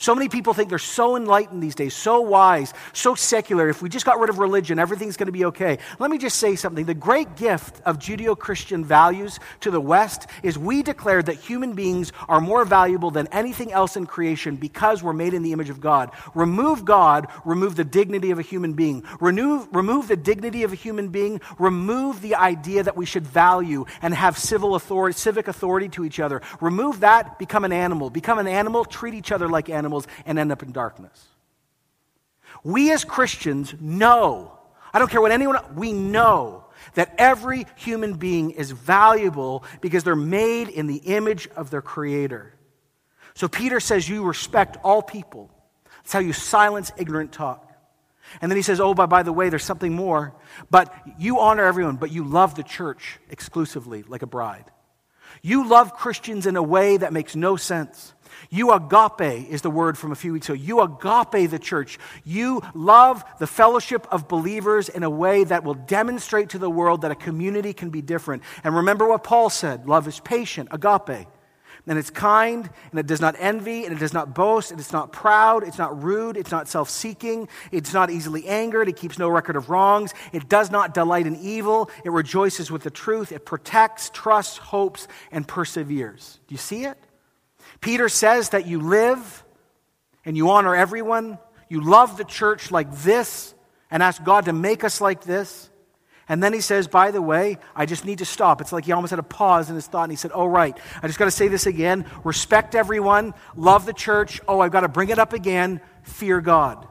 So 0.00 0.14
many 0.14 0.30
people 0.30 0.54
think 0.54 0.70
they're 0.70 0.78
so 0.78 1.14
enlightened 1.14 1.62
these 1.62 1.74
days, 1.74 1.92
so 1.92 2.22
wise, 2.22 2.72
so 2.94 3.14
secular. 3.14 3.68
If 3.68 3.82
we 3.82 3.90
just 3.90 4.06
got 4.06 4.18
rid 4.18 4.30
of 4.30 4.38
religion, 4.38 4.78
everything's 4.78 5.18
going 5.18 5.26
to 5.26 5.32
be 5.32 5.44
okay. 5.44 5.76
Let 5.98 6.10
me 6.10 6.16
just 6.16 6.38
say 6.38 6.56
something. 6.56 6.86
The 6.86 6.94
great 6.94 7.36
gift 7.36 7.82
of 7.84 7.98
Judeo 7.98 8.36
Christian 8.36 8.82
values 8.82 9.38
to 9.60 9.70
the 9.70 9.78
West 9.78 10.26
is 10.42 10.56
we 10.56 10.82
declare 10.82 11.22
that 11.22 11.34
human 11.34 11.74
beings 11.74 12.12
are 12.30 12.40
more 12.40 12.64
valuable 12.64 13.10
than 13.10 13.26
anything 13.26 13.72
else 13.72 13.94
in 13.94 14.06
creation 14.06 14.56
because 14.56 15.02
we're 15.02 15.12
made 15.12 15.34
in 15.34 15.42
the 15.42 15.52
image 15.52 15.68
of 15.68 15.82
God. 15.82 16.12
Remove 16.34 16.86
God, 16.86 17.28
remove 17.44 17.76
the 17.76 17.84
dignity 17.84 18.30
of 18.30 18.38
a 18.38 18.42
human 18.42 18.72
being. 18.72 19.04
Remove, 19.20 19.68
remove 19.70 20.08
the 20.08 20.16
dignity 20.16 20.62
of 20.62 20.72
a 20.72 20.76
human 20.76 21.08
being, 21.08 21.42
remove 21.58 22.22
the 22.22 22.36
idea 22.36 22.82
that 22.82 22.96
we 22.96 23.04
should 23.04 23.26
value 23.26 23.84
and 24.00 24.14
have 24.14 24.38
civil 24.38 24.76
authority, 24.76 25.18
civic 25.18 25.46
authority 25.46 25.90
to 25.90 26.06
each 26.06 26.20
other. 26.20 26.40
Remove 26.62 27.00
that, 27.00 27.38
become 27.38 27.66
an 27.66 27.72
animal. 27.74 28.08
Become 28.08 28.38
an 28.38 28.48
animal, 28.48 28.86
treat 28.86 29.12
each 29.12 29.30
other 29.30 29.46
like 29.46 29.68
animals 29.68 29.89
animals 29.90 30.06
and 30.24 30.38
end 30.38 30.52
up 30.52 30.62
in 30.62 30.72
darkness. 30.72 31.26
We 32.62 32.92
as 32.92 33.04
Christians 33.04 33.74
know, 33.80 34.52
I 34.92 34.98
don't 34.98 35.10
care 35.10 35.20
what 35.20 35.32
anyone, 35.32 35.58
we 35.74 35.92
know 35.92 36.64
that 36.94 37.14
every 37.18 37.66
human 37.76 38.14
being 38.14 38.52
is 38.52 38.70
valuable 38.70 39.64
because 39.80 40.04
they're 40.04 40.16
made 40.16 40.68
in 40.68 40.86
the 40.86 40.96
image 40.96 41.48
of 41.56 41.70
their 41.70 41.82
Creator. 41.82 42.54
So 43.34 43.48
Peter 43.48 43.80
says, 43.80 44.08
You 44.08 44.24
respect 44.24 44.76
all 44.82 45.02
people. 45.02 45.50
That's 45.98 46.12
how 46.12 46.20
you 46.20 46.32
silence 46.32 46.92
ignorant 46.96 47.32
talk. 47.32 47.66
And 48.40 48.50
then 48.50 48.56
he 48.56 48.62
says, 48.62 48.80
Oh, 48.80 48.94
by, 48.94 49.06
by 49.06 49.22
the 49.22 49.32
way, 49.32 49.48
there's 49.48 49.64
something 49.64 49.94
more. 49.94 50.34
But 50.70 50.92
you 51.18 51.40
honor 51.40 51.64
everyone, 51.64 51.96
but 51.96 52.10
you 52.10 52.24
love 52.24 52.54
the 52.54 52.62
church 52.62 53.18
exclusively, 53.28 54.02
like 54.02 54.22
a 54.22 54.26
bride. 54.26 54.64
You 55.42 55.68
love 55.68 55.94
Christians 55.94 56.46
in 56.46 56.56
a 56.56 56.62
way 56.62 56.96
that 56.96 57.12
makes 57.12 57.36
no 57.36 57.56
sense. 57.56 58.14
You 58.48 58.72
agape 58.72 59.50
is 59.50 59.62
the 59.62 59.70
word 59.70 59.98
from 59.98 60.12
a 60.12 60.14
few 60.14 60.32
weeks 60.32 60.48
ago. 60.48 60.54
You 60.54 60.80
agape 60.80 61.50
the 61.50 61.58
church. 61.58 61.98
You 62.24 62.62
love 62.74 63.24
the 63.38 63.46
fellowship 63.46 64.06
of 64.10 64.28
believers 64.28 64.88
in 64.88 65.02
a 65.02 65.10
way 65.10 65.44
that 65.44 65.64
will 65.64 65.74
demonstrate 65.74 66.50
to 66.50 66.58
the 66.58 66.70
world 66.70 67.02
that 67.02 67.10
a 67.10 67.16
community 67.16 67.72
can 67.72 67.90
be 67.90 68.02
different. 68.02 68.42
And 68.64 68.74
remember 68.74 69.06
what 69.06 69.24
Paul 69.24 69.50
said 69.50 69.86
love 69.86 70.08
is 70.08 70.20
patient, 70.20 70.68
agape. 70.70 71.26
And 71.86 71.98
it's 71.98 72.10
kind, 72.10 72.68
and 72.90 73.00
it 73.00 73.06
does 73.06 73.20
not 73.20 73.34
envy, 73.38 73.84
and 73.84 73.92
it 73.92 73.98
does 73.98 74.12
not 74.12 74.34
boast, 74.34 74.70
and 74.70 74.78
it's 74.78 74.92
not 74.92 75.12
proud, 75.12 75.64
it's 75.64 75.78
not 75.78 76.02
rude, 76.02 76.36
it's 76.36 76.50
not 76.50 76.68
self 76.68 76.90
seeking, 76.90 77.48
it's 77.72 77.92
not 77.92 78.10
easily 78.10 78.46
angered, 78.46 78.88
it 78.88 78.96
keeps 78.96 79.18
no 79.18 79.28
record 79.28 79.56
of 79.56 79.70
wrongs, 79.70 80.14
it 80.32 80.48
does 80.48 80.70
not 80.70 80.94
delight 80.94 81.26
in 81.26 81.36
evil, 81.36 81.90
it 82.04 82.12
rejoices 82.12 82.70
with 82.70 82.82
the 82.82 82.90
truth, 82.90 83.32
it 83.32 83.44
protects, 83.44 84.10
trusts, 84.10 84.58
hopes, 84.58 85.08
and 85.32 85.48
perseveres. 85.48 86.38
Do 86.46 86.54
you 86.54 86.58
see 86.58 86.84
it? 86.84 86.98
Peter 87.80 88.08
says 88.08 88.50
that 88.50 88.66
you 88.66 88.80
live 88.80 89.44
and 90.24 90.36
you 90.36 90.50
honor 90.50 90.74
everyone, 90.76 91.38
you 91.68 91.80
love 91.80 92.16
the 92.16 92.24
church 92.24 92.70
like 92.70 92.92
this, 92.98 93.54
and 93.90 94.02
ask 94.02 94.22
God 94.22 94.44
to 94.44 94.52
make 94.52 94.84
us 94.84 95.00
like 95.00 95.22
this. 95.22 95.68
And 96.28 96.40
then 96.40 96.52
he 96.52 96.60
says, 96.60 96.86
by 96.86 97.10
the 97.10 97.20
way, 97.20 97.58
I 97.74 97.86
just 97.86 98.04
need 98.04 98.18
to 98.18 98.24
stop. 98.24 98.60
It's 98.60 98.70
like 98.70 98.84
he 98.84 98.92
almost 98.92 99.10
had 99.10 99.18
a 99.18 99.24
pause 99.24 99.68
in 99.68 99.74
his 99.74 99.88
thought, 99.88 100.04
and 100.04 100.12
he 100.12 100.16
said, 100.16 100.30
Oh, 100.32 100.46
right, 100.46 100.78
I 101.02 101.06
just 101.08 101.18
got 101.18 101.24
to 101.24 101.30
say 101.32 101.48
this 101.48 101.66
again. 101.66 102.06
Respect 102.22 102.76
everyone, 102.76 103.34
love 103.56 103.84
the 103.84 103.92
church. 103.92 104.40
Oh, 104.46 104.60
I've 104.60 104.70
got 104.70 104.82
to 104.82 104.88
bring 104.88 105.08
it 105.08 105.18
up 105.18 105.32
again. 105.32 105.80
Fear 106.04 106.40
God. 106.40 106.86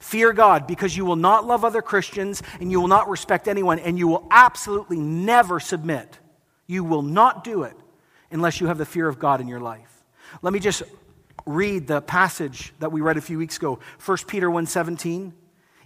Fear 0.00 0.32
God 0.32 0.66
because 0.66 0.96
you 0.96 1.04
will 1.04 1.16
not 1.16 1.46
love 1.46 1.64
other 1.64 1.82
Christians 1.82 2.42
and 2.60 2.70
you 2.70 2.80
will 2.80 2.88
not 2.88 3.10
respect 3.10 3.46
anyone, 3.46 3.78
and 3.78 3.98
you 3.98 4.08
will 4.08 4.26
absolutely 4.30 5.00
never 5.00 5.60
submit. 5.60 6.18
You 6.66 6.82
will 6.82 7.02
not 7.02 7.44
do 7.44 7.64
it 7.64 7.76
unless 8.30 8.60
you 8.60 8.68
have 8.68 8.78
the 8.78 8.86
fear 8.86 9.06
of 9.06 9.18
God 9.18 9.42
in 9.42 9.48
your 9.48 9.60
life. 9.60 9.95
Let 10.42 10.52
me 10.52 10.58
just 10.58 10.82
read 11.44 11.86
the 11.86 12.00
passage 12.00 12.72
that 12.80 12.92
we 12.92 13.00
read 13.00 13.16
a 13.16 13.20
few 13.20 13.38
weeks 13.38 13.56
ago. 13.56 13.78
1 14.04 14.18
peter 14.26 14.48
1.17 14.48 15.32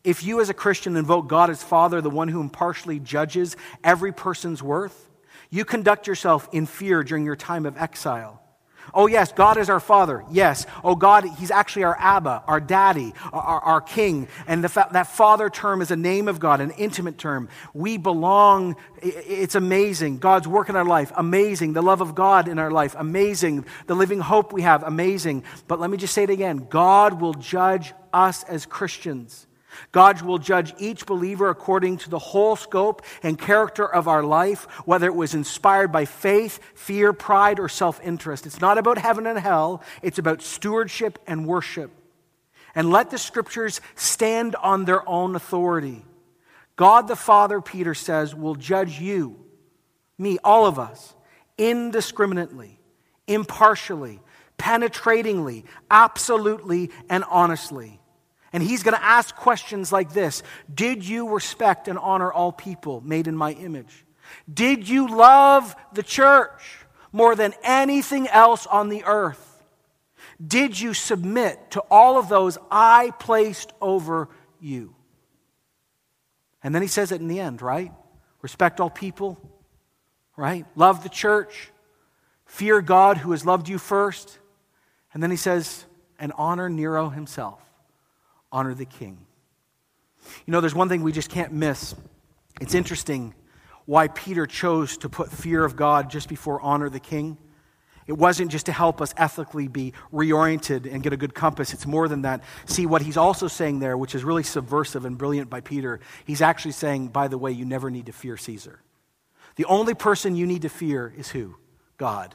if 0.03 0.25
you 0.25 0.41
as 0.41 0.49
a 0.49 0.55
christian 0.55 0.97
invoke 0.97 1.29
god 1.29 1.51
as 1.51 1.63
father 1.63 2.01
the 2.01 2.11
one 2.11 2.29
who 2.29 2.41
impartially 2.41 2.99
judges 2.99 3.57
every 3.85 4.13
person's 4.13 4.63
worth 4.63 5.11
you 5.51 5.65
conduct 5.65 6.07
yourself 6.07 6.49
in 6.53 6.65
fear 6.65 7.03
during 7.03 7.25
your 7.25 7.37
time 7.37 7.67
of 7.67 7.77
exile 7.77 8.40
Oh, 8.95 9.07
yes, 9.07 9.33
God 9.33 9.57
is 9.59 9.71
our 9.71 9.81
Father. 9.81 10.25
Yes. 10.31 10.67
Oh, 10.83 10.95
God, 10.95 11.25
He's 11.25 11.51
actually 11.51 11.85
our 11.85 11.97
Abba, 11.99 12.45
our 12.47 12.61
Daddy, 12.61 13.13
our, 13.33 13.61
our 13.61 13.81
King. 13.81 14.29
And 14.47 14.69
fa- 14.71 14.89
that 14.93 15.09
Father 15.09 15.49
term 15.51 15.83
is 15.83 15.91
a 15.91 15.97
name 15.97 16.29
of 16.29 16.41
God, 16.41 16.61
an 16.61 16.71
intimate 16.73 17.19
term. 17.19 17.49
We 17.75 17.97
belong. 17.97 18.77
It's 19.03 19.55
amazing. 19.55 20.19
God's 20.19 20.49
work 20.49 20.69
in 20.69 20.77
our 20.77 20.85
life, 20.85 21.13
amazing. 21.17 21.73
The 21.73 21.83
love 21.83 22.01
of 22.01 22.15
God 22.15 22.49
in 22.49 22.59
our 22.59 22.71
life, 22.71 22.95
amazing. 22.99 23.65
The 23.87 23.95
living 23.95 24.21
hope 24.21 24.53
we 24.53 24.63
have, 24.63 24.83
amazing. 24.83 25.45
But 25.69 25.81
let 25.81 25.91
me 25.91 25.97
just 25.97 26.15
say 26.15 26.25
it 26.25 26.31
again 26.31 26.67
God 26.69 27.21
will 27.21 27.35
judge 27.35 27.93
us 28.13 28.45
as 28.45 28.67
Christians. 28.67 29.47
God 29.93 30.23
will 30.23 30.39
judge 30.39 30.75
each 30.79 31.07
believer 31.07 31.49
according 31.49 31.99
to 31.99 32.11
the 32.11 32.19
whole 32.19 32.57
scope 32.57 33.03
and 33.23 33.39
character 33.39 33.87
of 33.87 34.09
our 34.09 34.23
life, 34.23 34.65
whether 34.85 35.07
it 35.07 35.15
was 35.15 35.35
inspired 35.35 35.93
by 35.93 36.05
faith, 36.05 36.61
fear, 36.75 37.13
pride, 37.13 37.61
or 37.61 37.69
self 37.69 38.01
interest. 38.03 38.47
It's 38.47 38.61
not 38.61 38.79
about 38.79 38.99
heaven 38.99 39.27
and 39.27 39.39
hell, 39.39 39.83
it's 40.03 40.19
about 40.19 40.43
stewardship 40.43 41.19
and 41.27 41.47
worship. 41.47 41.91
And 42.75 42.91
let 42.91 43.11
the 43.11 43.19
scriptures 43.19 43.81
stand 43.97 44.55
on 44.57 44.85
their 44.85 45.09
own 45.09 45.35
authority. 45.35 46.05
God 46.77 47.09
the 47.09 47.17
Father, 47.17 47.61
Peter 47.61 47.95
says, 47.95 48.35
will 48.35 48.55
judge 48.55 49.01
you, 49.01 49.37
me, 50.17 50.39
all 50.43 50.67
of 50.67 50.79
us, 50.79 51.15
indiscriminately, 51.59 52.79
impartially, 53.27 54.21
penetratingly, 54.57 55.65
absolutely, 55.91 56.91
and 57.09 57.25
honestly. 57.25 58.00
And 58.53 58.63
he's 58.63 58.83
going 58.83 58.97
to 58.97 59.05
ask 59.05 59.35
questions 59.37 59.93
like 59.93 60.13
this 60.13 60.43
Did 60.73 61.07
you 61.07 61.29
respect 61.29 61.89
and 61.89 61.99
honor 61.99 62.33
all 62.33 62.53
people 62.53 63.01
made 63.01 63.27
in 63.27 63.37
my 63.37 63.53
image? 63.53 64.05
Did 64.53 64.89
you 64.89 65.09
love 65.09 65.75
the 65.93 66.03
church 66.03 66.63
more 67.13 67.35
than 67.35 67.55
anything 67.63 68.29
else 68.29 68.67
on 68.67 68.89
the 68.89 69.05
earth? 69.05 69.47
Did 70.45 70.79
you 70.79 70.95
submit 70.95 71.73
to 71.73 71.81
all 71.91 72.19
of 72.19 72.29
those 72.29 72.57
I 72.71 73.13
placed 73.19 73.73
over 73.81 74.29
you? 74.61 74.95
And 76.63 76.75
then 76.75 76.83
he 76.83 76.89
says 76.89 77.13
it 77.13 77.21
in 77.21 77.29
the 77.29 77.41
end, 77.41 77.63
right? 77.63 77.93
Respect 78.43 78.81
all 78.81 78.91
people, 78.91 79.39
right? 80.37 80.67
Love 80.77 81.03
the 81.03 81.09
church, 81.09 81.71
fear 82.47 82.81
God 82.81 83.19
who 83.19 83.33
has 83.33 83.45
loved 83.45 83.69
you 83.69 83.79
first. 83.79 84.39
And 85.13 85.23
then 85.23 85.31
he 85.31 85.37
says, 85.37 85.85
and 86.19 86.33
honor 86.37 86.69
Nero 86.69 87.09
himself 87.09 87.61
honor 88.53 88.75
the 88.75 88.85
king. 88.85 89.27
You 90.47 90.53
know, 90.53 90.61
there's 90.61 90.75
one 90.75 90.89
thing 90.89 91.03
we 91.03 91.13
just 91.13 91.31
can't 91.31 91.53
miss. 91.53 91.95
It's 92.61 92.75
interesting 92.75 93.35
why 93.87 94.09
Peter 94.09 94.47
chose 94.47 94.99
to 94.99 95.09
put 95.09 95.31
fear 95.31 95.65
of 95.65 95.77
God 95.77 96.11
just 96.11 96.29
before 96.29 96.61
honor 96.61 96.89
the 96.89 97.01
king. 97.01 97.39
It 98.07 98.19
wasn't 98.19 98.51
just 98.51 98.67
to 98.67 98.73
help 98.73 99.01
us 99.01 99.15
ethically 99.17 99.69
be 99.69 99.93
reoriented 100.13 100.93
and 100.93 101.03
get 101.03 101.13
a 101.13 101.17
good 101.17 101.35
compass. 101.35 101.73
It's 101.73 101.87
more 101.87 102.09
than 102.09 102.23
that. 102.23 102.43
See, 102.67 102.85
what 102.85 103.03
he's 103.03 103.17
also 103.17 103.47
saying 103.47 103.79
there, 103.79 103.97
which 103.97 104.15
is 104.15 104.25
really 104.25 104.43
subversive 104.43 105.05
and 105.05 105.17
brilliant 105.17 105.49
by 105.49 105.61
Peter, 105.61 106.01
he's 106.25 106.43
actually 106.43 106.73
saying, 106.73 107.09
by 107.09 107.29
the 107.29 107.39
way, 107.39 107.53
you 107.53 107.65
never 107.65 107.91
need 107.91 108.07
to 108.07 108.13
fear 108.13 108.37
Caesar. 108.37 108.81
The 109.57 109.65
only 109.67 109.95
person 109.95 110.35
you 110.35 110.47
need 110.47 110.63
to 110.63 110.69
fear 110.69 111.15
is 111.17 111.29
who? 111.29 111.57
God. 111.99 112.35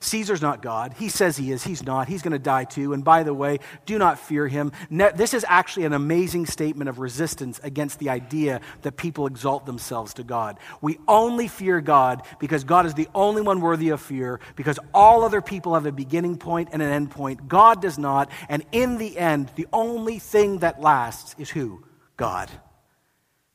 Caesar's 0.00 0.42
not 0.42 0.62
God. 0.62 0.94
He 0.98 1.08
says 1.08 1.36
he 1.36 1.52
is. 1.52 1.64
He's 1.64 1.82
not. 1.82 2.08
He's 2.08 2.22
going 2.22 2.32
to 2.32 2.38
die 2.38 2.64
too. 2.64 2.92
And 2.92 3.04
by 3.04 3.22
the 3.22 3.34
way, 3.34 3.58
do 3.86 3.98
not 3.98 4.18
fear 4.18 4.48
him. 4.48 4.72
This 4.90 5.34
is 5.34 5.44
actually 5.48 5.86
an 5.86 5.92
amazing 5.92 6.46
statement 6.46 6.88
of 6.88 6.98
resistance 6.98 7.60
against 7.62 7.98
the 7.98 8.10
idea 8.10 8.60
that 8.82 8.96
people 8.96 9.26
exalt 9.26 9.66
themselves 9.66 10.14
to 10.14 10.24
God. 10.24 10.58
We 10.80 10.98
only 11.06 11.48
fear 11.48 11.80
God 11.80 12.22
because 12.38 12.64
God 12.64 12.86
is 12.86 12.94
the 12.94 13.08
only 13.14 13.42
one 13.42 13.60
worthy 13.60 13.90
of 13.90 14.00
fear, 14.00 14.40
because 14.56 14.78
all 14.92 15.24
other 15.24 15.40
people 15.40 15.74
have 15.74 15.86
a 15.86 15.92
beginning 15.92 16.36
point 16.36 16.70
and 16.72 16.82
an 16.82 16.90
end 16.90 17.10
point. 17.10 17.48
God 17.48 17.82
does 17.82 17.98
not. 17.98 18.30
And 18.48 18.64
in 18.72 18.98
the 18.98 19.18
end, 19.18 19.50
the 19.56 19.66
only 19.72 20.18
thing 20.18 20.58
that 20.58 20.80
lasts 20.80 21.34
is 21.38 21.50
who? 21.50 21.84
God. 22.16 22.50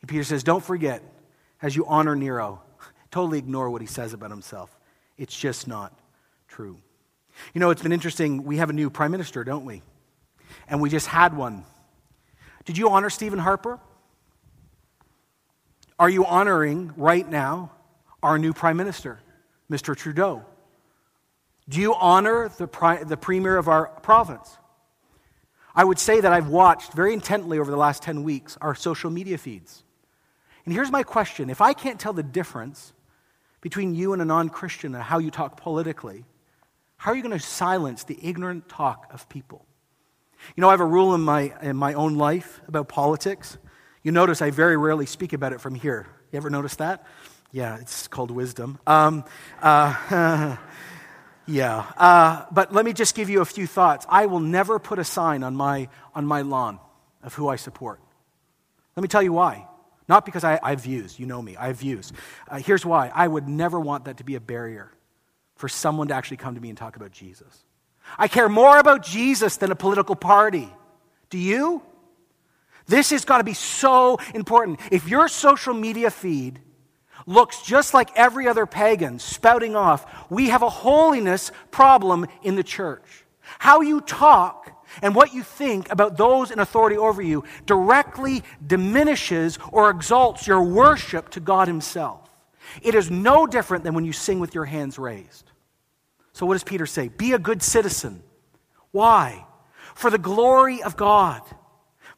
And 0.02 0.10
Peter 0.10 0.24
says, 0.24 0.44
Don't 0.44 0.64
forget, 0.64 1.04
as 1.62 1.76
you 1.76 1.86
honor 1.86 2.16
Nero, 2.16 2.62
totally 3.12 3.40
ignore 3.40 3.70
what 3.70 3.82
he 3.82 3.88
says 3.88 4.14
about 4.14 4.30
himself. 4.30 4.78
It's 5.18 5.38
just 5.38 5.68
not 5.68 5.98
true. 6.58 6.80
You 7.54 7.62
know, 7.62 7.70
it's 7.70 7.84
been 7.84 7.92
interesting. 7.92 8.44
We 8.44 8.58
have 8.58 8.72
a 8.72 8.74
new 8.74 8.90
prime 8.90 9.12
minister, 9.12 9.44
don't 9.44 9.64
we? 9.64 9.84
And 10.68 10.82
we 10.82 10.90
just 10.90 11.06
had 11.06 11.38
one. 11.38 11.64
Did 12.66 12.80
you 12.80 12.90
honor 12.90 13.12
Stephen 13.12 13.38
Harper? 13.38 13.80
Are 16.00 16.10
you 16.10 16.26
honoring 16.26 16.94
right 16.98 17.30
now 17.30 17.74
our 18.24 18.40
new 18.40 18.54
prime 18.54 18.76
minister, 18.76 19.20
Mr. 19.70 19.96
Trudeau? 19.96 20.46
Do 21.70 21.80
you 21.80 21.94
honor 21.94 22.50
the, 22.50 22.68
pri- 22.68 23.04
the 23.04 23.18
premier 23.18 23.56
of 23.56 23.68
our 23.68 23.90
province? 24.02 24.58
I 25.76 25.84
would 25.84 26.00
say 26.00 26.22
that 26.22 26.34
I've 26.34 26.48
watched 26.48 26.94
very 26.94 27.14
intently 27.14 27.60
over 27.60 27.70
the 27.70 27.78
last 27.78 28.02
10 28.02 28.24
weeks 28.24 28.58
our 28.62 28.74
social 28.74 29.12
media 29.12 29.38
feeds. 29.38 29.84
And 30.66 30.74
here's 30.74 30.90
my 30.90 31.04
question 31.04 31.52
if 31.52 31.62
I 31.62 31.74
can't 31.74 32.00
tell 32.00 32.14
the 32.14 32.24
difference 32.24 32.94
between 33.62 33.94
you 33.94 34.14
and 34.14 34.24
a 34.24 34.26
non 34.26 34.50
Christian 34.50 34.96
and 34.96 35.04
how 35.04 35.20
you 35.20 35.30
talk 35.30 35.62
politically, 35.62 36.26
how 36.98 37.12
are 37.12 37.16
you 37.16 37.22
going 37.22 37.38
to 37.38 37.40
silence 37.40 38.04
the 38.04 38.18
ignorant 38.22 38.68
talk 38.68 39.08
of 39.14 39.30
people? 39.30 39.66
You 40.56 40.62
know, 40.62 40.70
I 40.70 40.72
have 40.72 40.82
a 40.82 40.86
rule 40.86 41.14
in 41.14 41.22
my, 41.22 41.54
in 41.62 41.76
my 41.76 41.94
own 41.94 42.16
life 42.16 42.62
about 42.68 42.90
politics. 42.90 43.58
You 44.04 44.12
notice 44.12 44.42
I 44.42 44.52
very 44.52 44.78
rarely 44.78 45.06
speak 45.06 45.34
about 45.34 45.54
it 45.54 45.62
from 45.62 45.76
here. 45.76 46.08
You 46.32 46.38
ever 46.38 46.50
notice 46.50 46.76
that? 46.78 47.06
Yeah, 47.52 47.78
it's 47.78 48.08
called 48.08 48.32
wisdom. 48.32 48.80
Um, 48.88 49.24
uh, 49.62 50.58
yeah. 51.48 51.86
Uh, 51.98 52.46
but 52.52 52.74
let 52.74 52.84
me 52.84 52.94
just 52.94 53.16
give 53.16 53.30
you 53.30 53.42
a 53.42 53.46
few 53.46 53.68
thoughts. 53.68 54.06
I 54.10 54.26
will 54.26 54.40
never 54.40 54.80
put 54.80 55.00
a 55.00 55.04
sign 55.04 55.44
on 55.44 55.56
my, 55.56 55.90
on 56.16 56.26
my 56.26 56.42
lawn 56.42 56.80
of 57.24 57.34
who 57.34 57.48
I 57.48 57.56
support. 57.56 58.00
Let 58.96 59.02
me 59.02 59.08
tell 59.08 59.24
you 59.24 59.34
why. 59.34 59.68
Not 60.10 60.26
because 60.26 60.44
I, 60.44 60.60
I 60.64 60.72
have 60.72 60.82
views. 60.82 61.20
You 61.20 61.26
know 61.26 61.42
me. 61.42 61.56
I 61.58 61.68
have 61.68 61.80
views. 61.80 62.12
Uh, 62.48 62.58
here's 62.58 62.86
why. 62.86 63.12
I 63.14 63.28
would 63.28 63.48
never 63.48 63.80
want 63.80 64.06
that 64.06 64.18
to 64.18 64.24
be 64.24 64.36
a 64.36 64.40
barrier 64.40 64.92
for 65.58 65.68
someone 65.68 66.08
to 66.08 66.14
actually 66.14 66.38
come 66.38 66.56
to 66.56 66.62
me 66.62 66.70
and 66.70 66.78
talk 66.78 66.96
about 66.96 67.12
Jesus. 67.12 67.66
I 68.18 68.28
care 68.28 68.48
more 68.50 68.78
about 68.78 69.04
Jesus 69.04 69.58
than 69.58 69.72
a 69.72 69.76
political 69.76 70.16
party. 70.16 70.70
Do 71.30 71.38
you? 71.38 71.82
This 72.88 73.10
has 73.10 73.26
got 73.26 73.40
to 73.40 73.44
be 73.44 73.54
so 73.54 74.18
important. 74.34 74.80
If 74.92 75.10
your 75.10 75.28
social 75.28 75.74
media 75.74 76.10
feed 76.10 76.60
looks 77.26 77.62
just 77.62 77.94
like 77.94 78.16
every 78.16 78.48
other 78.48 78.66
pagan 78.66 79.20
spouting 79.20 79.76
off, 79.76 80.06
we 80.30 80.50
have 80.50 80.62
a 80.62 80.70
holiness 80.70 81.52
problem 81.72 82.28
in 82.44 82.56
the 82.56 82.64
church. 82.64 83.26
How 83.60 83.82
you 83.82 84.02
talk 84.02 84.72
and 85.02 85.14
what 85.14 85.34
you 85.34 85.44
think 85.44 85.92
about 85.92 86.18
those 86.18 86.52
in 86.52 86.60
authority 86.60 86.98
over 86.98 87.22
you 87.22 87.44
directly 87.66 88.44
diminishes 88.66 89.60
or 89.72 89.90
exalts 89.90 90.48
your 90.48 90.64
worship 90.64 91.30
to 91.32 91.40
God 91.40 91.68
Himself. 91.68 92.22
It 92.82 92.96
is 92.96 93.12
no 93.12 93.48
different 93.48 93.84
than 93.84 93.94
when 93.94 94.06
you 94.06 94.14
sing 94.14 94.40
with 94.40 94.56
your 94.56 94.66
hands 94.66 94.98
raised. 94.98 95.47
So, 96.38 96.46
what 96.46 96.54
does 96.54 96.64
Peter 96.64 96.86
say? 96.86 97.08
Be 97.08 97.34
a 97.34 97.40
good 97.40 97.64
citizen. 97.64 98.22
Why? 98.92 99.48
For 99.96 100.12
the 100.12 100.20
glory 100.20 100.84
of 100.84 100.96
God. 100.96 101.42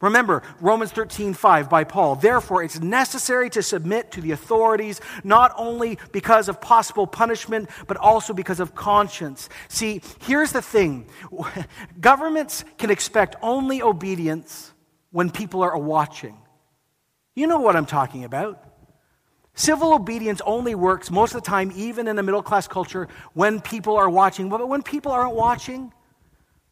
Remember, 0.01 0.43
Romans 0.59 0.91
13, 0.91 1.33
5 1.33 1.69
by 1.69 1.85
Paul. 1.85 2.15
Therefore, 2.15 2.61
it's 2.61 2.81
necessary 2.81 3.49
to 3.51 3.63
submit 3.63 4.11
to 4.11 4.19
the 4.19 4.31
authorities, 4.31 4.99
not 5.23 5.53
only 5.55 5.97
because 6.11 6.49
of 6.49 6.59
possible 6.59 7.07
punishment, 7.07 7.69
but 7.87 7.95
also 7.95 8.33
because 8.33 8.59
of 8.59 8.75
conscience. 8.75 9.47
See, 9.69 10.01
here's 10.23 10.51
the 10.51 10.61
thing 10.61 11.07
governments 12.01 12.65
can 12.77 12.89
expect 12.89 13.37
only 13.41 13.81
obedience 13.81 14.73
when 15.11 15.29
people 15.29 15.63
are 15.63 15.77
watching. 15.77 16.37
You 17.35 17.47
know 17.47 17.61
what 17.61 17.77
I'm 17.77 17.85
talking 17.85 18.25
about. 18.25 18.68
Civil 19.55 19.93
obedience 19.93 20.41
only 20.45 20.75
works 20.75 21.11
most 21.11 21.35
of 21.35 21.43
the 21.43 21.49
time, 21.49 21.71
even 21.75 22.07
in 22.07 22.17
a 22.17 22.23
middle 22.23 22.41
class 22.41 22.67
culture, 22.67 23.07
when 23.33 23.59
people 23.59 23.97
are 23.97 24.09
watching. 24.09 24.49
But 24.49 24.67
when 24.67 24.81
people 24.83 25.11
aren't 25.11 25.35
watching, 25.35 25.91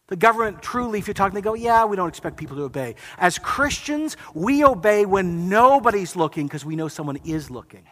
the 0.08 0.16
government 0.16 0.62
truly, 0.62 1.00
if 1.00 1.08
you're 1.08 1.14
talking, 1.14 1.36
they 1.36 1.42
go, 1.42 1.54
yeah, 1.54 1.84
we 1.84 1.98
don't 1.98 2.08
expect 2.08 2.38
people 2.38 2.56
to 2.58 2.64
obey. 2.64 2.96
As 3.18 3.38
Christians, 3.38 4.16
we 4.34 4.64
obey 4.64 5.06
when 5.06 5.50
nobody's 5.50 6.16
looking 6.16 6.48
because 6.48 6.64
we 6.64 6.78
know 6.78 6.88
someone 6.88 7.18
is 7.26 7.52
looking. 7.52 7.84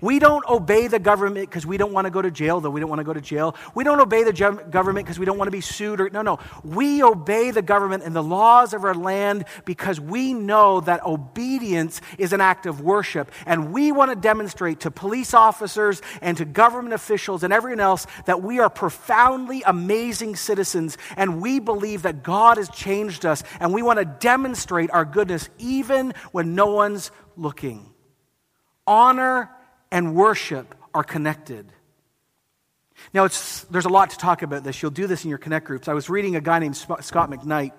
We 0.00 0.18
don't 0.18 0.44
obey 0.48 0.86
the 0.86 0.98
government 0.98 1.48
because 1.48 1.66
we 1.66 1.76
don't 1.76 1.92
want 1.92 2.06
to 2.06 2.10
go 2.10 2.22
to 2.22 2.30
jail, 2.30 2.60
though 2.60 2.70
we 2.70 2.80
don't 2.80 2.90
want 2.90 3.00
to 3.00 3.04
go 3.04 3.12
to 3.12 3.20
jail. 3.20 3.56
We 3.74 3.84
don't 3.84 4.00
obey 4.00 4.24
the 4.24 4.32
government 4.32 5.06
because 5.06 5.18
we 5.18 5.26
don't 5.26 5.38
want 5.38 5.48
to 5.48 5.52
be 5.52 5.60
sued. 5.60 6.00
Or, 6.00 6.10
no, 6.10 6.22
no. 6.22 6.38
We 6.64 7.02
obey 7.02 7.50
the 7.50 7.62
government 7.62 8.02
and 8.04 8.14
the 8.14 8.22
laws 8.22 8.74
of 8.74 8.84
our 8.84 8.94
land 8.94 9.44
because 9.64 10.00
we 10.00 10.34
know 10.34 10.80
that 10.80 11.04
obedience 11.04 12.00
is 12.18 12.32
an 12.32 12.40
act 12.40 12.66
of 12.66 12.80
worship. 12.80 13.30
And 13.46 13.72
we 13.72 13.92
want 13.92 14.10
to 14.10 14.16
demonstrate 14.16 14.80
to 14.80 14.90
police 14.90 15.34
officers 15.34 16.02
and 16.20 16.36
to 16.36 16.44
government 16.44 16.94
officials 16.94 17.42
and 17.42 17.52
everyone 17.52 17.80
else 17.80 18.06
that 18.26 18.42
we 18.42 18.58
are 18.58 18.70
profoundly 18.70 19.62
amazing 19.66 20.36
citizens 20.36 20.98
and 21.16 21.40
we 21.40 21.58
believe 21.58 22.02
that 22.02 22.22
God 22.22 22.56
has 22.56 22.68
changed 22.68 23.24
us 23.24 23.42
and 23.60 23.72
we 23.72 23.82
want 23.82 23.98
to 23.98 24.04
demonstrate 24.04 24.90
our 24.90 25.04
goodness 25.04 25.48
even 25.58 26.14
when 26.32 26.54
no 26.54 26.66
one's 26.66 27.10
looking. 27.36 27.92
Honor 28.86 29.50
and 29.90 30.14
worship 30.14 30.74
are 30.94 31.04
connected. 31.04 31.66
Now, 33.12 33.28
there's 33.70 33.84
a 33.84 33.90
lot 33.90 34.10
to 34.10 34.18
talk 34.18 34.42
about 34.42 34.64
this. 34.64 34.80
You'll 34.82 34.90
do 34.90 35.06
this 35.06 35.24
in 35.24 35.30
your 35.30 35.38
Connect 35.38 35.66
groups. 35.66 35.88
I 35.88 35.92
was 35.92 36.08
reading 36.08 36.36
a 36.36 36.40
guy 36.40 36.58
named 36.58 36.76
Scot 36.76 37.00
McKnight, 37.00 37.72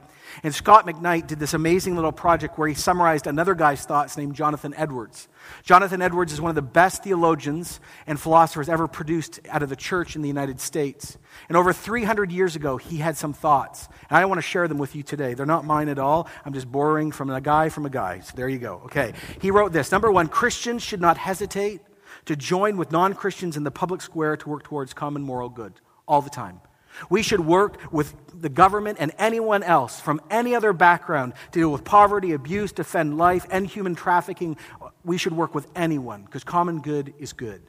and 0.43 0.53
Scot 0.53 0.85
McKnight 0.85 1.27
did 1.27 1.39
this 1.39 1.53
amazing 1.53 1.95
little 1.95 2.11
project 2.11 2.57
where 2.57 2.67
he 2.67 2.73
summarized 2.73 3.27
another 3.27 3.55
guy's 3.55 3.83
thoughts 3.83 4.17
named 4.17 4.35
Jonathan 4.35 4.73
Edwards. 4.75 5.27
Jonathan 5.63 6.01
Edwards 6.01 6.33
is 6.33 6.41
one 6.41 6.49
of 6.49 6.55
the 6.55 6.61
best 6.61 7.03
theologians 7.03 7.79
and 8.05 8.19
philosophers 8.19 8.69
ever 8.69 8.87
produced 8.87 9.39
out 9.49 9.63
of 9.63 9.69
the 9.69 9.75
church 9.75 10.15
in 10.15 10.21
the 10.21 10.27
United 10.27 10.59
States. 10.59 11.17
And 11.47 11.57
over 11.57 11.71
300 11.71 12.31
years 12.31 12.55
ago, 12.55 12.77
he 12.77 12.97
had 12.97 13.17
some 13.17 13.33
thoughts. 13.33 13.87
And 14.09 14.17
I 14.17 14.25
want 14.25 14.37
to 14.37 14.43
share 14.43 14.67
them 14.67 14.77
with 14.77 14.95
you 14.95 15.03
today. 15.03 15.33
They're 15.33 15.45
not 15.45 15.65
mine 15.65 15.89
at 15.89 15.97
all. 15.97 16.27
I'm 16.45 16.53
just 16.53 16.69
borrowing 16.71 17.11
from 17.11 17.29
a 17.29 17.41
guy 17.41 17.69
from 17.69 17.85
a 17.85 17.89
guy. 17.89 18.19
So 18.19 18.33
there 18.35 18.49
you 18.49 18.59
go. 18.59 18.81
Okay. 18.85 19.13
He 19.41 19.49
wrote 19.49 19.71
this 19.71 19.91
Number 19.91 20.11
one, 20.11 20.27
Christians 20.27 20.83
should 20.83 21.01
not 21.01 21.17
hesitate 21.17 21.81
to 22.27 22.35
join 22.35 22.77
with 22.77 22.91
non 22.91 23.13
Christians 23.13 23.57
in 23.57 23.63
the 23.63 23.71
public 23.71 24.01
square 24.01 24.37
to 24.37 24.49
work 24.49 24.63
towards 24.63 24.93
common 24.93 25.23
moral 25.23 25.49
good 25.49 25.73
all 26.07 26.21
the 26.21 26.29
time. 26.29 26.61
We 27.09 27.21
should 27.21 27.41
work 27.41 27.91
with 27.91 28.15
the 28.41 28.49
government 28.49 28.97
and 28.99 29.11
anyone 29.17 29.63
else 29.63 29.99
from 29.99 30.21
any 30.29 30.55
other 30.55 30.73
background 30.73 31.33
to 31.51 31.59
deal 31.59 31.71
with 31.71 31.83
poverty, 31.83 32.33
abuse, 32.33 32.71
defend 32.71 33.17
life, 33.17 33.45
and 33.51 33.67
human 33.67 33.95
trafficking. 33.95 34.57
We 35.03 35.17
should 35.17 35.33
work 35.33 35.53
with 35.53 35.67
anyone 35.75 36.23
because 36.23 36.43
common 36.43 36.81
good 36.81 37.13
is 37.19 37.33
good. 37.33 37.61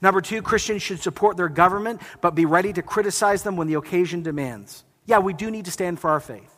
Number 0.00 0.20
two, 0.20 0.42
Christians 0.42 0.82
should 0.82 1.00
support 1.00 1.36
their 1.36 1.48
government, 1.48 2.00
but 2.20 2.34
be 2.34 2.46
ready 2.46 2.72
to 2.72 2.82
criticize 2.82 3.42
them 3.42 3.56
when 3.56 3.68
the 3.68 3.74
occasion 3.74 4.22
demands. 4.22 4.84
Yeah, 5.06 5.18
we 5.18 5.34
do 5.34 5.50
need 5.50 5.66
to 5.66 5.70
stand 5.70 6.00
for 6.00 6.10
our 6.10 6.20
faith. 6.20 6.50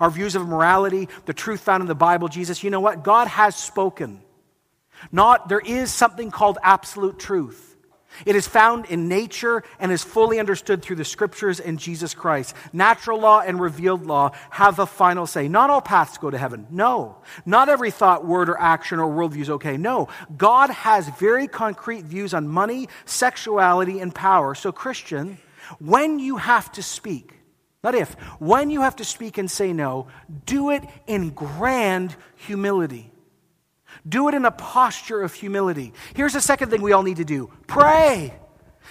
Our 0.00 0.10
views 0.10 0.34
of 0.34 0.46
morality, 0.46 1.08
the 1.26 1.32
truth 1.32 1.60
found 1.60 1.82
in 1.82 1.86
the 1.86 1.94
Bible, 1.94 2.28
Jesus, 2.28 2.62
you 2.62 2.70
know 2.70 2.80
what? 2.80 3.02
God 3.04 3.28
has 3.28 3.54
spoken. 3.54 4.22
Not, 5.12 5.48
there 5.48 5.60
is 5.60 5.92
something 5.92 6.30
called 6.30 6.58
absolute 6.62 7.18
truth. 7.18 7.76
It 8.24 8.36
is 8.36 8.48
found 8.48 8.86
in 8.86 9.08
nature 9.08 9.62
and 9.78 9.92
is 9.92 10.02
fully 10.02 10.38
understood 10.38 10.82
through 10.82 10.96
the 10.96 11.04
scriptures 11.04 11.60
and 11.60 11.78
Jesus 11.78 12.14
Christ. 12.14 12.54
Natural 12.72 13.20
law 13.20 13.40
and 13.40 13.60
revealed 13.60 14.06
law 14.06 14.30
have 14.50 14.76
the 14.76 14.86
final 14.86 15.26
say. 15.26 15.48
Not 15.48 15.68
all 15.68 15.82
paths 15.82 16.16
go 16.16 16.30
to 16.30 16.38
heaven. 16.38 16.66
No. 16.70 17.18
Not 17.44 17.68
every 17.68 17.90
thought, 17.90 18.24
word, 18.24 18.48
or 18.48 18.58
action 18.58 19.00
or 19.00 19.12
worldview 19.12 19.42
is 19.42 19.50
okay. 19.50 19.76
No. 19.76 20.08
God 20.36 20.70
has 20.70 21.08
very 21.18 21.46
concrete 21.46 22.04
views 22.04 22.32
on 22.32 22.48
money, 22.48 22.88
sexuality, 23.04 24.00
and 24.00 24.14
power. 24.14 24.54
So, 24.54 24.72
Christian, 24.72 25.38
when 25.78 26.18
you 26.18 26.36
have 26.36 26.72
to 26.72 26.82
speak, 26.82 27.32
not 27.84 27.94
if, 27.94 28.14
when 28.40 28.70
you 28.70 28.80
have 28.80 28.96
to 28.96 29.04
speak 29.04 29.36
and 29.36 29.50
say 29.50 29.72
no, 29.72 30.08
do 30.46 30.70
it 30.70 30.84
in 31.06 31.30
grand 31.30 32.16
humility. 32.36 33.12
Do 34.08 34.28
it 34.28 34.34
in 34.34 34.44
a 34.44 34.50
posture 34.50 35.22
of 35.22 35.34
humility. 35.34 35.92
Here's 36.14 36.32
the 36.32 36.40
second 36.40 36.70
thing 36.70 36.82
we 36.82 36.92
all 36.92 37.02
need 37.02 37.18
to 37.18 37.24
do 37.24 37.50
pray. 37.66 38.34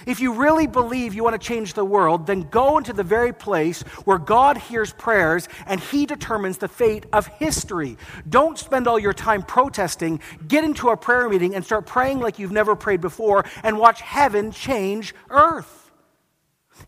If 0.04 0.20
you 0.20 0.34
really 0.34 0.66
believe 0.66 1.14
you 1.14 1.24
want 1.24 1.40
to 1.40 1.46
change 1.46 1.72
the 1.72 1.84
world, 1.84 2.26
then 2.26 2.42
go 2.42 2.76
into 2.76 2.92
the 2.92 3.02
very 3.02 3.32
place 3.32 3.80
where 4.04 4.18
God 4.18 4.58
hears 4.58 4.92
prayers 4.92 5.48
and 5.66 5.80
He 5.80 6.04
determines 6.04 6.58
the 6.58 6.68
fate 6.68 7.06
of 7.12 7.26
history. 7.26 7.96
Don't 8.28 8.58
spend 8.58 8.88
all 8.88 8.98
your 8.98 9.14
time 9.14 9.42
protesting. 9.42 10.20
Get 10.46 10.64
into 10.64 10.90
a 10.90 10.96
prayer 10.96 11.28
meeting 11.28 11.54
and 11.54 11.64
start 11.64 11.86
praying 11.86 12.20
like 12.20 12.38
you've 12.38 12.52
never 12.52 12.76
prayed 12.76 13.00
before 13.00 13.44
and 13.62 13.78
watch 13.78 14.00
heaven 14.02 14.50
change 14.50 15.14
earth. 15.30 15.90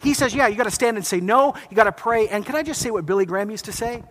He 0.00 0.12
says, 0.12 0.34
Yeah, 0.34 0.48
you 0.48 0.56
got 0.56 0.64
to 0.64 0.70
stand 0.70 0.96
and 0.96 1.06
say 1.06 1.20
no. 1.20 1.54
You 1.70 1.76
got 1.76 1.84
to 1.84 1.92
pray. 1.92 2.28
And 2.28 2.44
can 2.44 2.56
I 2.56 2.62
just 2.62 2.80
say 2.82 2.90
what 2.90 3.06
Billy 3.06 3.24
Graham 3.24 3.50
used 3.50 3.64
to 3.66 3.72
say? 3.72 4.02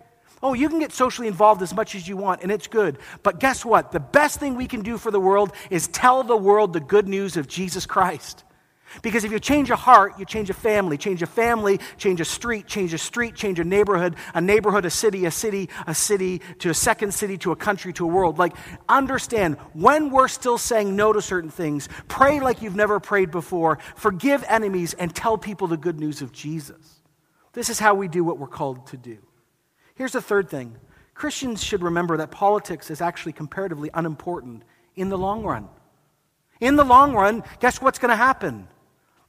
Oh, 0.42 0.54
you 0.54 0.68
can 0.68 0.78
get 0.78 0.92
socially 0.92 1.26
involved 1.26 1.62
as 1.62 1.74
much 1.74 1.94
as 1.94 2.06
you 2.06 2.16
want, 2.16 2.42
and 2.42 2.52
it's 2.52 2.68
good. 2.68 2.98
But 3.22 3.40
guess 3.40 3.64
what? 3.64 3.90
The 3.90 4.00
best 4.00 4.38
thing 4.38 4.54
we 4.54 4.68
can 4.68 4.82
do 4.82 4.96
for 4.96 5.10
the 5.10 5.20
world 5.20 5.52
is 5.70 5.88
tell 5.88 6.22
the 6.22 6.36
world 6.36 6.72
the 6.72 6.80
good 6.80 7.08
news 7.08 7.36
of 7.36 7.48
Jesus 7.48 7.86
Christ. 7.86 8.44
Because 9.02 9.24
if 9.24 9.32
you 9.32 9.38
change 9.38 9.70
a 9.70 9.76
heart, 9.76 10.18
you 10.18 10.24
change 10.24 10.48
a 10.48 10.54
family. 10.54 10.96
Change 10.96 11.22
a 11.22 11.26
family, 11.26 11.78
change 11.98 12.20
a 12.20 12.24
street, 12.24 12.66
change 12.66 12.94
a 12.94 12.98
street, 12.98 13.34
change 13.34 13.58
a 13.58 13.64
neighborhood, 13.64 14.16
a 14.34 14.40
neighborhood, 14.40 14.84
a 14.84 14.90
city, 14.90 15.26
a 15.26 15.30
city, 15.30 15.68
a 15.86 15.94
city, 15.94 16.40
to 16.60 16.70
a 16.70 16.74
second 16.74 17.12
city, 17.12 17.36
to 17.38 17.52
a 17.52 17.56
country, 17.56 17.92
to 17.94 18.04
a 18.04 18.08
world. 18.08 18.38
Like, 18.38 18.54
understand 18.88 19.56
when 19.74 20.10
we're 20.10 20.28
still 20.28 20.56
saying 20.56 20.96
no 20.96 21.12
to 21.12 21.20
certain 21.20 21.50
things, 21.50 21.88
pray 22.08 22.40
like 22.40 22.62
you've 22.62 22.76
never 22.76 22.98
prayed 22.98 23.30
before, 23.30 23.78
forgive 23.94 24.42
enemies, 24.48 24.94
and 24.94 25.14
tell 25.14 25.36
people 25.36 25.66
the 25.66 25.76
good 25.76 26.00
news 26.00 26.22
of 26.22 26.32
Jesus. 26.32 27.00
This 27.52 27.68
is 27.68 27.78
how 27.78 27.94
we 27.94 28.08
do 28.08 28.24
what 28.24 28.38
we're 28.38 28.46
called 28.46 28.86
to 28.88 28.96
do. 28.96 29.18
Here's 29.98 30.12
the 30.12 30.22
third 30.22 30.48
thing 30.48 30.76
Christians 31.12 31.62
should 31.62 31.82
remember 31.82 32.16
that 32.18 32.30
politics 32.30 32.88
is 32.90 33.00
actually 33.00 33.32
comparatively 33.32 33.90
unimportant 33.92 34.62
in 34.94 35.08
the 35.08 35.18
long 35.18 35.42
run. 35.42 35.68
In 36.60 36.76
the 36.76 36.84
long 36.84 37.12
run, 37.12 37.42
guess 37.60 37.82
what's 37.82 37.98
going 37.98 38.10
to 38.10 38.16
happen? 38.16 38.68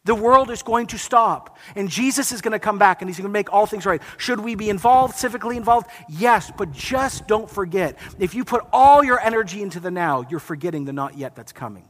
The 0.06 0.16
world 0.16 0.50
is 0.50 0.64
going 0.64 0.88
to 0.88 0.98
stop, 0.98 1.58
and 1.76 1.90
Jesus 1.90 2.32
is 2.32 2.42
going 2.42 2.54
to 2.54 2.60
come 2.60 2.80
back 2.80 3.02
and 3.02 3.10
he's 3.10 3.18
going 3.18 3.28
to 3.28 3.34
make 3.34 3.52
all 3.52 3.66
things 3.66 3.86
right. 3.86 4.02
Should 4.18 4.40
we 4.40 4.56
be 4.56 4.70
involved, 4.70 5.16
civically 5.16 5.58
involved? 5.58 5.88
Yes, 6.08 6.52
but 6.56 6.72
just 6.72 7.28
don't 7.28 7.50
forget 7.50 7.98
if 8.18 8.34
you 8.34 8.46
put 8.46 8.66
all 8.72 9.04
your 9.04 9.20
energy 9.20 9.62
into 9.62 9.80
the 9.80 9.92
now, 9.92 10.26
you're 10.30 10.40
forgetting 10.40 10.86
the 10.86 10.94
not 10.94 11.18
yet 11.18 11.36
that's 11.36 11.52
coming. 11.52 11.90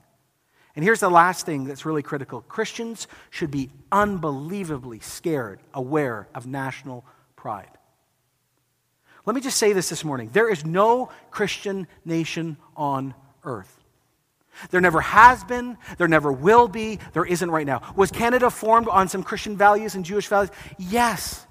And 0.76 0.84
here's 0.84 1.02
the 1.02 1.10
last 1.10 1.46
thing 1.46 1.66
that's 1.66 1.86
really 1.86 2.02
critical 2.02 2.42
Christians 2.42 3.08
should 3.30 3.52
be 3.52 3.70
unbelievably 3.92 5.02
scared, 5.02 5.60
aware 5.74 6.30
of 6.34 6.48
national 6.48 7.06
pride. 7.36 7.79
Let 9.30 9.36
me 9.36 9.42
just 9.42 9.60
say 9.60 9.74
this 9.74 9.90
this 9.90 10.04
morning. 10.04 10.32
There 10.34 10.50
is 10.50 10.66
no 10.66 11.12
Christian 11.30 11.88
nation 12.04 12.58
on 12.76 13.14
earth. 13.44 13.80
There 14.72 14.82
never 14.82 15.02
has 15.02 15.44
been, 15.44 15.78
there 16.00 16.08
never 16.08 16.32
will 16.32 16.68
be, 16.68 16.98
there 17.14 17.26
isn't 17.26 17.52
right 17.52 17.68
now. 17.68 17.94
Was 17.96 18.10
Canada 18.10 18.50
formed 18.50 18.88
on 18.88 19.08
some 19.08 19.22
Christian 19.22 19.56
values 19.56 19.94
and 19.94 20.04
Jewish 20.04 20.28
values? 20.30 20.50
Yes. 20.80 21.46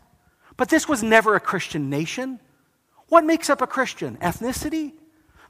But 0.57 0.71
this 0.71 0.89
was 0.89 1.05
never 1.05 1.37
a 1.37 1.41
Christian 1.41 1.89
nation. 1.89 2.41
What 3.11 3.25
makes 3.25 3.49
up 3.49 3.63
a 3.63 3.67
Christian? 3.69 4.17
Ethnicity? 4.17 4.95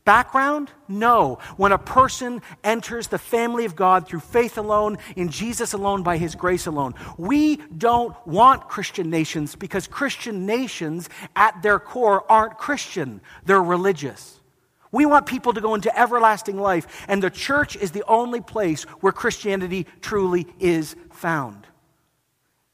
Background? 0.05 0.71
No. 0.89 1.39
When 1.57 1.73
a 1.73 1.79
person 1.79 2.41
enters 2.65 3.09
the 3.09 3.19
family 3.19 3.65
of 3.65 3.77
God 3.77 4.09
through 4.09 4.21
faith 4.21 4.57
alone, 4.57 4.99
in 5.17 5.29
Jesus 5.29 5.73
alone, 5.73 6.03
by 6.03 6.17
his 6.17 6.35
grace 6.35 6.67
alone. 6.67 6.95
We 7.17 7.57
don't 7.57 8.15
want 8.27 8.69
Christian 8.69 9.11
nations 9.11 9.55
because 9.55 9.87
Christian 9.87 10.47
nations, 10.47 11.09
at 11.37 11.63
their 11.63 11.79
core, 11.79 12.25
aren't 12.31 12.59
Christian, 12.59 13.21
they're 13.45 13.63
religious. 13.63 14.41
We 14.91 15.05
want 15.05 15.27
people 15.27 15.53
to 15.53 15.61
go 15.61 15.75
into 15.75 15.97
everlasting 15.99 16.59
life, 16.59 17.05
and 17.09 17.23
the 17.23 17.31
church 17.31 17.77
is 17.77 17.91
the 17.91 18.05
only 18.07 18.41
place 18.41 18.85
where 18.85 19.13
Christianity 19.13 19.87
truly 20.01 20.47
is 20.59 20.97
found. 21.13 21.67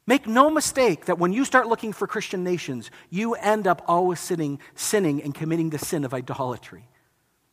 Make 0.06 0.26
no 0.26 0.50
mistake 0.50 1.06
that 1.06 1.18
when 1.18 1.32
you 1.32 1.44
start 1.44 1.66
looking 1.66 1.92
for 1.92 2.06
Christian 2.06 2.44
nations, 2.44 2.90
you 3.10 3.34
end 3.34 3.66
up 3.66 3.82
always 3.88 4.20
sitting, 4.20 4.60
sinning 4.74 5.22
and 5.22 5.34
committing 5.34 5.70
the 5.70 5.78
sin 5.78 6.04
of 6.04 6.12
idolatry. 6.12 6.86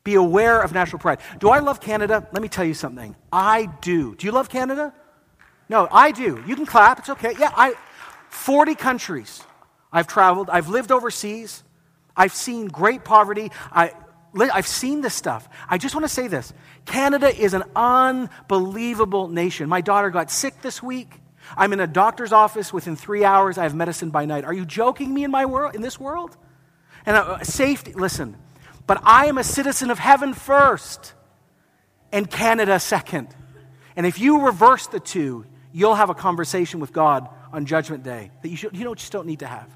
Be 0.04 0.16
aware 0.16 0.62
of 0.62 0.74
national 0.74 1.00
pride. 1.00 1.20
Do 1.40 1.50
I 1.50 1.60
love 1.60 1.80
Canada? 1.80 2.28
Let 2.32 2.42
me 2.42 2.48
tell 2.48 2.66
you 2.66 2.74
something. 2.74 3.16
I 3.32 3.68
do. 3.82 4.16
Do 4.16 4.26
you 4.26 4.32
love 4.32 4.50
Canada? 4.50 4.94
No, 5.70 5.88
I 5.92 6.12
do. 6.12 6.44
You 6.48 6.56
can 6.56 6.66
clap. 6.66 7.00
It's 7.00 7.10
okay. 7.10 7.36
Yeah, 7.40 7.52
I 7.56 7.76
40 8.30 8.76
countries 8.76 9.44
I've 9.92 10.08
traveled. 10.08 10.50
I've 10.50 10.70
lived 10.70 10.92
overseas. 10.92 11.64
I've 12.16 12.34
seen 12.34 12.68
great 12.68 13.04
poverty. 13.04 13.52
I, 13.72 13.94
I've 14.36 14.68
seen 14.68 15.02
this 15.02 15.14
stuff. 15.14 15.48
I 15.70 15.78
just 15.78 15.94
want 15.94 16.06
to 16.06 16.10
say 16.10 16.28
this 16.28 16.54
Canada 16.86 17.28
is 17.28 17.54
an 17.54 17.64
unbelievable 17.76 19.28
nation. 19.28 19.70
My 19.70 19.82
daughter 19.82 20.10
got 20.10 20.32
sick 20.32 20.62
this 20.62 20.82
week. 20.82 21.14
I'm 21.58 21.74
in 21.74 21.80
a 21.80 21.88
doctor's 21.88 22.32
office 22.32 22.72
within 22.72 22.96
three 22.96 23.24
hours. 23.24 23.58
I 23.58 23.64
have 23.64 23.76
medicine 23.76 24.10
by 24.10 24.26
night. 24.26 24.46
Are 24.46 24.54
you 24.54 24.66
joking 24.66 25.14
me 25.14 25.24
in 25.24 25.32
my 25.32 25.46
world, 25.46 25.76
in 25.76 25.82
this 25.82 26.00
world? 26.00 26.38
And 27.06 27.18
uh, 27.18 27.44
safety, 27.44 27.94
listen, 27.94 28.38
but 28.88 29.02
I 29.04 29.28
am 29.28 29.38
a 29.38 29.44
citizen 29.44 29.92
of 29.92 30.00
heaven 30.00 30.34
first 30.34 31.14
and 32.12 32.30
Canada 32.30 32.80
second. 32.80 33.30
And 33.96 34.06
if 34.06 34.20
you 34.20 34.46
reverse 34.46 34.88
the 34.88 35.00
two, 35.00 35.46
you'll 35.72 35.96
have 35.96 36.10
a 36.10 36.16
conversation 36.16 36.80
with 36.80 36.94
God 36.94 37.30
on 37.54 37.66
Judgment 37.66 38.04
Day 38.04 38.32
that 38.42 38.50
you, 38.50 38.56
should, 38.56 38.76
you 38.76 38.84
know, 38.84 38.96
just 38.96 39.12
don't 39.12 39.28
need 39.28 39.40
to 39.40 39.48
have. 39.48 39.70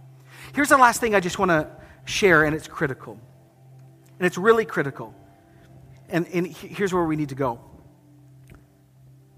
Here's 0.53 0.70
the 0.70 0.78
last 0.78 1.01
thing 1.01 1.16
I 1.16 1.20
just 1.20 1.39
want 1.39 1.49
to 1.51 1.70
share, 2.06 2.43
and 2.43 2.56
it's 2.56 2.68
critical. 2.68 3.20
And 4.20 4.26
it's 4.26 4.38
really 4.38 4.66
critical. 4.66 5.14
And, 6.10 6.28
and 6.34 6.47
here's 6.47 6.93
where 6.93 7.03
we 7.03 7.16
need 7.16 7.30
to 7.30 7.36
go. 7.36 7.60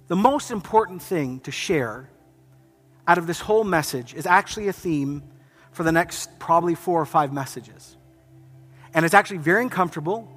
The 0.08 0.16
most 0.16 0.52
important 0.52 1.02
thing 1.02 1.40
to 1.42 1.52
share 1.52 2.10
out 3.08 3.18
of 3.18 3.28
this 3.28 3.40
whole 3.40 3.64
message 3.64 4.14
is 4.14 4.26
actually 4.26 4.68
a 4.68 4.74
theme 4.74 5.24
for 5.72 5.84
the 5.84 5.92
next 5.92 6.40
probably 6.40 6.76
four 6.76 7.02
or 7.02 7.06
five 7.06 7.34
messages. 7.34 7.97
And 8.98 9.06
it's 9.06 9.14
actually 9.14 9.38
very 9.38 9.62
uncomfortable, 9.62 10.28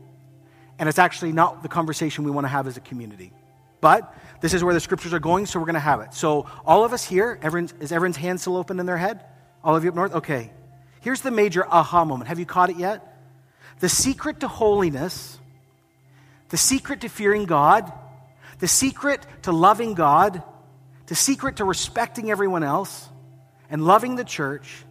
and 0.79 0.87
it's 0.87 0.99
actually 0.99 1.33
not 1.33 1.63
the 1.63 1.69
conversation 1.71 2.25
we 2.25 2.31
want 2.31 2.45
to 2.45 2.51
have 2.51 2.67
as 2.67 2.77
a 2.77 2.81
community. 2.81 3.33
But 3.81 4.15
this 4.43 4.53
is 4.53 4.63
where 4.63 4.75
the 4.75 4.81
scriptures 4.81 5.15
are 5.15 5.19
going, 5.19 5.47
so 5.47 5.59
we're 5.59 5.65
going 5.65 5.77
to 5.77 5.81
have 5.81 6.03
it. 6.03 6.13
So, 6.13 6.45
all 6.67 6.85
of 6.85 6.93
us 6.93 7.03
here, 7.03 7.39
everyone's, 7.41 7.73
is 7.81 7.91
everyone's 7.91 8.19
hand 8.19 8.39
still 8.39 8.59
open 8.59 8.79
in 8.79 8.85
their 8.85 8.99
head? 8.99 9.25
All 9.65 9.75
of 9.75 9.83
you 9.83 9.89
up 9.89 9.97
north? 9.97 10.15
Okay. 10.15 10.53
Here's 11.01 11.23
the 11.23 11.31
major 11.31 11.67
aha 11.67 12.05
moment. 12.05 12.29
Have 12.29 12.39
you 12.39 12.45
caught 12.45 12.69
it 12.69 12.77
yet? 12.77 13.17
The 13.79 13.89
secret 13.89 14.41
to 14.41 14.49
holiness, 14.49 15.39
the 16.51 16.59
secret 16.59 17.01
to 17.01 17.09
fearing 17.09 17.47
God, 17.47 17.91
the 18.59 18.69
secret 18.69 19.25
to 19.45 19.53
loving 19.53 19.95
God, 19.95 20.43
the 21.07 21.15
secret 21.15 21.57
to 21.57 21.65
respecting 21.65 22.31
everyone 22.31 22.63
else 22.63 23.09
and 23.71 23.87
loving 23.87 24.17
the 24.17 24.25
church 24.25 24.85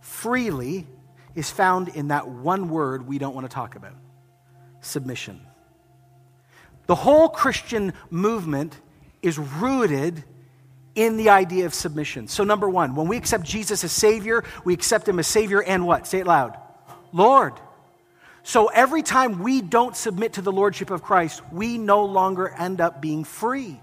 freely 0.00 0.86
is 1.34 1.50
found 1.50 1.88
in 1.88 2.08
that 2.08 2.28
one 2.28 2.68
word 2.68 3.06
we 3.06 3.18
don't 3.18 3.34
want 3.34 3.48
to 3.48 3.54
talk 3.54 3.76
about 3.76 3.94
submission. 4.80 5.40
The 6.86 6.94
whole 6.94 7.28
Christian 7.28 7.92
movement 8.10 8.76
is 9.22 9.38
rooted 9.38 10.24
in 10.94 11.16
the 11.16 11.28
idea 11.28 11.66
of 11.66 11.74
submission. 11.74 12.26
So, 12.26 12.42
number 12.42 12.68
one, 12.68 12.94
when 12.94 13.06
we 13.06 13.16
accept 13.16 13.44
Jesus 13.44 13.84
as 13.84 13.92
Savior, 13.92 14.44
we 14.64 14.74
accept 14.74 15.08
Him 15.08 15.18
as 15.18 15.26
Savior 15.26 15.62
and 15.62 15.86
what? 15.86 16.06
Say 16.06 16.20
it 16.20 16.26
loud 16.26 16.56
Lord. 17.12 17.54
So 18.42 18.68
every 18.68 19.02
time 19.02 19.40
we 19.40 19.60
don't 19.60 19.96
submit 19.96 20.34
to 20.34 20.42
the 20.42 20.52
Lordship 20.52 20.90
of 20.90 21.02
Christ, 21.02 21.42
we 21.52 21.78
no 21.78 22.04
longer 22.04 22.48
end 22.48 22.80
up 22.80 23.00
being 23.00 23.24
free. 23.24 23.80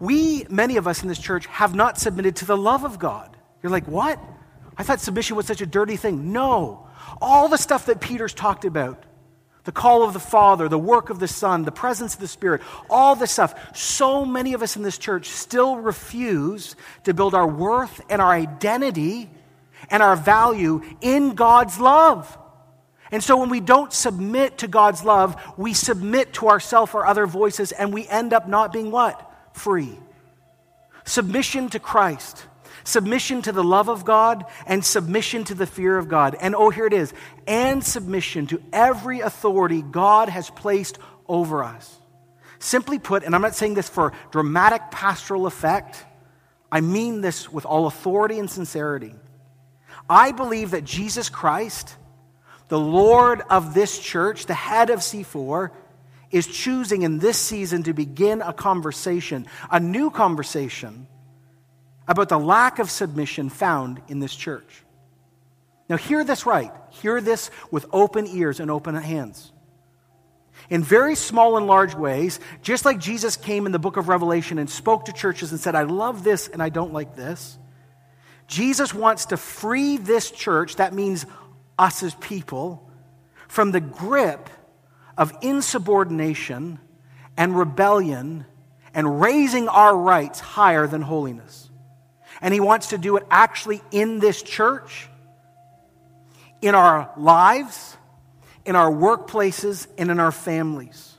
We, 0.00 0.44
many 0.50 0.76
of 0.76 0.88
us 0.88 1.02
in 1.02 1.08
this 1.08 1.18
church, 1.18 1.46
have 1.46 1.74
not 1.74 1.98
submitted 1.98 2.36
to 2.36 2.44
the 2.44 2.56
love 2.56 2.84
of 2.84 2.98
God. 2.98 3.36
You're 3.62 3.70
like, 3.70 3.86
what? 3.86 4.18
I 4.76 4.82
thought 4.82 5.00
submission 5.00 5.36
was 5.36 5.46
such 5.46 5.60
a 5.60 5.66
dirty 5.66 5.96
thing. 5.96 6.32
No. 6.32 6.88
All 7.20 7.48
the 7.48 7.58
stuff 7.58 7.86
that 7.86 8.00
Peter's 8.00 8.34
talked 8.34 8.64
about 8.64 9.04
the 9.64 9.72
call 9.72 10.02
of 10.02 10.12
the 10.12 10.20
Father, 10.20 10.68
the 10.68 10.78
work 10.78 11.08
of 11.08 11.18
the 11.18 11.28
Son, 11.28 11.64
the 11.64 11.72
presence 11.72 12.14
of 12.14 12.20
the 12.20 12.28
Spirit, 12.28 12.60
all 12.90 13.16
this 13.16 13.32
stuff. 13.32 13.74
So 13.74 14.24
many 14.24 14.52
of 14.52 14.62
us 14.62 14.76
in 14.76 14.82
this 14.82 14.98
church 14.98 15.30
still 15.30 15.78
refuse 15.78 16.76
to 17.04 17.14
build 17.14 17.34
our 17.34 17.46
worth 17.46 18.00
and 18.10 18.20
our 18.20 18.30
identity 18.30 19.30
and 19.90 20.02
our 20.02 20.16
value 20.16 20.82
in 21.00 21.34
God's 21.34 21.80
love. 21.80 22.38
And 23.10 23.22
so 23.22 23.38
when 23.38 23.48
we 23.48 23.60
don't 23.60 23.92
submit 23.92 24.58
to 24.58 24.68
God's 24.68 25.04
love, 25.04 25.40
we 25.56 25.72
submit 25.72 26.34
to 26.34 26.48
ourself 26.48 26.94
or 26.94 27.06
other 27.06 27.26
voices, 27.26 27.72
and 27.72 27.92
we 27.92 28.06
end 28.08 28.32
up 28.32 28.48
not 28.48 28.72
being 28.72 28.90
what? 28.90 29.30
Free. 29.54 29.98
Submission 31.04 31.68
to 31.70 31.78
Christ, 31.78 32.44
submission 32.84 33.42
to 33.42 33.52
the 33.52 33.64
love 33.64 33.88
of 33.88 34.04
God, 34.04 34.44
and 34.66 34.84
submission 34.84 35.44
to 35.44 35.54
the 35.54 35.66
fear 35.66 35.98
of 35.98 36.08
God. 36.08 36.36
And 36.40 36.54
oh, 36.54 36.70
here 36.70 36.86
it 36.86 36.92
is 36.92 37.12
and 37.46 37.84
submission 37.84 38.46
to 38.48 38.62
every 38.72 39.20
authority 39.20 39.82
God 39.82 40.28
has 40.28 40.50
placed 40.50 40.98
over 41.26 41.64
us. 41.64 41.98
Simply 42.58 42.98
put, 42.98 43.24
and 43.24 43.34
I'm 43.34 43.42
not 43.42 43.54
saying 43.54 43.74
this 43.74 43.88
for 43.88 44.12
dramatic 44.30 44.90
pastoral 44.90 45.46
effect, 45.46 46.04
I 46.70 46.80
mean 46.80 47.20
this 47.20 47.52
with 47.52 47.66
all 47.66 47.86
authority 47.86 48.38
and 48.38 48.50
sincerity. 48.50 49.14
I 50.08 50.32
believe 50.32 50.70
that 50.72 50.84
Jesus 50.84 51.28
Christ 51.28 51.96
the 52.68 52.78
Lord 52.78 53.42
of 53.50 53.74
this 53.74 53.98
church, 53.98 54.46
the 54.46 54.54
head 54.54 54.90
of 54.90 55.00
C4, 55.00 55.70
is 56.30 56.46
choosing 56.46 57.02
in 57.02 57.18
this 57.18 57.38
season 57.38 57.82
to 57.84 57.92
begin 57.92 58.42
a 58.42 58.52
conversation, 58.52 59.46
a 59.70 59.78
new 59.78 60.10
conversation 60.10 61.06
about 62.06 62.28
the 62.28 62.38
lack 62.38 62.78
of 62.78 62.90
submission 62.90 63.48
found 63.48 64.00
in 64.08 64.20
this 64.20 64.34
church. 64.34 64.82
Now, 65.88 65.96
hear 65.96 66.24
this 66.24 66.46
right. 66.46 66.72
Hear 66.90 67.20
this 67.20 67.50
with 67.70 67.86
open 67.92 68.26
ears 68.26 68.60
and 68.60 68.70
open 68.70 68.94
hands. 68.94 69.52
In 70.70 70.82
very 70.82 71.14
small 71.14 71.56
and 71.56 71.66
large 71.66 71.94
ways, 71.94 72.40
just 72.62 72.84
like 72.84 72.98
Jesus 72.98 73.36
came 73.36 73.66
in 73.66 73.72
the 73.72 73.78
book 73.78 73.96
of 73.96 74.08
Revelation 74.08 74.58
and 74.58 74.70
spoke 74.70 75.06
to 75.06 75.12
churches 75.12 75.50
and 75.50 75.60
said, 75.60 75.74
I 75.74 75.82
love 75.82 76.24
this 76.24 76.48
and 76.48 76.62
I 76.62 76.68
don't 76.68 76.92
like 76.92 77.16
this, 77.16 77.58
Jesus 78.46 78.94
wants 78.94 79.26
to 79.26 79.36
free 79.36 79.96
this 79.96 80.30
church, 80.30 80.76
that 80.76 80.92
means 80.92 81.26
us 81.78 82.02
as 82.02 82.14
people 82.16 82.88
from 83.48 83.72
the 83.72 83.80
grip 83.80 84.50
of 85.16 85.32
insubordination 85.42 86.78
and 87.36 87.58
rebellion 87.58 88.46
and 88.92 89.20
raising 89.20 89.68
our 89.68 89.96
rights 89.96 90.40
higher 90.40 90.86
than 90.86 91.02
holiness. 91.02 91.70
And 92.44 92.52
he 92.52 92.60
wants 92.60 92.88
to 92.88 92.98
do 92.98 93.16
it 93.16 93.24
actually 93.30 93.80
in 93.90 94.18
this 94.18 94.42
church, 94.42 95.08
in 96.60 96.74
our 96.74 97.10
lives, 97.16 97.96
in 98.66 98.76
our 98.76 98.92
workplaces, 98.92 99.86
and 99.96 100.10
in 100.10 100.20
our 100.20 100.30
families. 100.30 101.14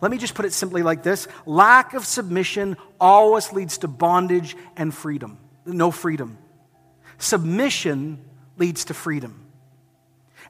Let 0.00 0.10
me 0.10 0.16
just 0.16 0.34
put 0.34 0.46
it 0.46 0.54
simply 0.54 0.82
like 0.82 1.02
this 1.02 1.28
lack 1.44 1.92
of 1.92 2.06
submission 2.06 2.78
always 2.98 3.52
leads 3.52 3.76
to 3.78 3.88
bondage 3.88 4.56
and 4.74 4.94
freedom. 4.94 5.36
No 5.66 5.90
freedom. 5.90 6.38
Submission 7.18 8.18
leads 8.56 8.86
to 8.86 8.94
freedom. 8.94 9.44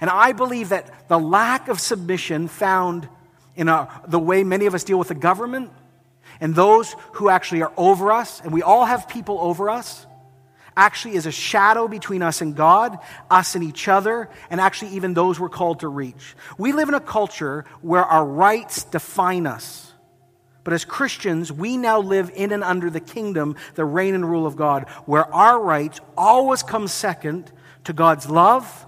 And 0.01 0.11
I 0.11 0.31
believe 0.31 0.69
that 0.69 1.09
the 1.09 1.19
lack 1.19 1.67
of 1.67 1.81
submission 1.81 2.47
found 2.47 3.09
in 3.57 3.69
our, 3.69 3.89
the 4.07 4.21
way 4.21 4.45
many 4.45 4.67
of 4.67 4.77
us 4.77 4.85
deal 4.85 4.99
with 5.01 5.09
the 5.09 5.17
government 5.17 5.73
and 6.41 6.55
those 6.55 6.95
who 7.13 7.29
actually 7.29 7.63
are 7.63 7.73
over 7.77 8.13
us, 8.13 8.41
and 8.41 8.53
we 8.53 8.63
all 8.63 8.85
have 8.85 9.09
people 9.09 9.39
over 9.41 9.71
us, 9.71 10.07
actually 10.77 11.17
is 11.17 11.27
a 11.27 11.33
shadow 11.33 11.89
between 11.89 12.23
us 12.23 12.41
and 12.41 12.55
God, 12.55 12.99
us 13.31 13.55
and 13.55 13.65
each 13.65 13.89
other, 13.89 14.31
and 14.49 14.61
actually 14.61 14.93
even 14.93 15.15
those 15.15 15.41
we're 15.41 15.49
called 15.49 15.81
to 15.81 15.89
reach. 15.89 16.37
We 16.57 16.73
live 16.73 16.89
in 16.89 16.95
a 16.95 17.01
culture 17.01 17.65
where 17.83 18.05
our 18.05 18.25
rights 18.25 18.85
define 18.85 19.47
us. 19.47 19.93
But 20.63 20.75
as 20.75 20.85
Christians, 20.85 21.51
we 21.51 21.77
now 21.77 22.01
live 22.01 22.31
in 22.35 22.53
and 22.53 22.63
under 22.63 22.91
the 22.91 23.01
kingdom, 23.01 23.57
the 23.75 23.85
reign 23.85 24.15
and 24.15 24.29
rule 24.29 24.47
of 24.47 24.55
God, 24.55 24.89
where 25.07 25.33
our 25.35 25.61
rights 25.61 26.01
always 26.17 26.63
come 26.63 26.87
second 26.87 27.51
to 27.85 27.93
God's 27.93 28.29
love 28.29 28.87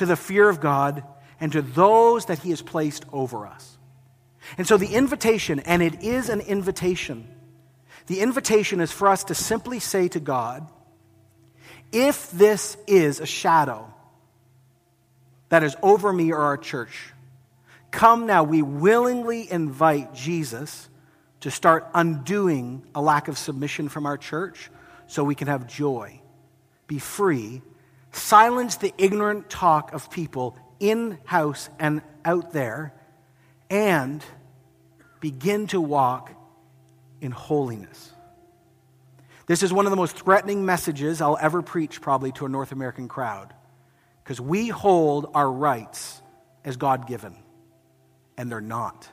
to 0.00 0.06
the 0.06 0.16
fear 0.16 0.48
of 0.48 0.60
God, 0.60 1.04
and 1.40 1.52
to 1.52 1.60
those 1.60 2.24
that 2.24 2.38
He 2.38 2.48
has 2.50 2.62
placed 2.62 3.04
over 3.12 3.46
us. 3.46 3.69
And 4.58 4.66
so 4.66 4.76
the 4.76 4.94
invitation, 4.94 5.60
and 5.60 5.82
it 5.82 6.02
is 6.02 6.28
an 6.28 6.40
invitation, 6.40 7.28
the 8.06 8.20
invitation 8.20 8.80
is 8.80 8.90
for 8.90 9.08
us 9.08 9.24
to 9.24 9.34
simply 9.34 9.78
say 9.78 10.08
to 10.08 10.20
God, 10.20 10.68
if 11.92 12.30
this 12.30 12.76
is 12.86 13.20
a 13.20 13.26
shadow 13.26 13.92
that 15.48 15.62
is 15.62 15.76
over 15.82 16.12
me 16.12 16.32
or 16.32 16.40
our 16.40 16.56
church, 16.56 17.12
come 17.90 18.26
now, 18.26 18.44
we 18.44 18.62
willingly 18.62 19.50
invite 19.50 20.14
Jesus 20.14 20.88
to 21.40 21.50
start 21.50 21.88
undoing 21.94 22.86
a 22.94 23.00
lack 23.00 23.28
of 23.28 23.38
submission 23.38 23.88
from 23.88 24.06
our 24.06 24.16
church 24.16 24.70
so 25.06 25.24
we 25.24 25.34
can 25.34 25.48
have 25.48 25.66
joy, 25.66 26.20
be 26.86 26.98
free, 26.98 27.62
silence 28.12 28.76
the 28.76 28.92
ignorant 28.98 29.48
talk 29.50 29.92
of 29.92 30.10
people 30.10 30.56
in 30.78 31.18
house 31.24 31.68
and 31.78 32.02
out 32.24 32.52
there, 32.52 32.94
and 33.68 34.24
begin 35.20 35.66
to 35.68 35.80
walk 35.80 36.32
in 37.20 37.30
holiness. 37.30 38.12
This 39.46 39.62
is 39.62 39.72
one 39.72 39.86
of 39.86 39.90
the 39.90 39.96
most 39.96 40.16
threatening 40.16 40.64
messages 40.64 41.20
I'll 41.20 41.38
ever 41.40 41.60
preach, 41.60 42.00
probably, 42.00 42.32
to 42.32 42.46
a 42.46 42.48
North 42.48 42.72
American 42.72 43.08
crowd, 43.08 43.52
because 44.22 44.40
we 44.40 44.68
hold 44.68 45.30
our 45.34 45.50
rights 45.50 46.22
as 46.64 46.76
God 46.76 47.06
given, 47.06 47.36
and 48.36 48.50
they're 48.50 48.60
not. 48.60 49.08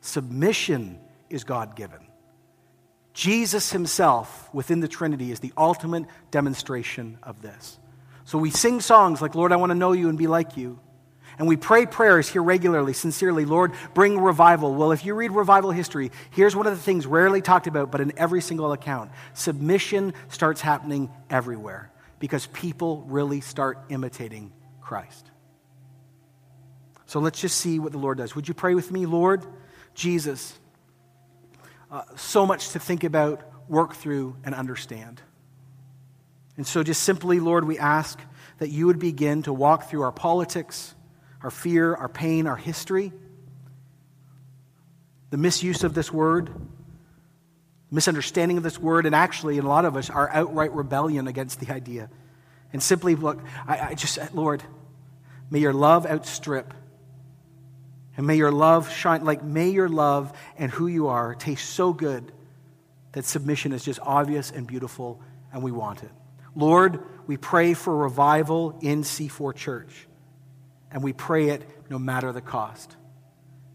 Submission 0.00 0.98
is 1.30 1.44
God 1.44 1.76
given. 1.76 1.98
Jesus 3.12 3.70
himself 3.72 4.48
within 4.54 4.80
the 4.80 4.88
Trinity 4.88 5.32
is 5.32 5.40
the 5.40 5.52
ultimate 5.56 6.06
demonstration 6.30 7.18
of 7.22 7.42
this. 7.42 7.78
So 8.24 8.38
we 8.38 8.50
sing 8.50 8.80
songs 8.80 9.20
like, 9.20 9.34
Lord, 9.34 9.52
I 9.52 9.56
want 9.56 9.70
to 9.70 9.74
know 9.74 9.92
you 9.92 10.08
and 10.08 10.16
be 10.16 10.28
like 10.28 10.56
you. 10.56 10.78
And 11.42 11.48
we 11.48 11.56
pray 11.56 11.86
prayers 11.86 12.28
here 12.28 12.40
regularly, 12.40 12.92
sincerely, 12.92 13.44
Lord, 13.44 13.72
bring 13.94 14.16
revival. 14.16 14.76
Well, 14.76 14.92
if 14.92 15.04
you 15.04 15.12
read 15.12 15.32
revival 15.32 15.72
history, 15.72 16.12
here's 16.30 16.54
one 16.54 16.68
of 16.68 16.72
the 16.72 16.80
things 16.80 17.04
rarely 17.04 17.42
talked 17.42 17.66
about, 17.66 17.90
but 17.90 18.00
in 18.00 18.16
every 18.16 18.40
single 18.40 18.70
account 18.70 19.10
submission 19.34 20.14
starts 20.28 20.60
happening 20.60 21.10
everywhere 21.28 21.90
because 22.20 22.46
people 22.46 23.04
really 23.08 23.40
start 23.40 23.80
imitating 23.88 24.52
Christ. 24.80 25.32
So 27.06 27.18
let's 27.18 27.40
just 27.40 27.58
see 27.58 27.80
what 27.80 27.90
the 27.90 27.98
Lord 27.98 28.18
does. 28.18 28.36
Would 28.36 28.46
you 28.46 28.54
pray 28.54 28.76
with 28.76 28.92
me, 28.92 29.04
Lord 29.06 29.44
Jesus? 29.94 30.56
Uh, 31.90 32.02
so 32.14 32.46
much 32.46 32.68
to 32.68 32.78
think 32.78 33.02
about, 33.02 33.42
work 33.68 33.96
through, 33.96 34.36
and 34.44 34.54
understand. 34.54 35.20
And 36.56 36.64
so, 36.64 36.84
just 36.84 37.02
simply, 37.02 37.40
Lord, 37.40 37.64
we 37.64 37.80
ask 37.80 38.20
that 38.58 38.68
you 38.68 38.86
would 38.86 39.00
begin 39.00 39.42
to 39.42 39.52
walk 39.52 39.90
through 39.90 40.02
our 40.02 40.12
politics 40.12 40.94
our 41.42 41.50
fear, 41.50 41.94
our 41.94 42.08
pain, 42.08 42.46
our 42.46 42.56
history, 42.56 43.12
the 45.30 45.36
misuse 45.36 45.82
of 45.82 45.94
this 45.94 46.12
word, 46.12 46.50
misunderstanding 47.90 48.58
of 48.58 48.62
this 48.62 48.78
word, 48.78 49.06
and 49.06 49.14
actually, 49.14 49.58
in 49.58 49.64
a 49.64 49.68
lot 49.68 49.84
of 49.84 49.96
us, 49.96 50.10
our 50.10 50.28
outright 50.30 50.72
rebellion 50.72 51.26
against 51.26 51.60
the 51.60 51.72
idea. 51.72 52.08
And 52.72 52.82
simply, 52.82 53.16
look, 53.16 53.40
I, 53.66 53.88
I 53.88 53.94
just, 53.94 54.18
Lord, 54.34 54.62
may 55.50 55.58
your 55.58 55.72
love 55.72 56.06
outstrip, 56.06 56.72
and 58.16 58.26
may 58.26 58.36
your 58.36 58.52
love 58.52 58.90
shine, 58.90 59.24
like, 59.24 59.42
may 59.42 59.70
your 59.70 59.88
love 59.88 60.32
and 60.58 60.70
who 60.70 60.86
you 60.86 61.08
are 61.08 61.34
taste 61.34 61.70
so 61.70 61.92
good 61.92 62.32
that 63.12 63.24
submission 63.24 63.72
is 63.72 63.84
just 63.84 64.00
obvious 64.02 64.50
and 64.50 64.66
beautiful, 64.66 65.20
and 65.52 65.62
we 65.62 65.72
want 65.72 66.02
it. 66.02 66.10
Lord, 66.54 67.02
we 67.26 67.36
pray 67.36 67.74
for 67.74 67.96
revival 67.96 68.78
in 68.82 69.02
C4 69.02 69.54
Church 69.54 70.06
and 70.92 71.02
we 71.02 71.12
pray 71.12 71.48
it 71.48 71.68
no 71.90 71.98
matter 71.98 72.32
the 72.32 72.40
cost. 72.40 72.96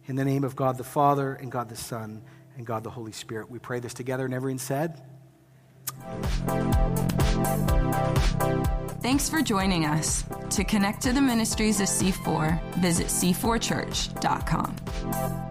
In 0.05 0.15
the 0.15 0.25
name 0.25 0.43
of 0.43 0.55
God 0.55 0.77
the 0.77 0.83
Father, 0.83 1.33
and 1.33 1.51
God 1.51 1.69
the 1.69 1.75
Son, 1.75 2.23
and 2.55 2.65
God 2.65 2.83
the 2.83 2.89
Holy 2.89 3.11
Spirit, 3.11 3.51
we 3.51 3.59
pray 3.59 3.79
this 3.79 3.93
together. 3.93 4.25
And 4.25 4.33
everyone 4.33 4.59
said, 4.59 5.01
Thanks 9.01 9.29
for 9.29 9.41
joining 9.41 9.85
us. 9.85 10.23
To 10.51 10.63
connect 10.63 11.01
to 11.03 11.13
the 11.13 11.21
ministries 11.21 11.81
of 11.81 11.87
C4, 11.87 12.73
visit 12.75 13.07
c4church.com. 13.07 15.46